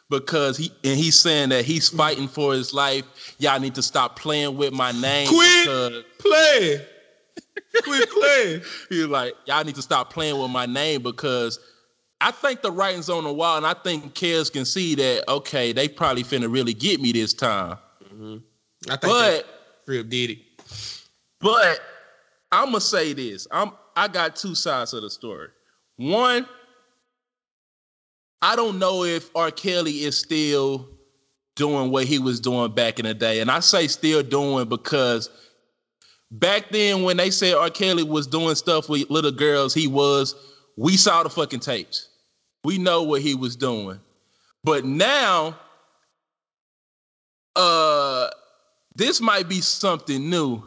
because 0.09 0.55
he 0.57 0.71
and 0.83 0.97
he's 0.97 1.17
saying 1.19 1.49
that 1.49 1.65
he's 1.65 1.89
fighting 1.89 2.27
for 2.27 2.53
his 2.53 2.73
life. 2.73 3.35
Y'all 3.39 3.59
need 3.59 3.75
to 3.75 3.81
stop 3.81 4.17
playing 4.19 4.55
with 4.55 4.71
my 4.73 4.91
name. 4.93 5.27
Quit. 5.27 5.63
because- 5.63 6.03
Play. 6.19 6.85
Quit 7.83 8.09
playing. 8.11 8.61
He's 8.89 9.05
like, 9.05 9.33
y'all 9.45 9.63
need 9.63 9.75
to 9.75 9.81
stop 9.81 10.11
playing 10.11 10.39
with 10.39 10.51
my 10.51 10.65
name 10.65 11.01
because 11.03 11.59
I 12.19 12.31
think 12.31 12.61
the 12.61 12.71
writing's 12.71 13.09
on 13.09 13.23
the 13.23 13.33
wall, 13.33 13.57
and 13.57 13.65
I 13.65 13.73
think 13.73 14.13
Kels 14.15 14.51
can 14.51 14.65
see 14.65 14.95
that. 14.95 15.23
Okay, 15.29 15.71
they 15.71 15.87
probably 15.87 16.23
finna 16.23 16.51
really 16.51 16.73
get 16.73 16.99
me 16.99 17.11
this 17.11 17.33
time. 17.33 17.77
Mm-hmm. 18.05 18.37
I 18.89 18.95
think 18.97 19.01
But 19.01 19.45
Crib 19.85 20.09
did 20.09 20.31
it. 20.31 20.37
but 21.39 21.79
I'm 22.51 22.67
gonna 22.67 22.81
say 22.81 23.13
this. 23.13 23.47
I'm 23.51 23.71
I 23.95 24.07
got 24.07 24.35
two 24.35 24.55
sides 24.55 24.93
of 24.93 25.01
the 25.01 25.09
story. 25.09 25.49
One, 25.97 26.47
I 28.41 28.55
don't 28.55 28.79
know 28.79 29.03
if 29.03 29.29
R. 29.35 29.51
Kelly 29.51 30.03
is 30.03 30.17
still 30.17 30.87
doing 31.55 31.89
what 31.91 32.05
he 32.05 32.19
was 32.19 32.39
doing 32.39 32.71
back 32.71 32.99
in 32.99 33.05
the 33.05 33.13
day, 33.13 33.39
and 33.39 33.49
I 33.49 33.59
say 33.59 33.87
still 33.87 34.23
doing 34.23 34.69
because 34.69 35.29
back 36.31 36.69
then 36.69 37.03
when 37.03 37.17
they 37.17 37.29
said 37.29 37.55
R. 37.55 37.69
Kelly 37.69 38.03
was 38.03 38.27
doing 38.27 38.55
stuff 38.55 38.89
with 38.89 39.09
little 39.09 39.31
girls, 39.31 39.73
he 39.73 39.87
was. 39.87 40.35
We 40.75 40.97
saw 40.97 41.23
the 41.23 41.29
fucking 41.29 41.61
tapes. 41.61 42.09
We 42.63 42.77
know 42.77 43.03
what 43.03 43.21
he 43.21 43.35
was 43.35 43.55
doing. 43.55 43.99
But 44.63 44.85
now, 44.85 45.57
uh, 47.55 48.29
this 48.95 49.21
might 49.21 49.47
be 49.47 49.61
something 49.61 50.29
new. 50.29 50.63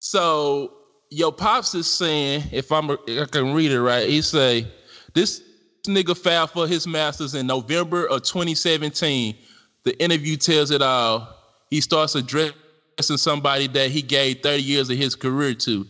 So 0.00 0.74
your 1.10 1.32
pops 1.32 1.74
is 1.74 1.86
saying, 1.88 2.44
if 2.52 2.70
I'm 2.70 2.90
I 2.90 3.26
can 3.30 3.54
read 3.54 3.70
it 3.70 3.80
right, 3.80 4.08
he 4.08 4.22
say 4.22 4.66
this 5.14 5.42
nigga 5.86 6.16
filed 6.16 6.50
for 6.50 6.66
his 6.66 6.86
masters 6.86 7.34
in 7.34 7.46
November 7.46 8.06
of 8.06 8.22
2017. 8.22 9.34
The 9.84 10.02
interview 10.02 10.36
tells 10.36 10.70
it 10.70 10.82
all. 10.82 11.34
He 11.70 11.80
starts 11.80 12.14
addressing 12.14 12.54
somebody 13.02 13.66
that 13.68 13.90
he 13.90 14.02
gave 14.02 14.40
30 14.42 14.62
years 14.62 14.90
of 14.90 14.96
his 14.98 15.14
career 15.14 15.54
to. 15.54 15.86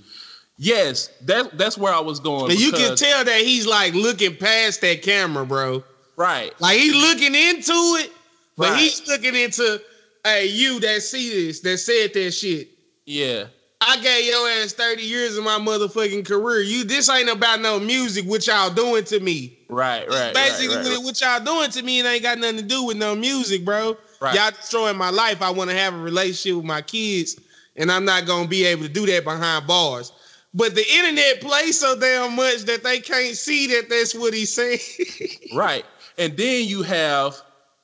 Yes, 0.57 1.09
that 1.23 1.57
that's 1.57 1.79
where 1.79 1.93
I 1.95 2.01
was 2.01 2.19
going. 2.21 2.51
And 2.51 2.59
you 2.61 2.73
can 2.73 2.97
tell 2.97 3.25
that 3.25 3.41
he's 3.43 3.67
like 3.67 3.95
looking 3.95 4.35
past 4.37 4.81
that 4.81 5.03
camera, 5.03 5.47
bro. 5.47 5.85
right. 6.17 6.53
Like 6.61 6.79
he's 6.79 6.95
looking 6.95 7.35
into 7.35 7.73
it, 8.01 8.11
but 8.57 8.71
Right. 8.71 8.81
he's 8.81 9.07
looking 9.07 9.37
into 9.37 9.81
hey 10.25 10.47
you 10.47 10.81
that 10.81 11.03
see 11.03 11.31
this 11.47 11.61
that 11.61 11.79
said 11.79 12.13
that 12.15 12.33
shit. 12.33 12.71
Yeah. 13.07 13.45
I 13.81 13.97
gave 14.01 14.27
your 14.27 14.49
ass 14.51 14.73
30 14.73 15.03
years 15.05 15.37
of 15.37 15.45
my 15.45 15.61
motherfucking 15.61 16.27
career. 16.27 16.61
You 16.63 16.83
this 16.83 17.09
ain't 17.09 17.29
about 17.31 17.61
no 17.61 17.79
music, 17.79 18.25
what 18.27 18.45
y'all 18.49 18.71
doing 18.71 19.05
to 19.05 19.21
me. 19.21 19.57
Right, 19.69 20.09
right. 20.11 20.35
Basically, 20.35 20.75
right, 20.75 20.85
right, 20.85 20.97
what- 20.97 21.05
what 21.05 21.21
y'all 21.21 21.39
doing 21.45 21.71
to 21.71 21.83
me, 21.85 22.01
it 22.01 22.07
ain't 22.07 22.25
got 22.25 22.39
nothing 22.39 22.57
to 22.57 22.63
do 22.65 22.83
with 22.83 22.97
no 22.97 23.15
music, 23.15 23.65
bro. 23.65 23.97
Right. 24.21 24.35
Y'all 24.35 24.51
destroying 24.51 24.97
my 24.97 25.11
life. 25.11 25.43
I 25.43 25.51
want 25.51 25.71
to 25.71 25.77
have 25.77 25.95
a 25.95 25.99
relationship 25.99 26.57
with 26.57 26.65
my 26.65 26.83
kids, 26.83 27.39
and 27.77 27.91
I'm 27.91 28.05
not 28.05 28.27
gonna 28.27 28.49
be 28.49 28.65
able 28.65 28.83
to 28.83 28.89
do 28.89 29.07
that 29.07 29.25
behind 29.25 29.67
bars. 29.67 30.13
But 30.55 30.75
the 30.75 30.85
internet 30.93 31.41
plays 31.41 31.79
so 31.79 31.99
damn 31.99 32.35
much 32.35 32.63
that 32.63 32.83
they 32.83 33.01
can't 33.01 33.37
see 33.37 33.67
that 33.69 33.89
that's 33.89 34.15
what 34.15 34.35
he's 34.35 34.53
saying. 34.53 34.79
Right. 35.55 35.85
And 36.17 36.37
then 36.37 36.67
you 36.67 36.83
have, 36.83 37.37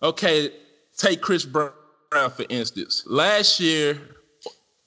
okay, 0.02 0.50
take 0.96 1.20
Chris 1.20 1.44
Brown 1.44 1.72
for 2.10 2.44
instance. 2.48 3.04
Last 3.06 3.60
year, 3.60 3.98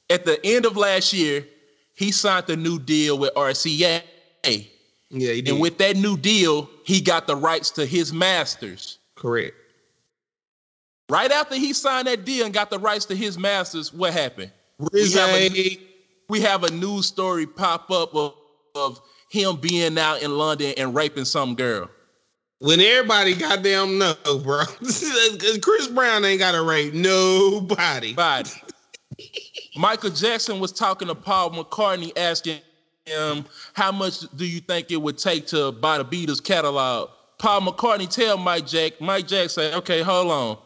at 0.10 0.26
the 0.26 0.44
end 0.46 0.66
of 0.66 0.76
last 0.76 1.14
year, 1.14 1.46
he 1.94 2.12
signed 2.12 2.48
the 2.48 2.58
new 2.58 2.80
deal 2.80 3.18
with 3.18 3.34
RCA. 3.36 4.02
yeah, 4.44 4.64
he 5.10 5.42
did. 5.42 5.50
And 5.50 5.60
with 5.62 5.78
that 5.78 5.96
new 5.98 6.18
deal, 6.18 6.70
he 6.84 7.02
got 7.02 7.28
the 7.28 7.36
rights 7.36 7.72
to 7.72 7.86
his 7.86 8.14
masters. 8.14 9.00
correct. 9.16 9.56
Right 11.10 11.32
after 11.32 11.56
he 11.56 11.72
signed 11.74 12.08
that 12.08 12.26
deal 12.26 12.46
and 12.46 12.54
got 12.54 12.70
the 12.70 12.80
rights 12.80 13.06
to 13.06 13.16
his 13.16 13.38
masters, 13.38 13.94
what 13.94 14.14
happened? 14.14 14.52
We 14.92 15.12
have 15.14 15.30
a- 15.30 15.80
We 16.30 16.42
have 16.42 16.66
a 16.66 16.72
news 16.72 17.06
story 17.06 17.48
pop 17.48 17.90
up 17.90 18.14
of, 18.14 18.34
of 18.76 19.00
him 19.30 19.56
being 19.56 19.98
out 19.98 20.22
in 20.22 20.38
London 20.38 20.74
and 20.78 20.94
raping 20.94 21.24
some 21.24 21.56
girl. 21.56 21.90
when 22.60 22.82
everybody 22.82 23.34
goddamn 23.34 23.98
know, 23.98 24.14
bro. 24.44 24.66
Chris 25.62 25.88
Brown 25.88 26.26
ain't 26.26 26.40
got 26.40 26.52
to 26.52 26.64
rape 26.64 26.94
nobody. 26.94 28.14
body. 28.14 28.50
Michael 29.78 30.10
Jackson 30.10 30.60
was 30.60 30.72
talking 30.74 31.08
to 31.08 31.16
Paul 31.16 31.52
McCartney, 31.52 32.12
asking 32.18 32.60
him, 33.06 33.46
"How 33.74 33.92
much 33.94 34.20
do 34.36 34.46
you 34.46 34.60
think 34.60 34.92
it 34.92 34.98
would 35.02 35.18
take 35.18 35.48
to 35.48 35.72
buy 35.72 35.98
the 35.98 36.06
Beatles 36.06 36.44
catalog?" 36.44 37.10
Paul 37.40 37.62
McCartney 37.62 38.10
tell 38.10 38.38
Mike 38.38 38.68
Jack. 38.68 39.00
Mike 39.00 39.28
Jack 39.28 39.50
say, 39.50 39.74
"Okay, 39.76 40.02
hold 40.02 40.30
on." 40.32 40.58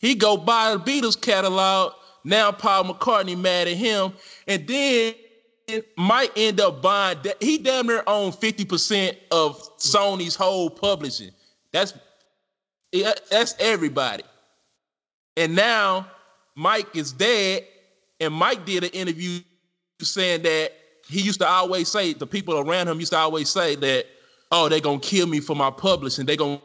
He 0.00 0.14
go 0.14 0.36
buy 0.36 0.74
the 0.74 0.80
Beatles 0.80 1.20
catalog. 1.20 1.92
Now 2.24 2.52
Paul 2.52 2.84
McCartney 2.84 3.38
mad 3.38 3.68
at 3.68 3.76
him, 3.76 4.12
and 4.46 4.66
then 4.66 5.14
might 5.96 6.32
end 6.36 6.60
up 6.60 6.82
buying. 6.82 7.18
He 7.38 7.58
damn 7.58 7.86
near 7.86 8.02
own 8.06 8.32
fifty 8.32 8.64
percent 8.64 9.16
of 9.30 9.56
Sony's 9.78 10.34
whole 10.34 10.68
publishing. 10.68 11.30
That's 11.72 11.94
that's 13.30 13.54
everybody. 13.60 14.24
And 15.36 15.54
now 15.54 16.06
Mike 16.56 16.94
is 16.94 17.12
dead, 17.12 17.64
and 18.18 18.34
Mike 18.34 18.66
did 18.66 18.84
an 18.84 18.90
interview 18.90 19.40
saying 20.02 20.42
that 20.42 20.72
he 21.08 21.20
used 21.20 21.40
to 21.40 21.46
always 21.46 21.88
say 21.88 22.12
the 22.12 22.26
people 22.26 22.58
around 22.58 22.88
him 22.88 23.00
used 23.00 23.12
to 23.12 23.18
always 23.18 23.48
say 23.48 23.76
that, 23.76 24.06
oh, 24.50 24.68
they're 24.68 24.80
gonna 24.80 24.98
kill 25.00 25.26
me 25.26 25.40
for 25.40 25.54
my 25.56 25.70
publishing. 25.70 26.26
They're 26.26 26.36
gonna 26.36 26.60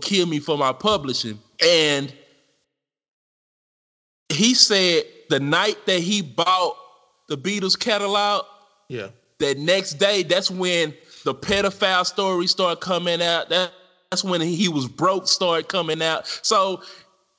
kill 0.00 0.26
me 0.26 0.40
for 0.40 0.58
my 0.58 0.72
publishing. 0.72 1.38
And 1.64 2.12
he 4.30 4.54
said 4.54 5.04
the 5.28 5.40
night 5.40 5.76
that 5.86 6.00
he 6.00 6.22
bought 6.22 6.76
the 7.28 7.36
Beatles 7.36 7.78
catalog, 7.78 8.44
Yeah. 8.88 9.08
that 9.38 9.58
next 9.58 9.94
day, 9.94 10.22
that's 10.22 10.50
when 10.50 10.94
the 11.24 11.34
pedophile 11.34 12.04
stories 12.06 12.50
started 12.50 12.80
coming 12.80 13.22
out. 13.22 13.48
That, 13.50 13.72
that's 14.10 14.24
when 14.24 14.40
he 14.40 14.68
was 14.68 14.88
broke 14.88 15.28
started 15.28 15.68
coming 15.68 16.02
out. 16.02 16.26
So 16.42 16.82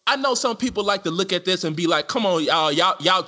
I 0.08 0.16
know 0.16 0.34
some 0.36 0.56
people 0.56 0.84
like 0.84 1.04
to 1.04 1.12
look 1.12 1.34
at 1.34 1.46
this 1.46 1.64
and 1.64 1.76
be 1.76 1.88
like, 1.88 2.08
"Come 2.08 2.26
on, 2.26 2.44
y'all, 2.44 2.72
y'all, 2.72 2.96
y'all 3.02 3.28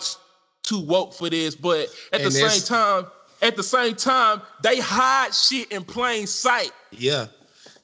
too 0.64 0.80
woke 0.80 1.14
for 1.14 1.30
this." 1.30 1.56
But 1.56 1.90
at 2.14 2.22
And 2.22 2.26
the 2.26 2.32
same 2.32 2.62
time, 2.62 3.08
at 3.42 3.56
the 3.58 3.64
same 3.64 3.96
time, 3.96 4.42
they 4.64 4.80
hide 4.80 5.34
shit 5.34 5.72
in 5.72 5.84
plain 5.84 6.26
sight. 6.28 6.72
Yeah. 6.92 7.28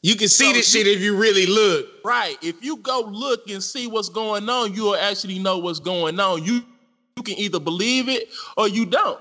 You 0.01 0.15
can 0.15 0.29
see 0.29 0.45
So 0.47 0.53
this 0.53 0.73
you- 0.73 0.79
shit 0.83 0.87
if 0.87 1.01
you 1.01 1.17
really 1.17 1.45
look. 1.45 1.85
Right. 2.05 2.37
If 2.41 2.63
you 2.63 2.77
go 2.77 3.01
look 3.01 3.49
and 3.49 3.61
see 3.63 3.87
what's 3.87 4.09
going 4.09 4.49
on, 4.49 4.73
you'll 4.73 4.95
actually 4.95 5.39
know 5.39 5.57
what's 5.57 5.79
going 5.79 6.19
on. 6.19 6.43
You 6.45 6.63
you 7.17 7.23
can 7.23 7.37
either 7.37 7.59
believe 7.59 8.07
it 8.07 8.29
or 8.55 8.69
you 8.69 8.85
don't. 8.85 9.19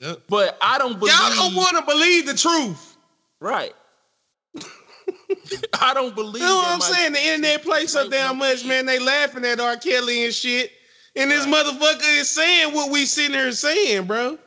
Yep. 0.00 0.22
But 0.28 0.58
I 0.60 0.78
don't 0.78 0.98
believe 0.98 1.14
Y'all 1.14 1.30
don't 1.36 1.54
want 1.54 1.76
to 1.76 1.82
believe 1.84 2.26
the 2.26 2.34
truth. 2.34 2.96
Right. 3.38 3.72
I 5.80 5.94
don't 5.94 6.14
believe. 6.14 6.42
You 6.42 6.48
know 6.48 6.56
what 6.56 6.68
I'm 6.74 6.80
saying? 6.80 7.12
The 7.12 7.24
internet 7.24 7.62
plays 7.62 7.92
so 7.92 8.08
damn 8.10 8.38
much, 8.38 8.64
man. 8.64 8.86
They 8.86 8.98
laughing 8.98 9.44
at 9.44 9.60
R. 9.60 9.76
Kelly 9.76 10.24
and 10.24 10.34
shit. 10.34 10.72
And 11.14 11.30
this 11.30 11.46
Right. 11.46 11.64
motherfucker 11.66 12.18
is 12.18 12.28
saying 12.28 12.74
what 12.74 12.90
we 12.90 13.06
sitting 13.06 13.32
here 13.36 13.52
saying, 13.52 14.06
bro. 14.06 14.38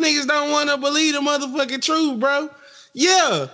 Niggas 0.00 0.26
don't 0.28 0.50
want 0.52 0.70
to 0.70 0.76
believe 0.76 1.14
the 1.14 1.20
motherfucking 1.20 1.82
truth, 1.82 2.20
bro. 2.20 2.48
Yeah. 2.94 3.48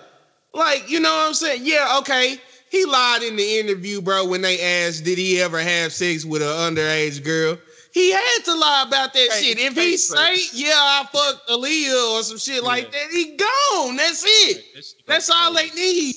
Like, 0.54 0.88
you 0.90 1.00
know 1.00 1.14
what 1.14 1.28
I'm 1.28 1.34
saying? 1.34 1.62
Yeah, 1.64 1.96
okay. 2.00 2.36
He 2.70 2.84
lied 2.84 3.22
in 3.22 3.36
the 3.36 3.58
interview, 3.58 4.00
bro, 4.00 4.26
when 4.26 4.40
they 4.42 4.60
asked, 4.86 5.04
did 5.04 5.18
he 5.18 5.40
ever 5.40 5.60
have 5.60 5.92
sex 5.92 6.24
with 6.24 6.42
an 6.42 6.48
underage 6.48 7.22
girl? 7.24 7.58
He 7.92 8.10
had 8.10 8.38
to 8.46 8.54
lie 8.54 8.84
about 8.88 9.12
that 9.12 9.28
Can't- 9.30 9.44
shit. 9.44 9.58
If 9.58 9.74
he 9.74 9.96
say- 9.98 10.40
yeah, 10.54 10.72
I 10.74 11.06
fucked 11.12 11.48
Aaliyah 11.50 12.12
or 12.12 12.22
some 12.22 12.38
shit 12.38 12.62
like 12.62 12.90
that, 12.90 13.10
he 13.10 13.36
gone. 13.36 13.96
That's 13.96 14.24
it. 14.26 14.64
That's- 14.72 14.94
That's 15.06 15.30
all 15.30 15.52
they 15.52 15.68
need. 15.70 16.16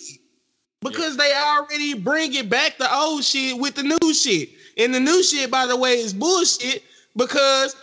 Because 0.82 1.18
they 1.18 1.34
already 1.34 1.96
bring 1.96 2.34
it 2.36 2.50
back 2.50 2.78
the 2.78 2.94
old 2.94 3.26
shit 3.26 3.58
with 3.58 3.76
the 3.76 3.84
new 3.84 4.14
shit. 4.14 4.50
And 4.78 4.94
the 4.94 5.00
new 5.00 5.24
shit, 5.24 5.50
by 5.52 5.66
the 5.66 5.76
way, 5.76 6.00
is 6.00 6.14
bullshit 6.14 6.84
because 7.18 7.76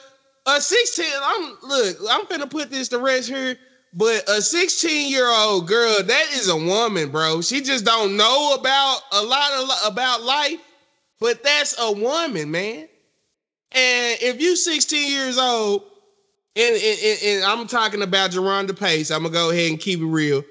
a 0.46 0.60
16, 0.60 1.04
I'm 1.22 1.58
look, 1.62 1.96
I'm 2.10 2.24
gonna 2.26 2.46
put 2.46 2.70
this 2.70 2.88
to 2.88 2.98
rest 2.98 3.28
here. 3.28 3.58
But 3.94 4.28
a 4.28 4.40
16 4.40 5.10
year 5.10 5.26
old 5.28 5.68
girl, 5.68 6.02
that 6.02 6.26
is 6.32 6.48
a 6.48 6.56
woman, 6.56 7.10
bro. 7.10 7.42
She 7.42 7.60
just 7.60 7.84
don't 7.84 8.16
know 8.16 8.54
about 8.54 9.00
a 9.12 9.22
lot 9.22 9.52
of 9.52 9.92
about 9.92 10.22
life, 10.22 10.58
but 11.20 11.42
that's 11.42 11.78
a 11.78 11.92
woman, 11.92 12.50
man. 12.50 12.88
And 13.72 14.18
if 14.20 14.40
you 14.40 14.56
16 14.56 15.10
years 15.10 15.38
old, 15.38 15.84
and, 16.56 16.74
and, 16.76 17.22
and- 17.22 17.44
I'm 17.44 17.66
talking 17.66 18.02
about 18.02 18.30
Jerhonda 18.30 18.78
Pace, 18.78 19.10
I'm 19.10 19.22
gonna 19.22 19.32
go 19.32 19.50
ahead 19.50 19.70
and 19.70 19.80
keep 19.80 20.00
it 20.00 20.06
real. 20.06 20.42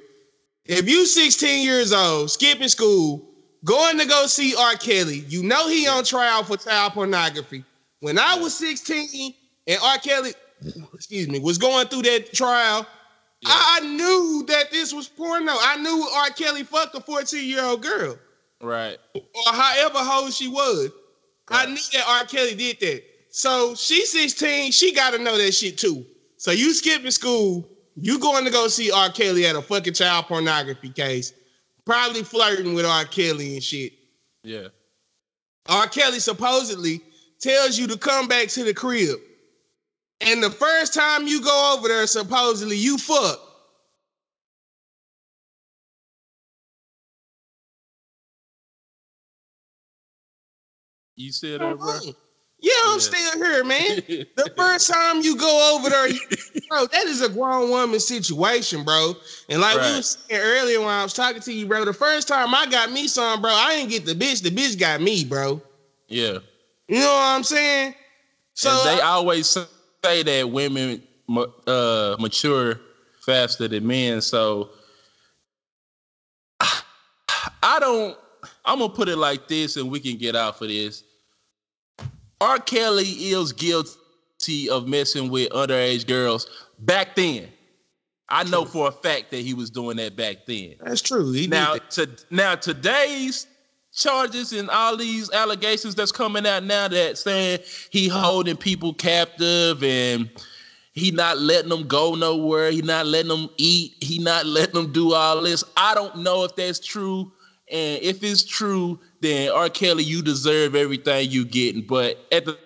If 0.66 0.88
you 0.88 1.06
16 1.06 1.66
years 1.66 1.92
old, 1.92 2.30
skipping 2.30 2.68
school, 2.68 3.28
going 3.66 3.98
to 3.98 4.06
go 4.06 4.28
see 4.28 4.56
R. 4.56 4.76
Kelly, 4.76 5.24
you 5.28 5.44
know 5.44 5.68
he 5.68 5.88
on 5.88 6.04
trial 6.04 6.44
for 6.44 6.58
child 6.58 6.94
pornography. 6.94 7.64
When 8.00 8.18
I 8.20 8.38
was 8.38 8.56
16 8.58 9.34
and 9.68 9.80
R. 9.84 9.98
Kelly, 9.98 10.34
excuse 10.94 11.28
me, 11.28 11.40
was 11.40 11.58
going 11.58 11.88
through 11.88 12.04
that 12.04 12.34
trial, 12.34 12.86
I 13.46 13.80
knew 13.82 14.44
that 14.48 14.72
this 14.72 14.94
was 14.94 15.08
porno. 15.08 15.54
I 15.60 15.78
knew 15.78 16.08
R. 16.16 16.30
Kelly 16.30 16.64
fucked 16.64 16.96
a 16.96 17.02
14 17.02 17.44
year 17.48 17.64
old 17.64 17.82
girl 17.82 18.18
Right. 18.62 18.98
or 19.16 19.54
however 19.54 20.00
old 20.00 20.34
she 20.34 20.48
was. 20.48 20.92
I 21.48 21.66
knew 21.66 21.76
that 21.94 22.04
R. 22.08 22.26
Kelly 22.26 22.56
did 22.56 22.80
that. 22.82 23.04
So 23.32 23.74
she's 23.76 24.12
16, 24.12 24.72
she 24.72 24.94
gotta 24.94 25.18
know 25.18 25.38
that 25.38 25.54
shit 25.54 25.78
too. 25.78 26.06
So 26.38 26.52
you 26.52 26.74
skipping 26.74 27.12
school, 27.12 27.68
you 27.96 28.20
going 28.20 28.46
to 28.46 28.52
go 28.52 28.68
see 28.68 28.92
R. 28.92 29.10
Kelly 29.10 29.46
at 29.46 29.56
a 29.56 29.62
fucking 29.62 29.94
child 29.94 30.26
pornography 30.26 30.90
case, 30.90 31.34
probably 31.86 32.24
flirting 32.24 32.74
with 32.74 32.86
R. 32.86 33.06
Kelly 33.06 33.54
and 33.56 33.64
shit. 33.64 33.94
Yeah. 34.44 34.68
R. 35.68 35.88
Kelly 35.88 36.20
supposedly 36.20 37.02
tells 37.40 37.78
you 37.78 37.88
to 37.88 37.98
come 37.98 38.28
back 38.28 38.48
to 38.50 38.64
the 38.64 38.74
crib. 38.74 39.18
And 40.22 40.44
the 40.44 40.52
first 40.52 40.94
time 40.94 41.28
you 41.28 41.42
go 41.42 41.76
over 41.78 41.88
there, 41.88 42.08
supposedly 42.08 42.78
you 42.78 42.98
fuck. 42.98 43.40
You 51.16 51.32
said 51.32 51.62
that, 51.62 51.78
bro. 51.78 52.00
Oh, 52.04 52.14
yeah, 52.60 52.72
I'm 52.86 53.00
Yeah. 53.00 53.00
still 53.00 53.44
here, 53.44 53.64
man. 53.64 53.98
The 54.36 54.50
first 54.58 54.88
time 54.92 55.22
you 55.22 55.36
go 55.38 55.76
over 55.78 55.90
there, 55.90 56.08
you- 56.08 56.20
bro, 56.70 56.86
that 56.92 57.06
is 57.08 57.22
a 57.22 57.30
grown 57.30 57.70
woman 57.70 58.00
situation, 58.00 58.84
bro. 58.84 59.16
And 59.50 59.62
like 59.62 59.80
we 59.80 59.92
Right. 59.92 59.98
was 59.98 60.18
saying 60.30 60.42
earlier 60.42 60.80
when 60.80 60.90
I 60.90 61.04
was 61.04 61.14
talking 61.14 61.42
to 61.42 61.54
you, 61.54 61.68
bro, 61.68 61.86
the 61.86 61.94
first 61.94 62.28
time 62.28 62.54
I 62.56 62.66
got 62.68 62.92
me 62.92 63.08
some, 63.08 63.42
bro, 63.42 63.52
I 63.52 63.76
didn't 63.76 63.90
get 63.92 64.06
the 64.06 64.14
bitch. 64.14 64.42
The 64.42 64.52
bitch 64.52 64.80
got 64.80 65.02
me, 65.02 65.26
bro. 65.26 65.62
Yeah. 66.08 66.40
You 66.88 67.00
know 67.00 67.14
what 67.14 67.24
I'm 67.36 67.44
saying? 67.44 67.96
So 68.56 68.70
and 68.72 68.86
they 68.86 69.02
always 69.02 69.58
say 70.04 70.24
that 70.24 70.50
women 70.50 71.02
uh, 71.68 72.16
mature 72.20 72.80
faster 73.26 73.68
than 73.68 73.86
men. 73.86 74.22
So 74.22 74.70
I 76.60 77.78
don't. 77.80 78.18
I'm 78.66 78.80
gonna 78.80 78.94
put 78.94 79.10
it 79.10 79.18
like 79.18 79.48
this, 79.48 79.78
and 79.78 79.90
we 79.90 80.00
can 80.00 80.18
get 80.18 80.36
out 80.36 80.58
for 80.58 80.68
this. 80.68 81.04
R. 82.40 82.58
Kelly 82.60 83.04
is 83.06 83.54
guilty 83.54 84.70
of 84.70 84.88
messing 84.88 85.30
with 85.30 85.50
underage 85.52 86.08
girls 86.08 86.48
back 86.80 87.16
then. 87.16 87.48
I 88.30 88.44
know 88.46 88.66
for 88.66 88.88
a 88.88 88.92
fact 88.92 89.30
that 89.32 89.42
he 89.42 89.54
was 89.54 89.70
doing 89.70 89.98
that 89.98 90.16
back 90.16 90.46
then. 90.48 90.76
That's 90.82 91.02
true. 91.02 91.32
He 91.32 91.48
Now, 91.48 91.76
to 91.76 92.10
now 92.30 92.56
today's 92.56 93.46
charges 93.94 94.54
and 94.54 94.70
all 94.70 94.96
these 94.98 95.32
allegations 95.32 95.96
that's 95.96 96.12
coming 96.12 96.46
out 96.48 96.64
now 96.64 96.88
that 96.88 97.18
saying 97.18 97.60
he 97.90 98.08
holding 98.08 98.58
people 98.58 98.94
captive 98.94 99.84
and 99.84 100.30
he 100.94 101.12
not 101.12 101.40
letting 101.40 101.70
them 101.70 101.88
go 101.88 102.16
nowhere, 102.16 102.72
he 102.72 102.82
not 102.82 103.06
letting 103.06 103.30
them 103.30 103.50
eat, 103.58 103.96
he 104.02 104.20
not 104.20 104.46
letting 104.46 104.76
them 104.76 104.92
do 104.92 105.14
all 105.14 105.42
this. 105.42 105.64
I 105.78 105.94
don't 105.96 106.18
know 106.18 106.44
if 106.44 106.56
that's 106.56 106.80
true. 106.80 107.32
And 107.72 108.02
if 108.04 108.22
it's 108.24 108.44
true, 108.44 109.00
then 109.22 109.50
R. 109.52 109.70
Kelly, 109.70 110.04
you 110.04 110.22
deserve 110.22 110.76
everything 110.76 111.30
you 111.32 111.46
getting. 111.46 111.84
But 111.84 112.18
at 112.32 112.46
the, 112.46 112.58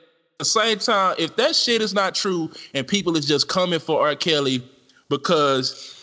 same 0.42 0.80
time, 0.80 1.16
if 1.18 1.36
that 1.38 1.56
shit 1.56 1.82
is 1.82 1.94
not 1.94 2.14
true 2.14 2.52
and 2.74 2.86
people 2.86 3.16
is 3.16 3.26
just 3.26 3.48
coming 3.48 3.80
for 3.80 4.02
R. 4.06 4.16
Kelly 4.16 4.70
because 5.08 5.95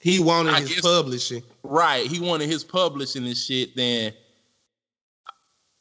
he 0.00 0.18
wanted 0.20 0.54
I 0.54 0.60
his 0.60 0.70
guess- 0.70 0.80
publishing. 0.80 1.42
right, 1.62 2.06
he 2.06 2.18
wanted 2.20 2.48
his 2.48 2.64
publishing 2.64 3.24
and 3.26 3.36
shit, 3.36 3.76
then 3.76 4.12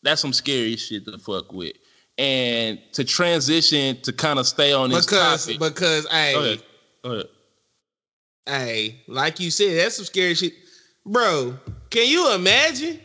that's 0.03 0.21
some 0.21 0.33
scary 0.33 0.75
shit 0.75 1.05
to 1.05 1.17
fuck 1.17 1.51
with. 1.51 1.73
And 2.17 2.79
to 2.93 3.03
transition 3.05 4.01
to 4.01 4.11
kind 4.13 4.39
of 4.39 4.47
stay 4.47 4.73
on 4.73 4.89
this 4.89 5.05
Because 5.05 5.45
topic. 5.45 5.59
because 5.59 6.07
hey, 6.09 6.33
Go 6.33 6.39
ahead. 6.43 6.63
Go 7.03 7.11
ahead. 7.11 7.25
hey, 8.45 9.01
like 9.07 9.39
you 9.39 9.49
said, 9.51 9.77
that's 9.79 9.95
some 9.95 10.05
scary 10.05 10.35
shit. 10.35 10.53
Bro, 11.05 11.57
can 11.89 12.07
you 12.07 12.33
imagine? 12.35 12.99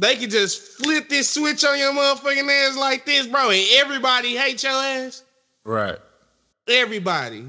They 0.00 0.16
could 0.16 0.30
just 0.30 0.60
flip 0.82 1.08
this 1.08 1.28
switch 1.28 1.64
on 1.64 1.78
your 1.78 1.92
motherfucking 1.92 2.68
ass 2.68 2.76
like 2.76 3.04
this, 3.06 3.26
bro, 3.26 3.50
and 3.50 3.64
everybody 3.74 4.34
hate 4.36 4.62
your 4.62 4.72
ass. 4.72 5.22
Right. 5.64 5.98
Everybody. 6.66 7.44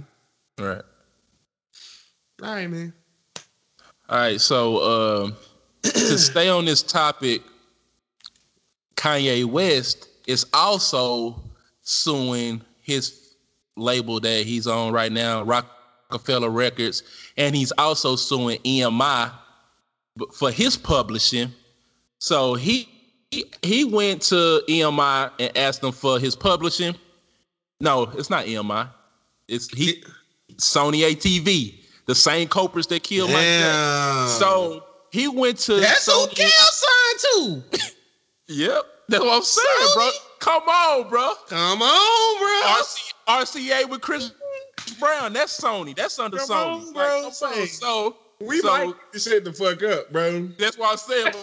Right. 0.60 0.82
All 2.42 2.50
right, 2.50 2.70
man. 2.70 2.94
All 4.10 4.18
right. 4.18 4.42
So 4.42 5.26
um, 5.26 5.36
to 5.84 6.18
stay 6.18 6.50
on 6.50 6.66
this 6.66 6.82
topic, 6.82 7.44
Kanye 8.96 9.46
West 9.46 10.08
is 10.28 10.46
also 10.54 11.36
suing 11.84 12.62
his 12.82 13.36
label 13.78 14.20
that 14.20 14.46
he's 14.46 14.68
on 14.68 14.92
right 14.92 15.12
now, 15.12 15.44
Roc-A-Fella 15.44 16.50
Records, 16.50 17.04
and 17.38 17.56
he's 17.56 17.72
also 17.78 18.16
suing 18.16 18.58
EMI 18.60 19.32
for 20.34 20.52
his 20.52 20.78
publishing. 20.78 21.52
So 22.20 22.56
he 22.56 22.88
he, 23.30 23.46
he 23.62 23.86
went 23.86 24.22
to 24.24 24.62
EMI 24.68 25.32
and 25.40 25.58
asked 25.58 25.82
them 25.82 25.94
for 25.94 26.20
his 26.20 26.36
publishing. 26.36 26.96
No, 27.80 28.04
it's 28.16 28.30
not 28.30 28.46
EMI. 28.46 28.90
It's 29.48 29.70
he 29.70 30.04
Sony 30.58 31.02
ATV, 31.10 31.81
the 32.06 32.16
same 32.16 32.48
culprits 32.48 32.88
that 32.88 33.04
killed 33.04 33.30
Mike 33.32 33.42
Jackson. 33.42 33.70
Damn. 33.70 34.40
So 34.40 34.84
he 35.12 35.28
went 35.28 35.58
to 35.60 35.76
that's 35.76 36.06
who 36.06 36.12
Sony- 36.28 36.36
Kel 36.36 36.50
signed 36.50 37.20
too. 37.72 37.78
Yep, 38.48 38.82
that's 39.08 39.24
what 39.24 39.34
I'm 39.38 39.44
saying, 39.44 39.90
bro. 39.96 40.10
Come 40.40 40.64
on, 40.64 41.10
bro. 41.10 41.32
Come 41.48 41.82
on, 41.82 42.40
bro. 42.40 42.74
RC, 42.76 43.14
RCA 43.30 43.90
with 43.90 44.02
Chris 44.02 44.34
Brown. 45.00 45.32
That's 45.32 45.58
Sony. 45.58 45.96
That's 45.96 46.20
under 46.20 46.36
Come 46.38 46.50
Sony. 46.50 46.74
on, 46.74 46.86
Like, 46.88 46.94
bro. 46.94 47.32
come 47.40 47.54
on. 47.62 47.68
So 47.68 48.18
we 48.42 48.60
so, 48.60 48.68
might 48.68 48.94
shut 49.22 49.46
the 49.46 49.54
fuck 49.54 49.82
up, 49.84 50.12
bro. 50.12 50.48
That's 50.60 50.78
why 50.78 50.88
I 50.88 50.96
said 50.96 51.34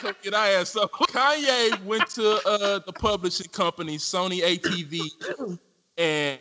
come 0.00 0.14
get 0.22 0.34
our 0.34 0.46
ass. 0.46 0.70
So 0.70 0.86
Kanye 0.86 1.82
went 1.84 2.06
to 2.10 2.36
uh, 2.46 2.78
the 2.86 2.92
publishing 2.92 3.48
company 3.48 3.96
Sony 3.96 4.40
ATV 4.42 5.58
and 5.98 6.38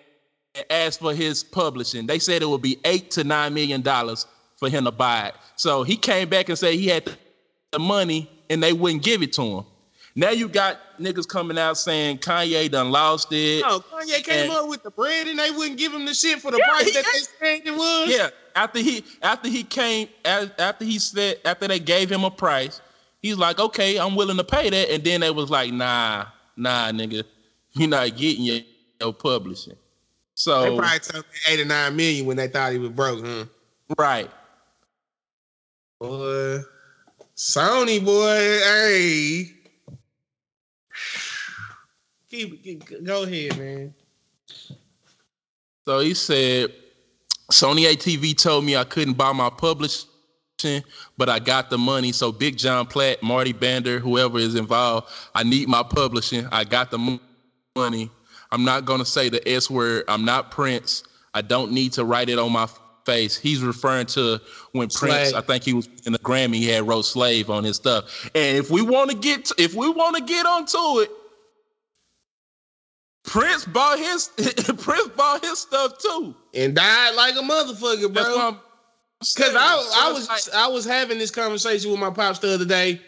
asked 0.69 0.99
for 0.99 1.13
his 1.13 1.43
publishing. 1.43 2.07
They 2.07 2.19
said 2.19 2.41
it 2.41 2.49
would 2.49 2.61
be 2.61 2.79
eight 2.85 3.11
to 3.11 3.23
nine 3.23 3.53
million 3.53 3.81
dollars 3.81 4.25
for 4.57 4.69
him 4.69 4.85
to 4.85 4.91
buy 4.91 5.27
it. 5.27 5.35
So 5.55 5.83
he 5.83 5.95
came 5.95 6.29
back 6.29 6.49
and 6.49 6.57
said 6.57 6.73
he 6.73 6.87
had 6.87 7.09
the 7.71 7.79
money 7.79 8.29
and 8.49 8.61
they 8.61 8.73
wouldn't 8.73 9.03
give 9.03 9.21
it 9.21 9.33
to 9.33 9.41
him. 9.43 9.65
Now 10.15 10.31
you 10.31 10.49
got 10.49 10.79
niggas 10.99 11.27
coming 11.27 11.57
out 11.57 11.77
saying 11.77 12.17
Kanye 12.17 12.69
done 12.69 12.91
lost 12.91 13.31
it. 13.31 13.61
No, 13.61 13.79
Kanye 13.79 14.23
came 14.23 14.49
And- 14.49 14.51
up 14.51 14.67
with 14.67 14.83
the 14.83 14.91
bread 14.91 15.27
and 15.27 15.39
they 15.39 15.51
wouldn't 15.51 15.77
give 15.77 15.93
him 15.93 16.05
the 16.05 16.13
shit 16.13 16.39
for 16.41 16.51
the 16.51 16.57
Yeah, 16.57 16.67
price 16.67 16.93
that 16.93 17.05
they 17.13 17.19
said 17.19 17.67
it 17.67 17.71
was. 17.77 18.09
Yeah, 18.09 18.29
after 18.55 18.79
he 18.79 19.03
after 19.21 19.47
he 19.47 19.63
came 19.63 20.09
after 20.25 20.83
he 20.83 20.99
said 20.99 21.37
after 21.45 21.67
they 21.67 21.79
gave 21.79 22.11
him 22.11 22.23
a 22.23 22.31
price, 22.31 22.81
he's 23.21 23.37
like, 23.37 23.59
okay, 23.59 23.97
I'm 23.97 24.15
willing 24.15 24.37
to 24.37 24.43
pay 24.43 24.69
that. 24.69 24.89
And 24.91 25.03
then 25.03 25.21
they 25.21 25.31
was 25.31 25.49
like, 25.49 25.71
nah, 25.71 26.25
nah, 26.57 26.91
nigga, 26.91 27.23
you're 27.73 27.87
not 27.87 28.17
getting 28.17 28.43
your, 28.43 28.59
your 28.99 29.13
publishing. 29.13 29.75
They 30.45 30.69
So 30.69 30.77
probably 30.77 30.99
took 30.99 31.25
eight 31.49 31.59
or 31.59 31.65
nine 31.65 31.95
million 31.95 32.25
when 32.25 32.37
they 32.37 32.47
thought 32.47 32.71
he 32.71 32.77
was 32.77 32.91
broke, 32.91 33.25
huh? 33.25 33.45
right, 33.97 34.29
Boy, 35.99 36.59
Sony 37.35 38.03
boy, 38.03 38.35
hey. 38.63 39.51
Keep, 42.29 42.63
keep 42.63 43.03
go 43.05 43.23
ahead, 43.23 43.57
man. 43.57 43.93
so 45.85 45.99
he 45.99 46.13
said, 46.13 46.73
Sony 47.51 47.85
ATV 47.91 48.37
told 48.37 48.63
me 48.63 48.77
I 48.77 48.83
couldn't 48.85 49.15
buy 49.15 49.33
my 49.33 49.49
publishing, 49.49 50.05
but 51.17 51.27
I 51.27 51.39
got 51.39 51.69
the 51.69 51.77
money. 51.77 52.11
So 52.11 52.31
Big 52.31 52.55
Jon 52.57 52.85
Platt, 52.85 53.21
Marty 53.23 53.51
Bandier, 53.53 53.99
whoever 53.99 54.37
is 54.37 54.55
involved, 54.55 55.09
I 55.35 55.43
need 55.43 55.67
my 55.67 55.83
publishing. 55.83 56.47
I 56.51 56.63
got 56.63 56.91
the 56.91 57.19
money. 57.75 58.11
I'm 58.51 58.63
not 58.63 58.85
gonna 58.85 59.05
say 59.05 59.29
the 59.29 59.47
S 59.47 59.69
word. 59.69 60.05
I'm 60.07 60.25
not 60.25 60.51
Prince. 60.51 61.03
I 61.33 61.41
don't 61.41 61.71
need 61.71 61.93
to 61.93 62.05
write 62.05 62.29
it 62.29 62.39
on 62.39 62.51
my 62.51 62.67
face. 63.05 63.37
He's 63.37 63.61
referring 63.61 64.07
to 64.07 64.39
when 64.71 64.89
Prince, 64.89 65.33
I 65.33 65.41
think 65.41 65.63
he 65.63 65.73
was 65.73 65.87
in 66.05 66.13
the 66.13 66.19
Grammy, 66.19 66.55
he 66.55 66.67
had 66.67 66.87
wrote 66.87 67.03
slave 67.03 67.49
on 67.49 67.63
his 67.63 67.75
stuff. 67.75 68.29
And 68.35 68.57
if 68.57 68.69
we 68.71 68.81
want 68.81 69.11
to 69.11 69.17
get 69.17 69.51
if 69.57 69.73
we 69.73 69.89
want 69.89 70.15
to 70.17 70.23
get 70.23 70.45
onto 70.45 71.01
it, 71.01 71.11
Prince 73.23 73.65
bought 73.65 73.99
his 73.99 74.27
Prince 74.77 75.09
bought 75.09 75.43
his 75.43 75.59
stuff 75.59 75.97
too. 75.99 76.35
And 76.53 76.75
died 76.75 77.15
like 77.15 77.35
a 77.35 77.39
motherfucker, 77.39 78.13
bro. 78.13 78.57
Cause. 79.35 79.53
I, 79.55 80.07
I 80.07 80.11
was 80.11 80.49
I 80.55 80.67
was 80.67 80.85
having 80.85 81.17
this 81.17 81.31
conversation 81.31 81.91
with 81.91 81.99
my 81.99 82.09
pops 82.09 82.39
the 82.39 82.53
other 82.53 82.65
day 82.65 83.01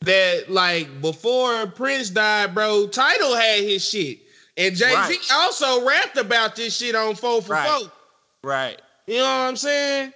that 0.00 0.50
like 0.50 1.00
before 1.00 1.66
Prince 1.66 2.10
died, 2.10 2.54
bro, 2.54 2.86
Tidal 2.88 3.36
had 3.36 3.60
his 3.60 3.86
shit. 3.88 4.18
And 4.58 4.74
Jay-Z 4.74 4.94
Right. 4.94 5.18
also 5.32 5.86
rapped 5.86 6.18
about 6.18 6.56
this 6.56 6.76
shit 6.76 6.94
on 6.94 7.14
4 7.14 7.40
for 7.42 7.52
Right. 7.52 7.80
4. 7.80 7.92
right. 8.42 8.82
You 9.06 9.18
know 9.18 9.22
what 9.22 9.48
I'm 9.48 9.56
saying? 9.56 10.12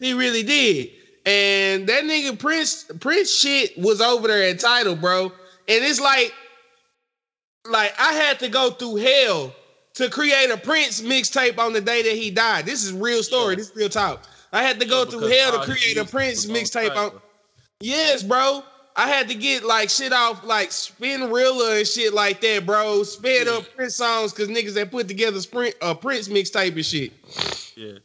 He 0.00 0.12
really 0.12 0.42
did. 0.42 0.90
And 1.24 1.86
that 1.88 2.02
nigga 2.02 2.36
Prince 2.36 2.84
Prince 3.00 3.32
shit 3.32 3.78
was 3.78 4.00
over 4.00 4.26
there 4.26 4.42
at 4.42 4.58
Tidal, 4.58 4.96
bro. 4.96 5.26
And 5.26 5.84
it's 5.84 6.00
like 6.00 6.34
like 7.64 7.94
I 7.98 8.12
had 8.12 8.40
to 8.40 8.48
go 8.48 8.70
through 8.72 8.96
hell 8.96 9.54
to 9.94 10.10
create 10.10 10.50
a 10.50 10.56
Prince 10.56 11.00
mixtape 11.00 11.58
on 11.58 11.72
the 11.72 11.80
day 11.80 12.02
that 12.02 12.14
he 12.14 12.30
died. 12.32 12.66
This 12.66 12.82
is 12.82 12.92
real 12.92 13.22
story. 13.22 13.52
Yeah. 13.52 13.56
This 13.58 13.70
is 13.70 13.76
real 13.76 13.88
talk. 13.88 14.24
I 14.52 14.64
had 14.64 14.80
to 14.80 14.86
go 14.86 15.04
Yeah, 15.04 15.10
through 15.10 15.28
hell 15.28 15.52
to 15.60 15.72
create 15.72 15.96
a 15.96 16.04
Prince 16.04 16.46
mixtape 16.46 16.96
on 16.96 17.12
Yes, 17.80 18.24
bro. 18.24 18.64
I 18.94 19.08
had 19.08 19.28
to 19.28 19.34
get 19.34 19.64
like 19.64 19.88
shit 19.88 20.12
off 20.12 20.44
like 20.44 20.68
Spinrilla 20.70 21.78
and 21.78 21.86
shit 21.88 22.12
like 22.12 22.40
that, 22.42 22.66
bro. 22.66 23.02
Sped 23.04 23.46
Yeah. 23.46 23.54
up 23.54 23.64
Prince 23.74 23.96
songs 23.96 24.32
because 24.32 24.48
niggas 24.48 24.74
that 24.74 24.90
put 24.90 25.08
together 25.08 25.40
sprint 25.40 25.74
uh, 25.80 25.94
Prince 25.94 26.28
mixtape 26.28 26.74
and 26.74 26.84
shit. 26.84 27.12
Yeah. 27.76 27.98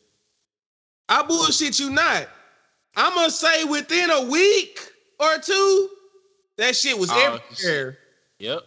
I 1.09 1.23
bullshit 1.23 1.79
you 1.79 1.89
not. 1.89 2.27
I'm 2.95 3.13
gonna 3.15 3.29
say 3.31 3.63
within 3.65 4.09
a 4.09 4.23
week 4.23 4.79
or 5.19 5.37
two, 5.39 5.89
that 6.57 6.75
shit 6.75 6.97
was 6.97 7.09
Oh, 7.11 7.39
everywhere. 7.59 7.97
Yep. 8.39 8.61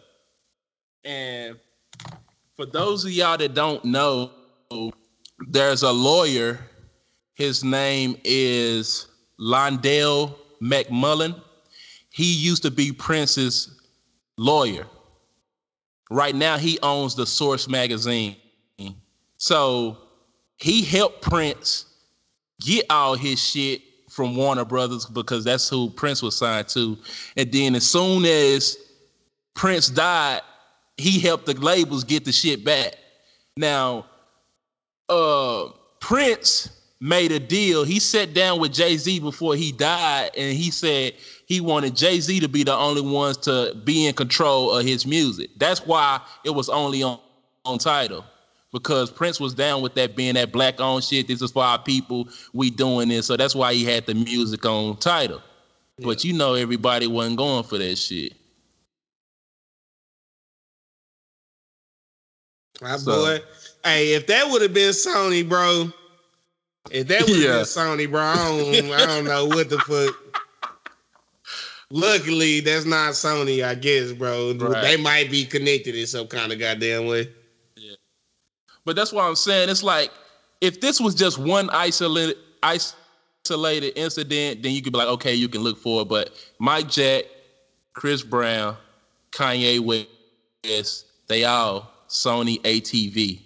And 1.03 1.59
for 2.55 2.65
those 2.65 3.03
of 3.03 3.11
y'all 3.11 3.37
that 3.37 3.53
don't 3.55 3.83
know, 3.83 4.31
there's 5.47 5.83
a 5.83 5.91
lawyer. 5.91 6.59
His 7.33 7.63
name 7.63 8.15
is 8.23 9.07
Londell 9.39 10.35
McMillan. 10.61 11.41
He 12.11 12.33
used 12.33 12.63
to 12.63 12.71
be 12.71 12.91
Prince's 12.91 13.79
lawyer. 14.37 14.85
Right 16.09 16.35
now, 16.35 16.57
he 16.57 16.77
owns 16.83 17.15
the 17.15 17.25
Source 17.25 17.67
magazine. 17.67 18.35
So 19.37 19.97
he 20.57 20.83
helped 20.83 21.21
Prince 21.23 21.85
get 22.61 22.85
all 22.89 23.15
his 23.15 23.41
shit 23.41 23.81
from 24.09 24.35
Warner 24.35 24.65
Brothers 24.65 25.05
because 25.05 25.45
that's 25.45 25.67
who 25.69 25.89
Prince 25.89 26.21
was 26.21 26.37
signed 26.37 26.67
to. 26.69 26.97
And 27.37 27.51
then 27.51 27.75
as 27.75 27.89
soon 27.89 28.25
as 28.25 28.77
Prince 29.55 29.89
died, 29.89 30.41
he 30.97 31.19
helped 31.19 31.45
the 31.45 31.53
labels 31.53 32.03
get 32.03 32.25
the 32.25 32.31
shit 32.31 32.63
back. 32.63 32.95
Now, 33.57 34.05
uh, 35.09 35.69
Prince 35.99 36.69
made 37.01 37.31
a 37.31 37.39
deal. 37.39 37.83
He 37.83 37.99
sat 37.99 38.33
down 38.33 38.59
with 38.59 38.71
Jay 38.71 38.95
Z 38.95 39.19
before 39.19 39.55
he 39.55 39.71
died, 39.73 40.31
and 40.37 40.55
he 40.55 40.71
said 40.71 41.13
he 41.47 41.59
wanted 41.59 41.95
Jay 41.95 42.19
Z 42.21 42.39
to 42.39 42.47
be 42.47 42.63
the 42.63 42.75
only 42.75 43.01
ones 43.01 43.35
to 43.37 43.75
be 43.83 44.07
in 44.07 44.13
control 44.13 44.71
of 44.71 44.85
his 44.85 45.05
music. 45.05 45.49
That's 45.57 45.85
why 45.85 46.21
it 46.45 46.51
was 46.51 46.69
only 46.69 47.03
on 47.03 47.19
on 47.65 47.77
Tidal 47.77 48.23
because 48.71 49.11
Prince 49.11 49.39
was 49.39 49.53
down 49.53 49.81
with 49.81 49.95
that 49.95 50.15
being 50.15 50.35
that 50.35 50.51
black 50.51 50.79
owned 50.79 51.03
shit. 51.03 51.27
This 51.27 51.41
is 51.41 51.51
for 51.51 51.63
our 51.63 51.79
people. 51.79 52.27
We 52.53 52.69
doing 52.69 53.09
this, 53.09 53.25
so 53.25 53.35
that's 53.35 53.55
why 53.55 53.73
he 53.73 53.83
had 53.83 54.05
the 54.05 54.13
music 54.13 54.65
on 54.65 54.97
Tidal. 54.97 55.41
Yeah. 55.97 56.05
But 56.05 56.23
you 56.23 56.33
know, 56.33 56.53
everybody 56.53 57.07
wasn't 57.07 57.37
going 57.37 57.63
for 57.63 57.77
that 57.77 57.95
shit. 57.97 58.33
My 62.81 62.97
so, 62.97 63.11
boy, 63.11 63.43
hey, 63.83 64.13
if 64.13 64.25
that 64.27 64.49
would 64.49 64.63
have 64.63 64.73
been 64.73 64.89
Sony, 64.89 65.47
bro, 65.47 65.91
if 66.89 67.07
that 67.07 67.21
was 67.23 67.43
yeah. 67.43 67.61
Sony, 67.61 68.09
bro, 68.09 68.21
I 68.21 68.35
don't, 68.35 68.91
I 68.91 69.05
don't 69.05 69.25
know 69.25 69.45
what 69.45 69.69
the 69.69 69.77
fuck. 69.79 70.15
Luckily, 71.91 72.61
that's 72.61 72.85
not 72.85 73.11
Sony, 73.11 73.63
I 73.63 73.75
guess, 73.75 74.13
bro. 74.13 74.53
Right. 74.53 74.81
They 74.81 74.97
might 74.97 75.29
be 75.29 75.45
connected 75.45 75.93
in 75.93 76.07
some 76.07 76.27
kind 76.27 76.51
of 76.51 76.59
goddamn 76.59 77.05
way. 77.05 77.29
Yeah. 77.75 77.95
But 78.85 78.95
that's 78.95 79.11
what 79.11 79.25
I'm 79.25 79.35
saying. 79.35 79.69
It's 79.69 79.83
like 79.83 80.09
if 80.61 80.79
this 80.79 81.01
was 81.01 81.13
just 81.13 81.37
one 81.37 81.69
isolated 81.71 82.37
isolated 82.63 83.97
incident, 83.99 84.63
then 84.63 84.71
you 84.71 84.81
could 84.81 84.93
be 84.93 84.99
like, 84.99 85.09
okay, 85.09 85.33
you 85.33 85.49
can 85.49 85.61
look 85.61 85.77
for 85.77 86.03
it. 86.03 86.07
But 86.07 86.31
Mike 86.59 86.89
Jack, 86.89 87.25
Chris 87.93 88.23
Brown, 88.23 88.77
Kanye 89.31 89.79
West, 89.79 91.05
they 91.27 91.43
all 91.43 91.91
Sony 92.07 92.61
ATV. 92.61 93.41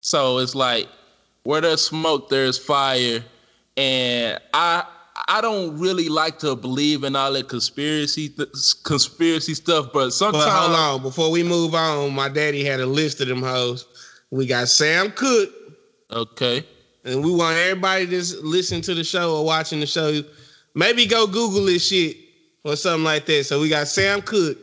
So 0.00 0.38
it's 0.38 0.54
like 0.54 0.88
where 1.46 1.60
there's 1.60 1.82
smoke, 1.82 2.28
there's 2.28 2.58
fire. 2.58 3.22
And 3.76 4.40
I 4.52 4.84
I 5.28 5.40
don't 5.40 5.78
really 5.78 6.08
like 6.08 6.38
to 6.40 6.54
believe 6.56 7.04
in 7.04 7.16
all 7.16 7.32
that 7.32 7.48
conspiracy 7.48 8.28
th- 8.28 8.48
conspiracy 8.84 9.54
stuff, 9.54 9.88
but 9.92 10.10
sometimes. 10.10 10.44
But 10.44 10.50
hold 10.50 10.76
on, 10.76 11.02
before 11.02 11.30
we 11.30 11.42
move 11.42 11.74
on, 11.74 12.12
my 12.14 12.28
daddy 12.28 12.64
had 12.64 12.80
a 12.80 12.86
list 12.86 13.20
of 13.20 13.28
them 13.28 13.42
hoes. 13.42 13.86
We 14.30 14.46
got 14.46 14.68
Sam 14.68 15.10
Cooke. 15.12 15.50
Okay. 16.10 16.64
And 17.04 17.24
we 17.24 17.32
want 17.32 17.56
everybody 17.56 18.04
that's 18.06 18.34
listening 18.42 18.82
to 18.82 18.94
the 18.94 19.04
show 19.04 19.36
or 19.36 19.44
watching 19.44 19.80
the 19.80 19.86
show, 19.86 20.22
maybe 20.74 21.06
go 21.06 21.26
Google 21.26 21.64
this 21.64 21.86
shit 21.86 22.16
or 22.64 22.74
something 22.76 23.04
like 23.04 23.26
that. 23.26 23.44
So 23.44 23.60
we 23.60 23.68
got 23.68 23.86
Sam 23.86 24.20
Cooke, 24.22 24.58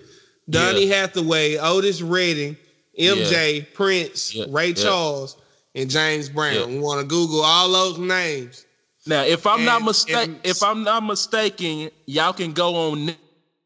Donny 0.49 0.87
yeah. 0.87 0.95
Hathaway, 0.95 1.57
Otis 1.57 2.01
Redding, 2.01 2.57
MJ, 2.99 3.57
yeah. 3.57 3.65
Prince, 3.73 4.35
yeah. 4.35 4.45
Ray 4.49 4.73
Charles, 4.73 5.37
and 5.75 5.89
James 5.89 6.29
Brown. 6.29 6.69
We 6.69 6.79
want 6.79 7.01
to 7.01 7.07
Google 7.07 7.41
all 7.41 7.71
those 7.71 7.97
names 7.97 8.65
now, 9.05 9.23
if 9.23 9.45
I'm 9.45 9.57
and, 9.57 9.65
not 9.65 9.83
mistaken, 9.83 10.39
if 10.43 10.63
I'm 10.63 10.83
not 10.83 11.03
mistaken, 11.03 11.89
y'all 12.05 12.31
can 12.31 12.53
go 12.53 12.91
on 12.91 13.13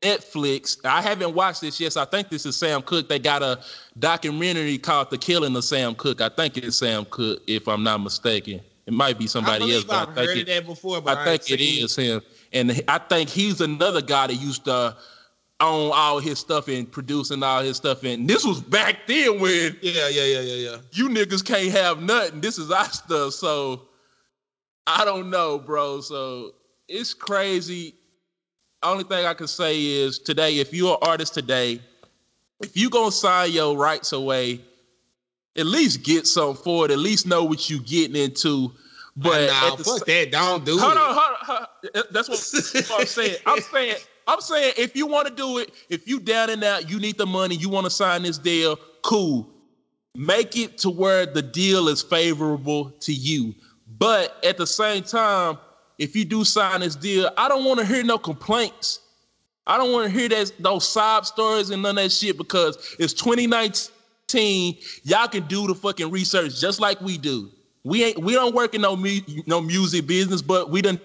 Netflix. 0.01 0.83
I 0.83 1.01
haven't 1.01 1.35
watched 1.35 1.61
this 1.61 1.79
yet. 1.79 1.93
So 1.93 2.01
I 2.01 2.05
think 2.05 2.29
this 2.29 2.45
is 2.45 2.55
Sam 2.55 2.81
Cooke. 2.81 3.07
They 3.07 3.19
got 3.19 3.43
a 3.43 3.59
documentary 3.99 4.79
called 4.79 5.11
"The 5.11 5.17
Killing 5.17 5.55
of 5.55 5.63
Sam 5.63 5.93
Cooke." 5.93 6.21
I 6.21 6.29
think 6.29 6.57
it's 6.57 6.77
Sam 6.77 7.05
Cooke, 7.05 7.41
if 7.45 7.67
I'm 7.67 7.83
not 7.83 8.01
mistaken. 8.01 8.61
It 8.87 8.93
might 8.93 9.19
be 9.19 9.27
somebody 9.27 9.73
else. 9.73 9.83
But 9.83 10.09
I've 10.09 10.17
I 10.17 10.25
think 10.25 10.39
it, 10.39 10.47
that 10.47 10.65
before, 10.65 11.01
but 11.01 11.17
I, 11.17 11.21
I 11.21 11.25
think 11.37 11.51
it 11.51 11.61
is 11.61 11.95
him. 11.95 12.21
And 12.53 12.81
I 12.87 12.97
think 12.97 13.29
he's 13.29 13.61
another 13.61 14.01
guy 14.01 14.27
that 14.27 14.35
used 14.35 14.65
to 14.65 14.95
own 15.59 15.91
all 15.93 16.19
his 16.19 16.39
stuff 16.39 16.67
and 16.67 16.91
producing 16.91 17.41
all 17.41 17.63
his 17.63 17.77
stuff. 17.77 18.03
And 18.03 18.29
this 18.29 18.45
was 18.45 18.61
back 18.61 19.07
then 19.07 19.39
when 19.39 19.75
yeah, 19.81 20.07
yeah, 20.09 20.25
yeah, 20.25 20.41
yeah, 20.41 20.69
yeah. 20.71 20.77
You 20.91 21.09
niggas 21.09 21.43
can't 21.43 21.71
have 21.71 22.01
nothing. 22.01 22.41
This 22.41 22.57
is 22.57 22.71
our 22.71 22.85
stuff. 22.85 23.33
So 23.33 23.87
I 24.85 25.03
don't 25.03 25.29
know, 25.29 25.57
bro. 25.57 26.01
So 26.01 26.51
it's 26.87 27.13
crazy. 27.13 27.95
Only 28.83 29.03
thing 29.03 29.25
I 29.25 29.33
can 29.33 29.47
say 29.47 29.83
is 29.83 30.19
today, 30.19 30.59
if 30.59 30.73
you're 30.73 30.93
an 30.93 31.07
artist 31.07 31.33
today, 31.33 31.81
if 32.61 32.77
you 32.77 32.89
gonna 32.89 33.11
sign 33.11 33.51
your 33.51 33.75
rights 33.75 34.13
away, 34.13 34.61
at 35.57 35.65
least 35.65 36.03
get 36.03 36.27
something 36.27 36.63
for 36.63 36.85
it. 36.85 36.91
At 36.91 36.99
least 36.99 37.25
know 37.25 37.43
what 37.43 37.69
you 37.69 37.81
getting 37.81 38.15
into. 38.15 38.71
But 39.15 39.47
nah, 39.49 39.75
fuck 39.77 40.05
that. 40.05 40.31
Don't 40.31 40.63
do 40.63 40.77
hold 40.77 40.91
it. 40.91 40.97
On, 40.97 41.15
hold 41.15 41.17
on, 41.17 41.35
hold 41.41 41.59
on. 41.59 42.03
That's 42.11 42.29
what, 42.29 42.37
that's 42.37 42.89
what 42.89 43.01
I'm 43.01 43.07
saying. 43.07 43.37
I'm 43.47 43.61
saying, 43.61 43.95
I'm 44.27 44.41
saying, 44.41 44.73
if 44.77 44.95
you 44.95 45.07
want 45.07 45.27
to 45.27 45.33
do 45.33 45.59
it, 45.59 45.71
if 45.89 46.07
you 46.07 46.19
down 46.19 46.49
and 46.49 46.63
out, 46.63 46.89
you 46.89 46.99
need 46.99 47.17
the 47.17 47.25
money, 47.25 47.55
you 47.55 47.69
want 47.69 47.85
to 47.85 47.89
sign 47.89 48.23
this 48.23 48.37
deal, 48.37 48.77
cool. 49.01 49.49
Make 50.15 50.57
it 50.57 50.77
to 50.79 50.89
where 50.89 51.25
the 51.25 51.41
deal 51.41 51.87
is 51.87 52.01
favorable 52.01 52.91
to 53.01 53.13
you. 53.13 53.55
But 53.97 54.43
at 54.43 54.57
the 54.57 54.67
same 54.67 55.03
time, 55.03 55.57
if 55.97 56.15
you 56.15 56.25
do 56.25 56.43
sign 56.43 56.81
this 56.81 56.95
deal, 56.95 57.29
I 57.37 57.47
don't 57.47 57.63
want 57.63 57.79
to 57.79 57.85
hear 57.85 58.03
no 58.03 58.17
complaints. 58.17 58.99
I 59.65 59.77
don't 59.77 59.91
want 59.91 60.11
to 60.11 60.17
hear 60.17 60.29
that 60.29 60.51
those 60.59 60.87
sob 60.87 61.25
stories 61.25 61.69
and 61.69 61.81
none 61.81 61.97
of 61.97 62.03
that 62.03 62.11
shit 62.11 62.37
because 62.37 62.95
it's 62.99 63.13
2019. 63.13 64.77
Y'all 65.03 65.27
can 65.27 65.45
do 65.47 65.67
the 65.67 65.75
fucking 65.75 66.11
research 66.11 66.59
just 66.59 66.79
like 66.79 66.99
we 67.01 67.17
do. 67.17 67.49
We 67.83 68.03
ain't 68.03 68.19
we 68.19 68.33
don't 68.33 68.53
work 68.53 68.75
in 68.75 68.81
no 68.81 68.95
mu- 68.95 69.21
no 69.45 69.61
music 69.61 70.07
business, 70.07 70.41
but 70.41 70.69
we 70.69 70.81
done 70.81 70.99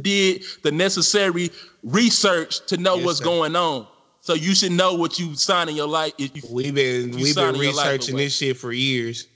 did 0.00 0.44
the 0.62 0.72
necessary 0.72 1.50
research 1.82 2.64
to 2.66 2.76
know 2.76 2.96
yes, 2.96 3.04
what's 3.04 3.18
sir. 3.18 3.24
going 3.24 3.56
on. 3.56 3.86
So 4.20 4.34
you 4.34 4.54
should 4.54 4.72
know 4.72 4.94
what 4.94 5.18
you 5.18 5.34
signing 5.34 5.76
your 5.76 5.88
life. 5.88 6.12
If 6.16 6.36
you, 6.36 6.42
we've 6.50 6.74
been 6.74 7.10
we've 7.10 7.34
been 7.34 7.58
researching 7.58 8.16
this 8.16 8.36
shit 8.36 8.56
for 8.56 8.72
years. 8.72 9.26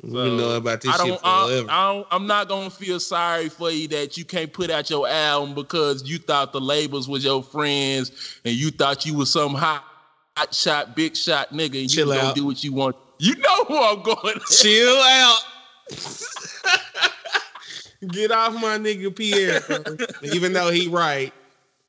So 0.00 0.06
we 0.24 0.36
know 0.36 0.52
about 0.52 0.80
this 0.80 0.94
I 0.94 0.98
don't, 0.98 1.08
shit 1.08 1.20
forever. 1.20 1.66
I, 1.68 1.90
I 1.90 1.92
don't, 1.92 2.06
I'm 2.12 2.26
not 2.28 2.48
gonna 2.48 2.70
feel 2.70 3.00
sorry 3.00 3.48
for 3.48 3.70
you 3.70 3.88
that 3.88 4.16
you 4.16 4.24
can't 4.24 4.52
put 4.52 4.70
out 4.70 4.88
your 4.88 5.08
album 5.08 5.56
because 5.56 6.08
you 6.08 6.18
thought 6.18 6.52
the 6.52 6.60
labels 6.60 7.08
was 7.08 7.24
your 7.24 7.42
friends 7.42 8.40
and 8.44 8.54
you 8.54 8.70
thought 8.70 9.04
you 9.04 9.14
was 9.14 9.32
some 9.32 9.54
hot, 9.54 9.84
hot 10.36 10.54
shot, 10.54 10.94
big 10.94 11.16
shot 11.16 11.50
nigga 11.50 11.80
and 11.80 11.90
Chill 11.90 12.14
you 12.14 12.20
don't 12.20 12.36
do 12.36 12.46
what 12.46 12.62
you 12.62 12.72
want. 12.72 12.94
You 13.18 13.34
know 13.34 13.64
who 13.64 13.82
I'm 13.82 14.02
going. 14.04 14.38
Chill 14.48 14.96
out. 15.02 15.40
Get 18.06 18.30
off 18.30 18.54
my 18.54 18.78
nigga 18.78 19.14
Pierre, 19.14 19.60
even 20.22 20.52
though 20.52 20.70
he 20.70 20.86
right. 20.86 21.32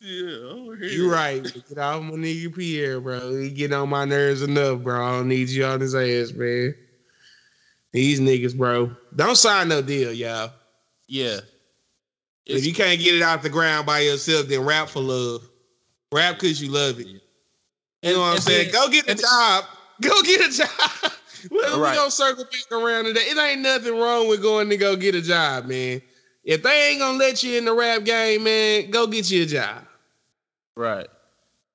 Yeah, 0.02 0.74
you 0.82 1.12
right. 1.12 1.44
Get 1.44 1.78
off 1.78 2.02
my 2.02 2.12
nigga 2.12 2.56
Pierre, 2.56 3.00
bro. 3.00 3.36
He 3.36 3.50
get 3.52 3.74
on 3.74 3.90
my 3.90 4.06
nerves 4.06 4.42
enough, 4.42 4.82
bro. 4.82 5.06
I 5.06 5.18
don't 5.18 5.28
need 5.28 5.50
you 5.50 5.66
on 5.66 5.82
his 5.82 5.94
ass, 5.94 6.32
man. 6.34 6.74
These 7.92 8.20
niggas, 8.20 8.58
bro. 8.58 8.96
Don't 9.16 9.36
sign 9.36 9.68
no 9.68 9.82
deal, 9.82 10.12
y'all. 10.14 10.52
Yeah. 11.08 11.42
If 12.46 12.66
you 12.66 12.74
can't 12.74 13.00
get 13.00 13.14
it 13.14 13.22
out 13.22 13.44
the 13.44 13.50
ground 13.50 13.86
by 13.86 14.00
yourself, 14.00 14.48
then 14.48 14.62
rap 14.62 14.90
for 14.90 15.02
love. 15.02 15.48
Rap 16.12 16.40
because 16.40 16.62
you 16.62 16.72
love 16.72 17.00
it. 17.00 17.08
You 17.08 18.14
know 18.14 18.22
what 18.22 18.36
I'm 18.36 18.40
saying? 18.40 18.72
Go 18.72 18.90
get 18.90 19.08
a 19.08 19.16
job. 19.16 19.66
Go 20.02 20.22
get 20.24 20.50
a 20.50 20.58
job. 20.58 21.12
Well, 21.52 21.80
right. 21.80 21.92
we 21.92 21.98
gonna 21.98 22.12
circle 22.12 22.46
back 22.46 22.72
around 22.72 23.06
today. 23.06 23.22
It 23.22 23.38
ain't 23.38 23.62
nothing 23.62 23.98
wrong 23.98 24.28
with 24.28 24.42
going 24.42 24.70
to 24.70 24.78
go 24.78 24.96
get 24.96 25.16
a 25.16 25.22
job, 25.22 25.66
man. 25.66 26.02
If 26.44 26.64
they 26.64 26.90
ain't 26.90 27.00
gonna 27.00 27.18
let 27.18 27.44
you 27.44 27.58
in 27.58 27.66
the 27.66 27.74
rap 27.74 28.04
game, 28.04 28.44
man, 28.44 28.90
go 28.92 29.08
get 29.08 29.30
you 29.30 29.44
a 29.44 29.46
job. 29.46 29.84
Right. 30.76 31.08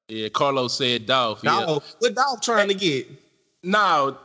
Yeah, 0.09 0.29
Carlos 0.29 0.77
said 0.77 1.07
Dolph. 1.07 1.43
Dolph. 1.43 1.85
Yeah. 1.87 1.97
What 2.01 2.15
Dolph 2.15 2.41
trying 2.41 2.69
to 2.69 2.75
get? 2.75 3.09
No, 3.63 4.19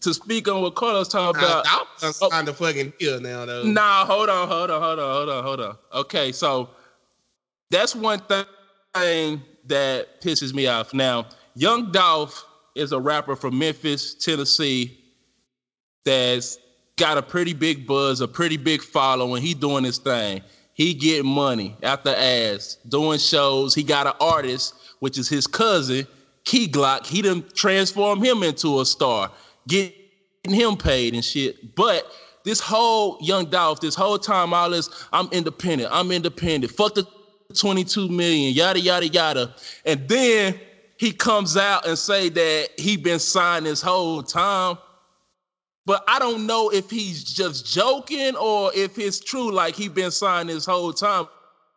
to 0.00 0.14
speak 0.14 0.48
on 0.48 0.62
what 0.62 0.74
Carlos 0.74 1.08
talking 1.08 1.40
about. 1.40 1.66
I'm 1.68 1.86
oh, 2.02 2.10
signed 2.12 2.48
the 2.48 2.54
fucking 2.54 2.92
deal 2.98 3.20
now, 3.20 3.44
though. 3.44 3.64
Nah, 3.64 4.04
hold 4.04 4.28
on, 4.28 4.48
hold 4.48 4.70
on, 4.70 4.80
hold 4.80 4.98
on, 4.98 5.14
hold 5.14 5.28
on, 5.28 5.44
hold 5.44 5.60
on. 5.60 5.76
Okay, 5.94 6.32
so 6.32 6.70
that's 7.70 7.94
one 7.94 8.20
thing 8.20 9.42
that 9.66 10.20
pisses 10.20 10.54
me 10.54 10.66
off. 10.66 10.94
Now, 10.94 11.26
Young 11.54 11.92
Dolph 11.92 12.44
is 12.74 12.92
a 12.92 13.00
rapper 13.00 13.36
from 13.36 13.58
Memphis, 13.58 14.14
Tennessee, 14.14 14.98
that's 16.04 16.58
got 16.96 17.18
a 17.18 17.22
pretty 17.22 17.52
big 17.52 17.86
buzz, 17.86 18.20
a 18.20 18.28
pretty 18.28 18.56
big 18.56 18.82
following. 18.82 19.42
He 19.42 19.54
doing 19.54 19.84
his 19.84 19.98
thing. 19.98 20.42
He 20.74 20.94
getting 20.94 21.30
money 21.30 21.76
after 21.82 22.10
ass, 22.10 22.78
doing 22.88 23.18
shows. 23.18 23.74
He 23.74 23.82
got 23.82 24.06
an 24.06 24.14
artist, 24.20 24.74
which 25.00 25.18
is 25.18 25.28
his 25.28 25.46
cousin, 25.46 26.06
Key 26.44 26.68
Glock. 26.68 27.06
He 27.06 27.20
didn't 27.22 27.54
transform 27.54 28.22
him 28.22 28.42
into 28.42 28.80
a 28.80 28.86
star 28.86 29.30
getting 29.68 29.94
him 30.44 30.76
paid 30.76 31.14
and 31.14 31.24
shit. 31.24 31.74
But 31.74 32.10
this 32.44 32.60
whole 32.60 33.18
young 33.20 33.46
Dolph, 33.46 33.80
this 33.80 33.94
whole 33.94 34.18
time, 34.18 34.54
all 34.54 34.70
this, 34.70 34.88
I'm 35.12 35.28
independent. 35.32 35.90
I'm 35.92 36.10
independent. 36.10 36.72
Fuck 36.72 36.94
the 36.94 37.06
22 37.54 38.08
million, 38.08 38.54
yada 38.54 38.80
yada 38.80 39.08
yada. 39.08 39.54
And 39.84 40.08
then 40.08 40.58
he 41.00 41.12
comes 41.12 41.56
out 41.56 41.86
and 41.88 41.98
say 41.98 42.28
that 42.28 42.68
he 42.76 42.98
been 42.98 43.18
signed 43.18 43.64
this 43.64 43.80
whole 43.80 44.22
time. 44.22 44.76
But 45.86 46.04
I 46.06 46.18
don't 46.18 46.46
know 46.46 46.68
if 46.68 46.90
he's 46.90 47.24
just 47.24 47.64
joking 47.64 48.36
or 48.36 48.70
if 48.74 48.98
it's 48.98 49.18
true, 49.18 49.50
like 49.50 49.74
he 49.74 49.88
been 49.88 50.10
signed 50.10 50.50
this 50.50 50.66
whole 50.66 50.92
time, 50.92 51.26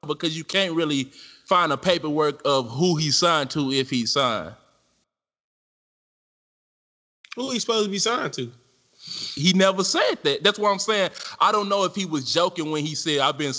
because 0.06 0.38
you 0.38 0.44
can't 0.44 0.74
really 0.74 1.06
find 1.46 1.72
a 1.72 1.78
paperwork 1.78 2.42
of 2.44 2.70
who 2.70 2.98
he 2.98 3.12
signed 3.12 3.50
to 3.52 3.72
if 3.72 3.90
he 3.90 4.06
signed. 4.06 4.56
Who 7.38 7.50
he 7.52 7.60
supposed 7.60 7.86
to 7.86 7.92
be 7.92 8.00
signed 8.00 8.34
to? 8.34 8.52
He 9.36 9.54
never 9.54 9.86
said 9.86 10.16
that. 10.24 10.44
That's 10.44 10.60
what 10.60 10.70
I'm 10.70 10.80
saying. 10.80 11.12
I 11.40 11.54
don't 11.54 11.70
know 11.70 11.86
if 11.86 11.96
he 11.96 12.06
was 12.06 12.34
joking 12.34 12.72
when 12.72 12.86
he 12.86 12.94
said 12.94 13.20
I've 13.20 13.38
been. 13.38 13.54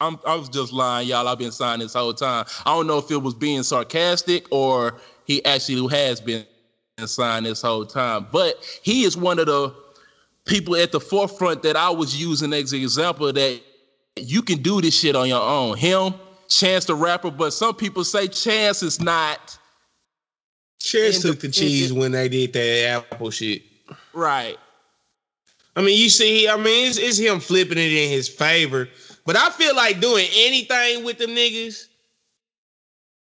I'm, 0.00 0.18
I 0.26 0.36
was 0.36 0.48
just 0.48 0.72
lying, 0.72 1.08
y'all. 1.08 1.26
I've 1.26 1.38
been 1.38 1.52
signed 1.52 1.82
this 1.82 1.94
whole 1.94 2.14
time. 2.14 2.46
I 2.64 2.74
don't 2.74 2.86
know 2.86 2.98
if 2.98 3.10
it 3.10 3.16
was 3.16 3.34
being 3.34 3.62
sarcastic 3.62 4.46
or 4.50 5.00
he 5.24 5.44
actually 5.44 5.88
has 5.94 6.20
been 6.20 6.46
signed 7.04 7.46
this 7.46 7.62
whole 7.62 7.84
time. 7.84 8.26
But 8.30 8.64
he 8.82 9.02
is 9.02 9.16
one 9.16 9.38
of 9.38 9.46
the 9.46 9.74
people 10.44 10.76
at 10.76 10.92
the 10.92 11.00
forefront 11.00 11.62
that 11.62 11.76
I 11.76 11.90
was 11.90 12.20
using 12.20 12.52
as 12.52 12.72
an 12.72 12.80
example 12.80 13.32
that 13.32 13.60
you 14.16 14.42
can 14.42 14.62
do 14.62 14.80
this 14.80 14.98
shit 14.98 15.16
on 15.16 15.28
your 15.28 15.42
own. 15.42 15.76
Him, 15.76 16.14
Chance 16.48 16.86
the 16.86 16.94
Rapper, 16.94 17.30
but 17.30 17.52
some 17.52 17.74
people 17.74 18.04
say 18.04 18.28
Chance 18.28 18.82
is 18.82 19.00
not. 19.00 19.58
Chance 20.80 21.22
took 21.22 21.40
the 21.40 21.48
cheese 21.48 21.92
when 21.92 22.12
they 22.12 22.28
did 22.28 22.52
that 22.52 23.04
Apple 23.12 23.30
shit. 23.30 23.62
Right. 24.12 24.56
I 25.76 25.82
mean, 25.82 25.98
you 25.98 26.08
see, 26.08 26.48
I 26.48 26.56
mean, 26.56 26.88
it's, 26.88 26.98
it's 26.98 27.18
him 27.18 27.40
flipping 27.40 27.78
it 27.78 27.92
in 27.92 28.10
his 28.10 28.28
favor. 28.28 28.88
But 29.28 29.36
I 29.36 29.50
feel 29.50 29.76
like 29.76 30.00
doing 30.00 30.26
anything 30.34 31.04
with 31.04 31.18
them 31.18 31.32
niggas 31.32 31.88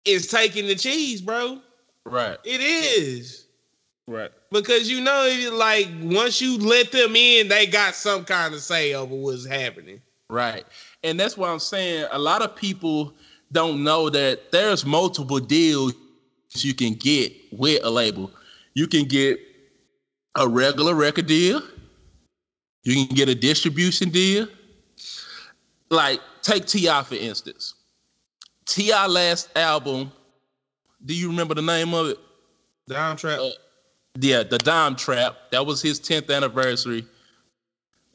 is 0.04 0.26
taking 0.26 0.66
the 0.66 0.74
cheese, 0.74 1.20
bro. 1.20 1.60
Right. 2.04 2.36
It 2.42 2.60
is. 2.60 3.46
Right. 4.08 4.32
Because 4.50 4.90
you 4.90 5.00
know, 5.00 5.50
like 5.52 5.86
once 6.02 6.40
you 6.40 6.58
let 6.58 6.90
them 6.90 7.14
in, 7.14 7.46
they 7.46 7.68
got 7.68 7.94
some 7.94 8.24
kind 8.24 8.54
of 8.54 8.60
say 8.60 8.94
over 8.94 9.14
what's 9.14 9.46
happening. 9.46 10.02
Right. 10.28 10.66
And 11.04 11.20
that's 11.20 11.36
why 11.36 11.48
I'm 11.48 11.60
saying 11.60 12.08
a 12.10 12.18
lot 12.18 12.42
of 12.42 12.56
people 12.56 13.14
don't 13.52 13.84
know 13.84 14.10
that 14.10 14.50
there's 14.50 14.84
multiple 14.84 15.38
deals 15.38 15.94
you 16.56 16.74
can 16.74 16.94
get 16.94 17.32
with 17.52 17.84
a 17.84 17.90
label. 17.90 18.32
You 18.74 18.88
can 18.88 19.04
get 19.04 19.38
a 20.34 20.48
regular 20.48 20.96
record 20.96 21.28
deal. 21.28 21.62
You 22.82 23.06
can 23.06 23.14
get 23.14 23.28
a 23.28 23.34
distribution 23.36 24.10
deal. 24.10 24.48
Like 25.90 26.20
take 26.42 26.66
T.I. 26.66 27.02
for 27.02 27.14
instance. 27.14 27.74
T.I. 28.66 29.06
last 29.06 29.50
album, 29.56 30.10
do 31.04 31.14
you 31.14 31.28
remember 31.28 31.54
the 31.54 31.62
name 31.62 31.92
of 31.94 32.08
it? 32.08 32.18
Dime 32.88 33.16
Trap. 33.16 33.40
Uh, 33.40 33.50
yeah, 34.18 34.42
the 34.42 34.58
Dime 34.58 34.96
Trap. 34.96 35.36
That 35.50 35.66
was 35.66 35.82
his 35.82 36.00
10th 36.00 36.34
anniversary 36.34 37.06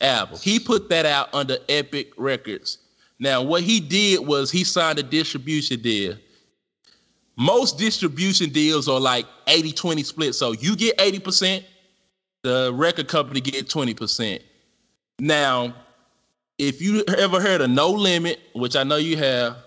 album. 0.01 0.39
He 0.41 0.59
put 0.59 0.89
that 0.89 1.05
out 1.05 1.33
under 1.33 1.57
Epic 1.67 2.13
Records. 2.17 2.79
Now, 3.19 3.41
what 3.41 3.63
he 3.63 3.79
did 3.79 4.25
was 4.25 4.49
he 4.49 4.63
signed 4.63 4.97
a 4.97 5.03
distribution 5.03 5.81
deal. 5.81 6.15
Most 7.37 7.77
distribution 7.77 8.49
deals 8.49 8.87
are 8.87 8.99
like 8.99 9.25
80 9.47 9.71
20 9.73 10.03
split. 10.03 10.35
So 10.35 10.53
you 10.53 10.75
get 10.75 10.97
80%, 10.97 11.63
the 12.43 12.71
record 12.73 13.07
company 13.07 13.41
get 13.41 13.67
20%. 13.67 14.41
Now, 15.19 15.73
if 16.59 16.81
you 16.81 17.03
ever 17.17 17.39
heard 17.39 17.61
of 17.61 17.69
No 17.69 17.89
Limit, 17.89 18.39
which 18.53 18.75
I 18.75 18.83
know 18.83 18.97
you 18.97 19.17
have, 19.17 19.57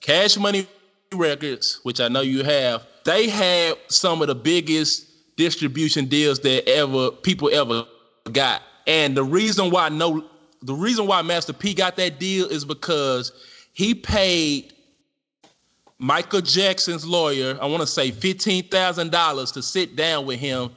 Cash 0.00 0.36
Money 0.36 0.68
Records, 1.12 1.80
which 1.82 1.98
I 2.00 2.08
know 2.08 2.20
you 2.20 2.44
have, 2.44 2.86
they 3.04 3.28
had 3.28 3.76
some 3.88 4.20
of 4.20 4.28
the 4.28 4.34
biggest 4.34 5.36
distribution 5.36 6.04
deals 6.04 6.38
that 6.40 6.68
ever 6.68 7.10
people 7.10 7.50
ever 7.52 7.84
got. 8.30 8.62
And 8.86 9.16
the 9.16 9.24
reason 9.24 9.70
why 9.70 9.88
no 9.88 10.24
the 10.60 10.74
reason 10.74 11.06
why 11.06 11.22
Master 11.22 11.52
P 11.52 11.74
got 11.74 11.96
that 11.96 12.20
deal 12.20 12.46
is 12.46 12.64
because 12.64 13.32
he 13.72 13.94
paid 13.94 14.74
Michael 15.98 16.40
Jackson's 16.40 17.06
lawyer, 17.06 17.58
I 17.60 17.66
want 17.66 17.80
to 17.80 17.86
say 17.86 18.10
$15,000 18.12 19.52
to 19.54 19.62
sit 19.62 19.96
down 19.96 20.26
with 20.26 20.38
him 20.38 20.70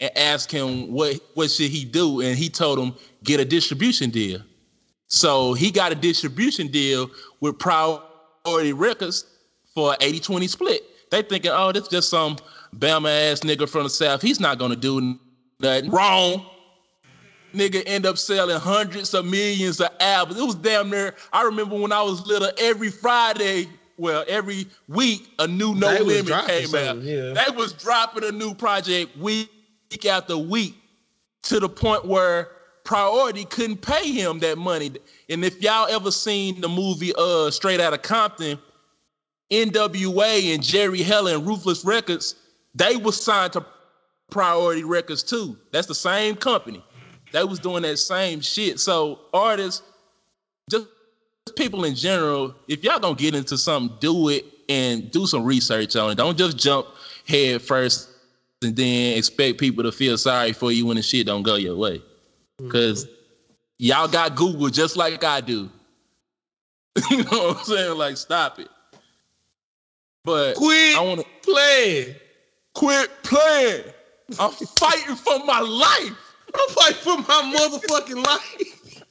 and 0.00 0.16
ask 0.16 0.50
him 0.50 0.92
what 0.92 1.20
what 1.34 1.50
should 1.50 1.70
he 1.70 1.84
do 1.84 2.20
and 2.20 2.36
he 2.36 2.48
told 2.48 2.78
him 2.78 2.94
get 3.22 3.40
a 3.40 3.44
distribution 3.44 4.10
deal. 4.10 4.40
So 5.14 5.54
he 5.54 5.70
got 5.70 5.92
a 5.92 5.94
distribution 5.94 6.66
deal 6.66 7.08
with 7.40 7.56
Priority 7.60 8.72
Records 8.72 9.24
for 9.72 9.94
80-20 10.00 10.48
split. 10.48 10.82
They 11.12 11.22
thinking, 11.22 11.52
oh, 11.54 11.70
this 11.70 11.86
just 11.86 12.10
some 12.10 12.36
Bama 12.76 13.30
ass 13.30 13.40
nigga 13.40 13.68
from 13.68 13.84
the 13.84 13.90
South. 13.90 14.20
He's 14.20 14.40
not 14.40 14.58
gonna 14.58 14.74
do 14.74 15.16
nothing 15.60 15.90
wrong. 15.92 16.44
Nigga 17.54 17.84
end 17.86 18.06
up 18.06 18.18
selling 18.18 18.58
hundreds 18.58 19.14
of 19.14 19.24
millions 19.24 19.80
of 19.80 19.90
albums. 20.00 20.40
It 20.40 20.44
was 20.44 20.56
damn 20.56 20.90
near. 20.90 21.14
I 21.32 21.44
remember 21.44 21.76
when 21.76 21.92
I 21.92 22.02
was 22.02 22.26
little, 22.26 22.50
every 22.58 22.90
Friday, 22.90 23.68
well, 23.96 24.24
every 24.26 24.66
week, 24.88 25.28
a 25.38 25.46
new 25.46 25.76
No 25.76 25.94
they 25.94 26.00
Limit 26.00 26.46
came 26.46 26.74
out. 26.74 26.96
Yeah. 27.02 27.34
They 27.34 27.54
was 27.54 27.72
dropping 27.72 28.24
a 28.24 28.32
new 28.32 28.52
project 28.52 29.16
week 29.16 29.48
after 30.08 30.36
week 30.36 30.74
to 31.44 31.60
the 31.60 31.68
point 31.68 32.04
where 32.04 32.48
Priority 32.84 33.46
couldn't 33.46 33.78
pay 33.78 34.12
him 34.12 34.38
that 34.40 34.58
money. 34.58 34.92
And 35.30 35.44
if 35.44 35.60
y'all 35.62 35.88
ever 35.88 36.10
seen 36.10 36.60
the 36.60 36.68
movie 36.68 37.12
uh 37.16 37.50
Straight 37.50 37.80
Outta 37.80 37.98
Compton, 37.98 38.58
NWA 39.50 40.54
and 40.54 40.62
Jerry 40.62 41.02
Heller 41.02 41.34
and 41.34 41.46
Ruthless 41.46 41.84
Records, 41.84 42.34
they 42.74 42.96
was 42.96 43.20
signed 43.20 43.54
to 43.54 43.64
Priority 44.30 44.84
Records 44.84 45.22
too. 45.22 45.56
That's 45.72 45.86
the 45.86 45.94
same 45.94 46.36
company. 46.36 46.84
They 47.32 47.44
was 47.44 47.58
doing 47.58 47.82
that 47.82 47.98
same 47.98 48.40
shit. 48.40 48.78
So 48.80 49.20
artists, 49.32 49.82
just 50.70 50.86
people 51.56 51.84
in 51.84 51.94
general, 51.94 52.54
if 52.68 52.84
y'all 52.84 52.98
gonna 52.98 53.14
get 53.14 53.34
into 53.34 53.56
something, 53.58 53.96
do 54.00 54.28
it 54.28 54.44
and 54.68 55.10
do 55.10 55.26
some 55.26 55.44
research 55.44 55.96
on 55.96 56.10
it. 56.10 56.14
Don't 56.16 56.38
just 56.38 56.56
jump 56.56 56.86
head 57.26 57.62
first 57.62 58.10
and 58.62 58.76
then 58.76 59.16
expect 59.16 59.58
people 59.58 59.82
to 59.84 59.92
feel 59.92 60.16
sorry 60.18 60.52
for 60.52 60.72
you 60.72 60.86
when 60.86 60.96
the 60.96 61.02
shit 61.02 61.26
don't 61.26 61.42
go 61.42 61.56
your 61.56 61.76
way. 61.76 62.02
Cause 62.58 63.04
mm-hmm. 63.04 63.12
y'all 63.78 64.08
got 64.08 64.34
Google 64.36 64.68
just 64.68 64.96
like 64.96 65.24
I 65.24 65.40
do. 65.40 65.68
you 67.10 67.24
know 67.24 67.48
what 67.48 67.58
I'm 67.58 67.64
saying? 67.64 67.98
Like, 67.98 68.16
stop 68.16 68.58
it. 68.60 68.68
But 70.24 70.54
quit 70.54 70.96
I 70.96 71.00
wanna 71.00 71.24
play. 71.42 72.20
Quit 72.74 73.10
playing. 73.22 73.84
I'm 74.38 74.52
fighting 74.52 75.16
for 75.16 75.44
my 75.44 75.60
life. 75.60 76.16
I'm 76.54 76.68
fighting 76.70 77.02
for 77.02 77.16
my 77.18 77.54
motherfucking 77.56 78.24
life. 78.24 79.02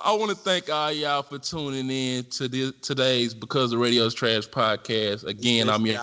I 0.00 0.12
want 0.12 0.30
to 0.30 0.36
thank 0.36 0.70
all 0.70 0.92
y'all 0.92 1.22
for 1.24 1.38
tuning 1.38 1.90
in 1.90 2.24
to 2.26 2.46
this, 2.46 2.72
today's 2.82 3.34
Because 3.34 3.72
the 3.72 3.78
Radio's 3.78 4.14
Trash 4.14 4.46
podcast. 4.48 5.24
Again, 5.24 5.68
I'm 5.68 5.84
your 5.84 5.98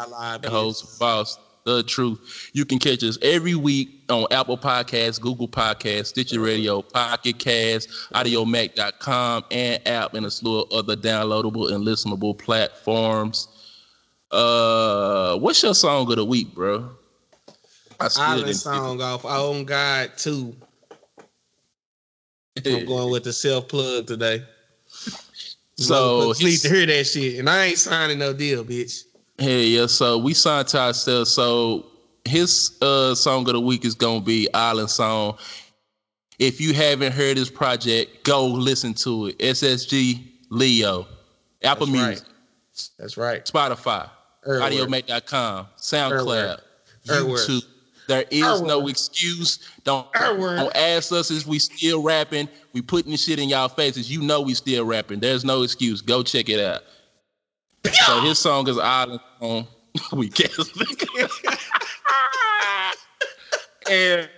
host, 0.50 1.00
Boss 1.00 1.38
the 1.66 1.84
truth. 1.84 2.51
You 2.53 2.63
can 2.63 2.80
catch 2.80 3.03
us 3.03 3.18
every 3.22 3.55
week 3.55 4.03
on 4.09 4.28
Apple 4.32 4.57
Podcasts, 4.57 5.20
Google 5.20 5.47
Podcasts, 5.47 6.07
Stitcher 6.07 6.39
Radio, 6.39 6.82
Pocket 6.82 7.39
Cast, 7.39 7.89
Audiomack.com, 8.13 9.45
and 9.51 9.88
app, 9.88 10.13
and 10.13 10.26
a 10.26 10.32
slew 10.32 10.61
of 10.61 10.72
other 10.72 10.95
downloadable 10.95 11.74
and 11.74 11.86
listenable 11.86 12.38
platforms. 12.38 13.47
Uh, 14.32 15.38
what's 15.38 15.61
your 15.63 15.74
song 15.74 16.09
of 16.09 16.18
the 16.18 16.26
week, 16.26 16.53
bro? 16.53 16.89
I 17.99 18.09
Island 18.18 18.55
song 18.55 19.01
off 19.01 19.26
On 19.26 19.63
God 19.63 20.11
2. 20.18 20.55
I'm 22.57 22.63
going 22.86 23.11
with 23.11 23.24
the 23.24 23.34
self 23.34 23.68
plug 23.68 24.07
today. 24.07 24.43
So 25.78 26.34
need 26.39 26.57
to 26.57 26.70
hear 26.70 26.86
that 26.86 27.05
shit, 27.05 27.39
and 27.39 27.49
I 27.49 27.66
ain't 27.66 27.78
signing 27.78 28.20
no 28.20 28.34
deal, 28.34 28.63
bitch. 28.63 29.03
Hey, 29.38 29.66
yeah. 29.66 29.88
So 29.88 30.18
we 30.18 30.34
signed 30.34 30.68
to 30.70 30.80
ourselves. 30.80 31.32
So 31.32 31.86
his 32.24 32.78
uh, 32.82 33.16
song 33.16 33.48
of 33.48 33.54
the 33.54 33.62
week 33.62 33.86
is 33.86 33.96
gonna 33.96 34.22
be 34.22 34.48
Island 34.54 34.90
Song. 34.90 35.38
If 36.40 36.60
you 36.60 36.74
haven't 36.74 37.14
heard 37.14 37.38
his 37.38 37.50
project, 37.50 38.24
go 38.24 38.46
listen 38.46 38.94
to 38.96 39.28
it. 39.28 39.40
SSG 39.40 40.22
Leo, 40.50 41.08
Apple 41.64 41.88
That's 41.88 41.98
Music. 41.98 42.24
Right. 42.26 42.90
That's 42.98 43.18
right. 43.18 43.46
Spotify, 43.46 44.10
Audiomack.com, 44.46 45.68
SoundCloud, 45.78 46.60
YouTube. 47.08 47.64
There 48.08 48.26
is 48.30 48.62
no 48.62 48.88
excuse. 48.88 49.60
Don't, 49.84 50.12
don't 50.14 50.76
ask 50.76 51.12
us 51.12 51.32
if 51.32 51.48
we 51.48 51.58
still 51.58 52.04
rapping. 52.04 52.48
We 52.74 52.82
putting 52.82 53.12
the 53.12 53.18
shit 53.18 53.40
in 53.40 53.50
y'all 53.50 53.68
faces. 53.68 54.12
You 54.12 54.22
know 54.22 54.42
we 54.42 54.54
still 54.54 54.86
rapping. 54.86 55.20
There's 55.20 55.44
no 55.44 55.64
excuse. 55.64 56.02
Go 56.02 56.22
check 56.22 56.50
it 56.50 56.60
out. 56.60 56.84
So 57.94 58.22
his 58.22 58.40
song 58.40 58.68
is 58.68 58.78
Island 58.78 59.22
Song. 59.40 59.68
we 60.14 60.30
guess. 60.30 60.70
and, 63.90 64.30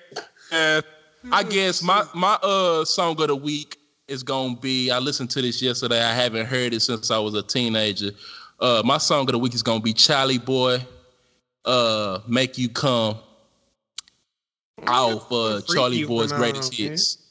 and 0.52 0.86
I 1.32 1.44
guess 1.44 1.82
my 1.82 2.06
my 2.14 2.38
uh 2.44 2.86
song 2.86 3.20
of 3.22 3.28
the 3.28 3.36
week 3.36 3.78
is 4.08 4.24
gonna 4.24 4.56
be. 4.56 4.92
I 4.92 5.00
listened 5.00 5.30
to 5.32 5.42
this 5.42 5.62
yesterday. 5.62 6.02
I 6.02 6.14
haven't 6.14 6.46
heard 6.46 6.74
it 6.74 6.82
since 6.82 7.12
I 7.12 7.20
was 7.20 7.34
a 7.34 7.44
teenager. 7.44 8.12
Uh, 8.60 8.82
my 8.86 8.98
song 8.98 9.22
of 9.22 9.32
the 9.34 9.40
week 9.40 9.54
is 9.54 9.64
gonna 9.64 9.82
be 9.82 9.94
Charlie 9.94 10.38
Boy. 10.38 10.80
Uh, 11.66 12.20
make 12.28 12.58
you 12.58 12.70
come. 12.70 13.18
Off 14.86 15.32
uh, 15.32 15.62
Charlie 15.74 16.06
Boy's 16.06 16.32
greatest 16.32 16.74
hits. 16.74 17.27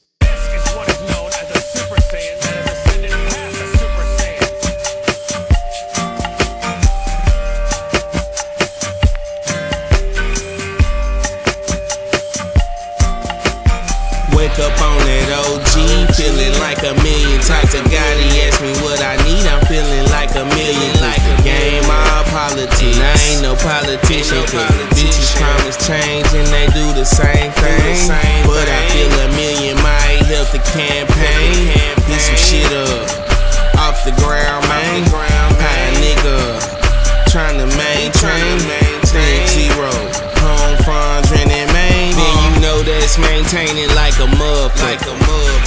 feeling 16.37 16.59
like 16.61 16.81
a 16.85 16.93
million. 17.01 17.41
Talk 17.41 17.65
to 17.73 17.81
God, 17.89 18.13
he 18.21 18.45
asked 18.45 18.61
me 18.61 18.73
what 18.85 19.01
I 19.01 19.17
need. 19.25 19.41
I'm 19.49 19.63
feeling 19.65 20.05
like 20.13 20.29
a 20.37 20.45
million. 20.53 20.93
Like 21.01 21.21
a 21.25 21.35
game, 21.41 21.83
all 21.89 22.23
politics. 22.29 22.97
I 23.01 23.17
ain't 23.33 23.41
no 23.41 23.57
politician. 23.57 24.45
Cause 24.45 24.69
bitches 24.93 25.33
promise 25.33 25.77
change 25.81 26.29
and 26.37 26.47
they 26.53 26.69
do 26.77 26.85
the 26.93 27.05
same 27.05 27.51
thing. 27.57 28.45
But 28.45 28.69
I 28.69 28.79
feel 28.93 29.09
a 29.09 29.29
million 29.33 29.75
might 29.81 30.21
help 30.29 30.53
the 30.53 30.61
campaign. 30.61 31.73
Get 32.05 32.21
some 32.21 32.37
shit 32.37 32.69
up 32.69 33.09
off 33.81 34.05
the 34.05 34.13
ground, 34.21 34.61
man. 34.69 35.03
High 35.57 35.89
nigga 35.97 36.37
trying 37.33 37.57
to 37.57 37.67
maintain. 37.73 38.61
Stay 39.03 39.41
zero. 39.49 39.89
Home 40.37 40.77
funds, 40.85 41.31
rent 41.31 41.56
that's 42.87 43.19
maintaining 43.19 43.91
like 43.99 44.15
a 44.23 44.27
motherfucker. 44.39 45.11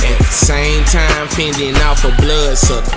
At 0.08 0.16
the 0.16 0.32
same 0.32 0.82
time, 0.88 1.28
fending 1.28 1.76
off 1.84 2.02
a 2.08 2.12
bloodsucker. 2.16 2.96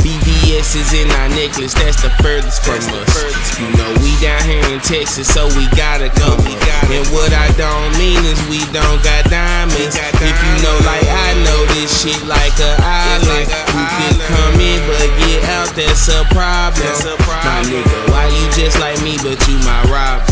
BBS 0.00 0.72
is 0.72 0.90
in 0.96 1.10
our 1.20 1.28
necklace, 1.36 1.74
that's 1.74 2.00
the 2.00 2.08
furthest 2.24 2.64
from 2.64 2.80
us. 2.96 3.12
You 3.60 3.68
know, 3.76 3.90
we 4.00 4.16
down 4.24 4.40
here 4.48 4.64
in 4.72 4.80
Texas, 4.80 5.28
so 5.28 5.44
we 5.52 5.68
gotta 5.76 6.08
come 6.08 6.40
up. 6.40 6.88
And 6.88 7.04
what 7.12 7.34
I 7.36 7.52
don't 7.60 7.92
mean 8.00 8.16
is 8.24 8.40
we 8.48 8.64
don't 8.72 9.02
got 9.04 9.28
diamonds. 9.28 10.00
If 10.00 10.32
you 10.32 10.54
know, 10.64 10.76
like 10.88 11.04
I 11.04 11.36
know 11.44 11.60
this 11.76 11.92
shit 11.92 12.16
like 12.24 12.56
a 12.56 12.72
island. 12.80 13.52
You 13.52 13.84
could 13.84 14.18
come 14.32 14.56
in, 14.56 14.80
but 14.88 15.12
get 15.28 15.44
out, 15.52 15.68
that's 15.76 16.08
a 16.08 16.24
problem. 16.32 16.88
My 17.28 17.60
nigga, 17.68 17.98
why 18.08 18.32
you 18.32 18.44
just 18.56 18.80
like 18.80 18.96
me, 19.04 19.20
but 19.20 19.36
you 19.44 19.60
my 19.60 19.82
rival? 19.92 20.24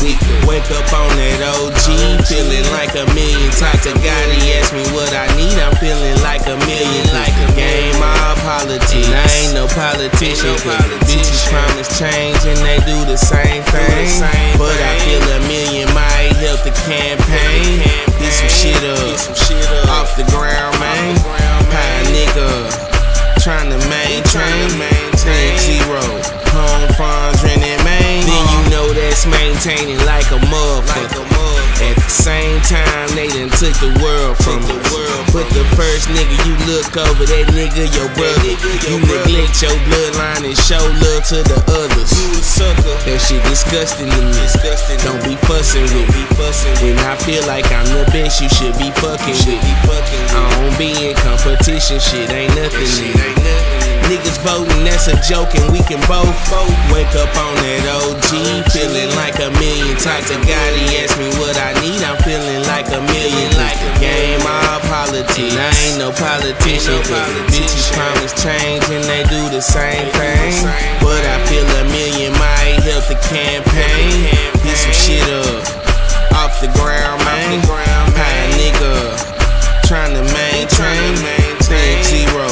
We 0.00 0.16
could 0.16 0.48
wake 0.48 0.64
up 0.72 0.88
on 0.96 1.12
that 1.12 1.44
Feeling 2.28 2.66
like 2.72 2.94
a 2.94 3.06
million. 3.14 3.50
Talk 3.56 3.80
to 3.82 3.92
God, 4.00 4.26
he 4.38 4.54
asked 4.58 4.72
me 4.72 4.84
what 4.94 5.10
I 5.12 5.26
need. 5.36 5.56
I'm 5.58 5.74
feeling 5.76 6.16
like 6.22 6.46
a 6.46 6.56
million, 6.66 7.06
like 7.12 7.34
a 7.34 7.48
game 7.56 7.96
all 8.00 8.36
politics. 8.46 8.94
And 8.94 9.14
I 9.14 9.26
ain't 9.42 9.54
no 9.54 9.66
politician, 9.66 10.54
cause 10.62 10.86
bitches 11.08 11.42
promise 11.50 11.90
change 11.98 12.38
and 12.46 12.60
they 12.62 12.78
do 12.86 12.98
the 13.10 13.16
same 13.16 13.62
thing. 13.74 14.08
But 14.58 14.76
I 14.78 14.92
feel 15.02 15.22
a 15.22 15.40
million 15.50 15.88
might 15.94 16.34
help 16.38 16.62
the 16.62 16.74
campaign. 16.86 17.82
Get 18.20 18.32
some 18.32 18.52
shit 18.52 18.82
up, 18.84 19.88
off 19.90 20.14
the 20.16 20.24
ground, 20.30 20.78
man. 20.78 21.16
High 21.72 22.04
nigga, 22.14 22.70
trying 23.42 23.70
to 23.70 23.78
maintain. 23.88 24.70
Zero, 25.58 26.00
home 26.54 26.88
funds, 26.96 27.42
rent 27.44 27.62
and 27.62 27.82
main. 27.84 28.24
Then 28.24 28.44
you 28.54 28.60
know 28.70 28.86
that's 28.92 29.26
maintaining 29.26 29.98
like 30.06 30.26
a 30.30 30.38
motherfucker. 30.48 31.59
At 31.80 31.96
the 31.96 32.10
same 32.12 32.60
time, 32.68 33.08
they 33.16 33.28
done 33.28 33.48
took 33.56 33.72
the 33.80 33.92
world 34.04 34.36
from 34.44 34.60
us. 34.68 34.84
But 35.32 35.48
the 35.54 35.64
first 35.78 36.10
nigga 36.12 36.36
you 36.44 36.54
look 36.68 36.92
over, 36.96 37.24
that 37.24 37.46
nigga 37.56 37.88
your 37.96 38.10
brother. 38.18 38.52
You 38.84 39.00
neglect 39.00 39.62
your 39.62 39.72
bloodline 39.88 40.44
and 40.44 40.58
show 40.58 40.82
love 41.00 41.24
to 41.32 41.40
the 41.40 41.58
others. 41.72 42.10
You 42.12 42.26
a 42.36 42.42
sucker. 42.42 42.96
That 43.06 43.18
shit 43.22 43.42
disgusting 43.48 44.10
to 44.10 44.20
me. 44.20 44.44
Don't 45.06 45.22
be 45.24 45.36
fussing 45.46 45.88
with 45.88 46.08
me. 46.12 46.22
When 46.82 46.98
I 47.06 47.16
feel 47.16 47.46
like 47.46 47.70
I'm 47.72 47.86
the 47.86 48.04
best, 48.12 48.40
you 48.40 48.48
should 48.48 48.76
be 48.76 48.90
fucking 49.00 49.38
with 49.46 49.62
me. 49.62 49.72
I 50.36 50.50
don't 50.60 50.76
be 50.76 50.92
in 51.08 51.16
competition, 51.16 52.00
shit 52.00 52.30
ain't 52.30 52.54
nothing 52.56 52.86
to 52.86 53.02
me. 53.18 53.59
Niggas 54.10 54.42
voting, 54.42 54.82
that's 54.82 55.06
a 55.06 55.14
joke, 55.22 55.54
and 55.54 55.70
we 55.70 55.78
can 55.86 56.02
both 56.10 56.34
vote. 56.50 56.74
Wake 56.90 57.14
up 57.14 57.30
on 57.30 57.54
that 57.62 57.86
OG, 57.94 58.66
feeling 58.74 59.06
like 59.14 59.38
a 59.38 59.54
million. 59.54 59.94
Talk 60.02 60.26
to 60.26 60.34
God, 60.34 60.70
he 60.82 60.98
asked 60.98 61.14
me 61.14 61.30
what 61.38 61.54
I 61.54 61.78
need. 61.78 62.02
I'm 62.02 62.18
feeling 62.26 62.66
like 62.66 62.90
a 62.90 62.98
million. 63.06 63.54
Like 63.54 63.78
the 63.78 63.94
game, 64.02 64.42
all 64.42 64.82
politics. 64.90 65.54
I 65.54 65.70
ain't 65.86 66.02
no 66.02 66.10
politician, 66.10 66.98
cause 67.06 67.30
bitches 67.54 67.86
promise 67.94 68.34
change 68.34 68.82
and 68.90 69.06
they 69.06 69.22
do 69.30 69.46
the 69.54 69.62
same 69.62 70.10
thing. 70.18 70.58
But 70.98 71.22
I 71.22 71.38
feel 71.46 71.62
a 71.62 71.86
million 71.94 72.34
might 72.34 72.82
help 72.82 73.06
the 73.06 73.14
campaign. 73.30 74.26
Get 74.66 74.74
some 74.74 74.90
shit 74.90 75.22
up 75.30 76.34
off 76.34 76.58
the 76.58 76.66
ground, 76.74 77.22
man. 77.22 77.62
High 78.18 78.58
nigga 78.58 79.14
trying 79.86 80.18
to 80.18 80.26
maintain. 80.34 81.14
Zero, 81.70 82.49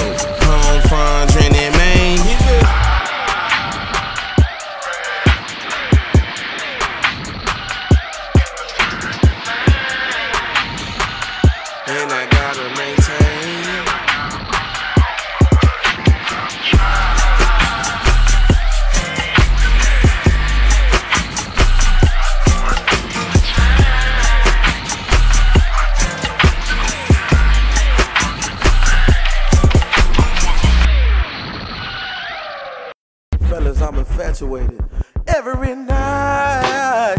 Every 34.40 35.74
night, 35.74 37.16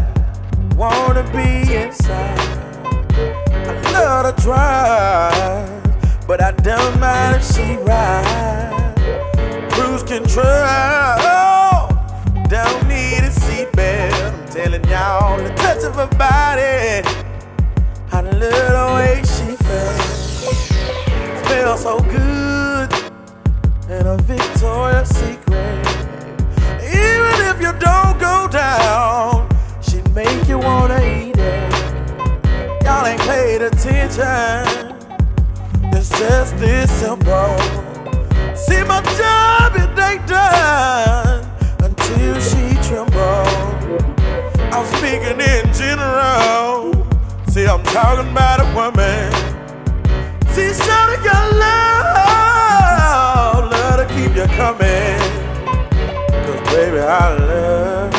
wanna 0.78 1.24
be 1.34 1.76
inside. 1.76 2.40
I 3.12 3.92
love 3.92 4.34
to 4.34 4.42
drive, 4.42 6.28
but 6.28 6.42
I 6.42 6.52
don't 6.52 6.98
mind 6.98 7.36
if 7.36 7.44
she 7.44 7.76
ride. 7.84 8.94
Cruise 9.72 10.04
control, 10.04 10.46
don't 12.48 12.88
need 12.88 13.20
a 13.28 13.32
seatbelt. 13.32 14.14
I'm 14.24 14.48
telling 14.48 14.86
y'all, 14.86 15.38
the 15.44 15.50
touch 15.56 15.84
of 15.84 15.96
her 15.96 16.08
body, 16.18 17.04
love 18.14 18.32
the 18.32 18.88
way 18.96 19.22
she 19.26 19.58
feels. 19.66 20.20
Smells 21.44 21.82
so 21.82 22.00
good 22.00 22.90
and 23.90 24.08
a 24.08 24.18
Victoria's 24.24 25.10
Secret. 25.10 25.39
You 27.70 27.78
don't 27.78 28.18
go 28.18 28.48
down, 28.48 29.48
she'd 29.80 30.10
make 30.16 30.48
you 30.48 30.58
wanna 30.58 31.00
eat 31.04 31.38
it. 31.38 31.72
Y'all 32.84 33.06
ain't 33.06 33.22
paid 33.22 33.62
attention. 33.62 34.96
It's 35.94 36.10
just 36.18 36.58
this 36.58 36.90
simple. 36.90 37.60
See 38.56 38.82
my 38.86 39.04
job, 39.20 39.76
it 39.76 40.00
ain't 40.02 40.26
done 40.26 41.46
until 41.82 42.40
she 42.42 42.74
trembles. 42.88 43.54
I'm 44.74 44.86
speaking 44.98 45.40
in 45.40 45.72
general. 45.72 47.06
See, 47.50 47.68
I'm 47.68 47.84
talking 47.84 48.32
about 48.32 48.62
a 48.62 48.66
woman. 48.74 49.32
See, 50.56 50.72
shawty 50.72 51.24
got 51.24 51.54
love, 51.64 53.70
love 53.72 53.98
to 54.00 54.06
keep 54.16 54.36
you 54.36 54.48
coming. 54.58 55.19
Baby, 56.80 57.00
I 57.00 57.36
love, 57.36 58.14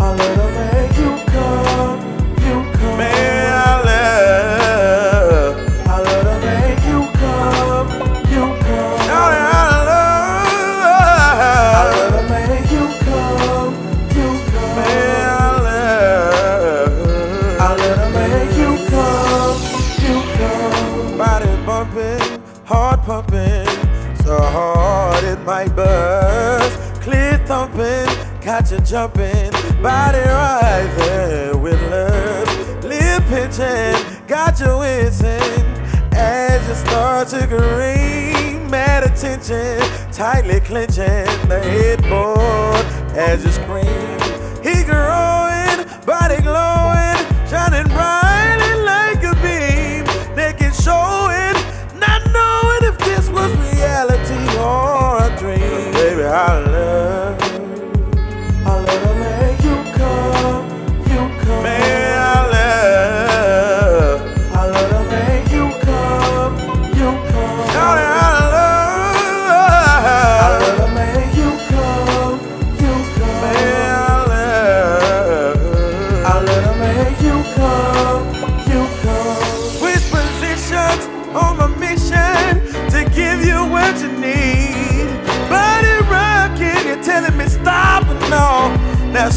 I 0.00 0.08
love 0.12 0.18
to 0.18 0.46
make 0.58 0.94
you 0.98 1.10
come, 1.30 2.00
you 2.44 2.56
come. 2.76 2.96
Man, 2.98 3.54
I 3.54 3.82
love, 3.88 5.54
I 5.86 5.88
love 6.02 6.24
to 6.24 6.34
make 6.44 6.82
you 6.90 7.00
come, 7.20 7.88
you 8.32 8.42
come. 8.66 8.98
Shawty, 9.06 9.38
I 9.38 9.54
love, 9.88 10.82
I 11.78 11.82
love 11.94 12.12
to 12.16 12.22
make 12.34 12.70
you 12.72 12.84
come, 13.06 13.72
you 14.16 14.28
come. 14.50 14.72
Man, 14.76 15.26
I 15.30 15.40
love, 15.68 16.96
I 17.60 17.62
love 17.76 17.98
to 18.02 18.08
make 18.18 18.52
you 18.58 18.70
come, 18.90 19.58
you 20.02 20.16
come. 20.38 21.18
Body 21.18 21.52
bumping, 21.64 22.42
heart 22.64 23.00
pumping, 23.04 23.68
so 24.24 24.34
hard 24.40 25.22
it 25.22 25.38
might 25.46 25.70
bust. 25.76 26.27
Thumping, 27.78 28.40
got 28.40 28.70
you 28.72 28.80
jumping, 28.80 29.52
body 29.80 30.18
rising 30.18 31.62
with 31.62 31.80
love. 31.92 32.82
Lip 32.82 33.22
pinching, 33.28 34.26
got 34.26 34.58
you 34.58 34.78
wincing 34.78 35.64
as 36.12 36.66
you 36.68 36.74
start 36.74 37.28
to 37.28 37.46
green. 37.46 38.68
Mad 38.68 39.04
attention, 39.04 39.78
tightly 40.10 40.58
clenching 40.58 41.26
the 41.48 41.60
headboard 41.62 42.84
as 43.16 43.44
you 43.44 43.52
scream. 43.52 43.86
He 44.60 44.82
growing, 44.82 45.37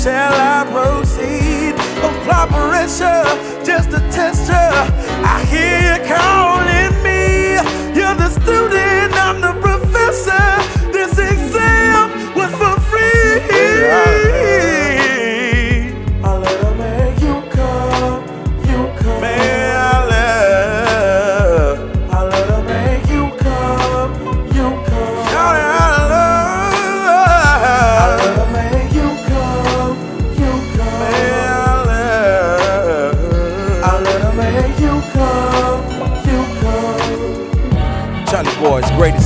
shall 0.04 0.34
I 0.34 0.66
proceed? 0.74 1.76
Apply 2.02 2.48
pressure 2.50 3.24
just 3.64 3.92
to 3.92 4.00
test 4.10 4.48
you. 4.50 4.56
I 4.56 5.46
hear 5.46 5.94
you 5.94 5.98
calling 6.08 6.51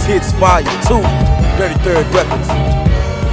hits, 0.06 0.32
volume 0.34 0.70
2, 0.88 1.01
33rd 1.58 2.14
Records. 2.14 2.49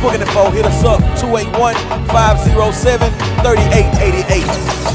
Booking 0.03 0.21
info, 0.23 0.51
hit 0.51 0.65
us 0.67 0.83
up, 0.85 0.99
281 1.21 1.75
507 2.09 3.11
3888. 3.43 4.47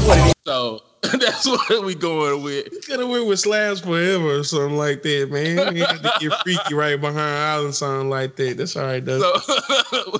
What 0.06 0.18
it 0.18 0.26
is. 0.26 0.34
So 0.44 0.82
that's 1.18 1.46
what 1.46 1.84
we 1.84 1.94
going 1.94 2.42
with. 2.42 2.66
Could 2.86 3.00
have 3.00 3.08
went 3.08 3.26
with 3.26 3.38
Slabs 3.40 3.80
Forever 3.80 4.38
or 4.40 4.44
something 4.44 4.76
like 4.76 5.02
that, 5.02 5.30
man. 5.30 5.74
He 5.76 5.80
had 5.80 6.02
to 6.02 6.12
get 6.20 6.32
freaky 6.42 6.74
right 6.74 7.00
behind 7.00 7.18
Island 7.18 7.74
song 7.74 8.10
like 8.10 8.36
that. 8.36 8.56
That's 8.58 8.76
all 8.76 8.84
right 8.84 9.04
though. 9.04 9.20
So, 9.38 10.18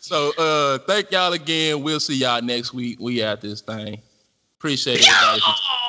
so 0.00 0.32
uh 0.38 0.78
thank 0.86 1.10
y'all 1.10 1.32
again. 1.32 1.82
We'll 1.82 2.00
see 2.00 2.16
y'all 2.16 2.42
next 2.42 2.72
week. 2.74 2.98
We 3.00 3.22
at 3.22 3.40
this 3.40 3.60
thing. 3.62 4.00
Appreciate 4.58 5.06
everybody. 5.08 5.40
for- 5.40 5.87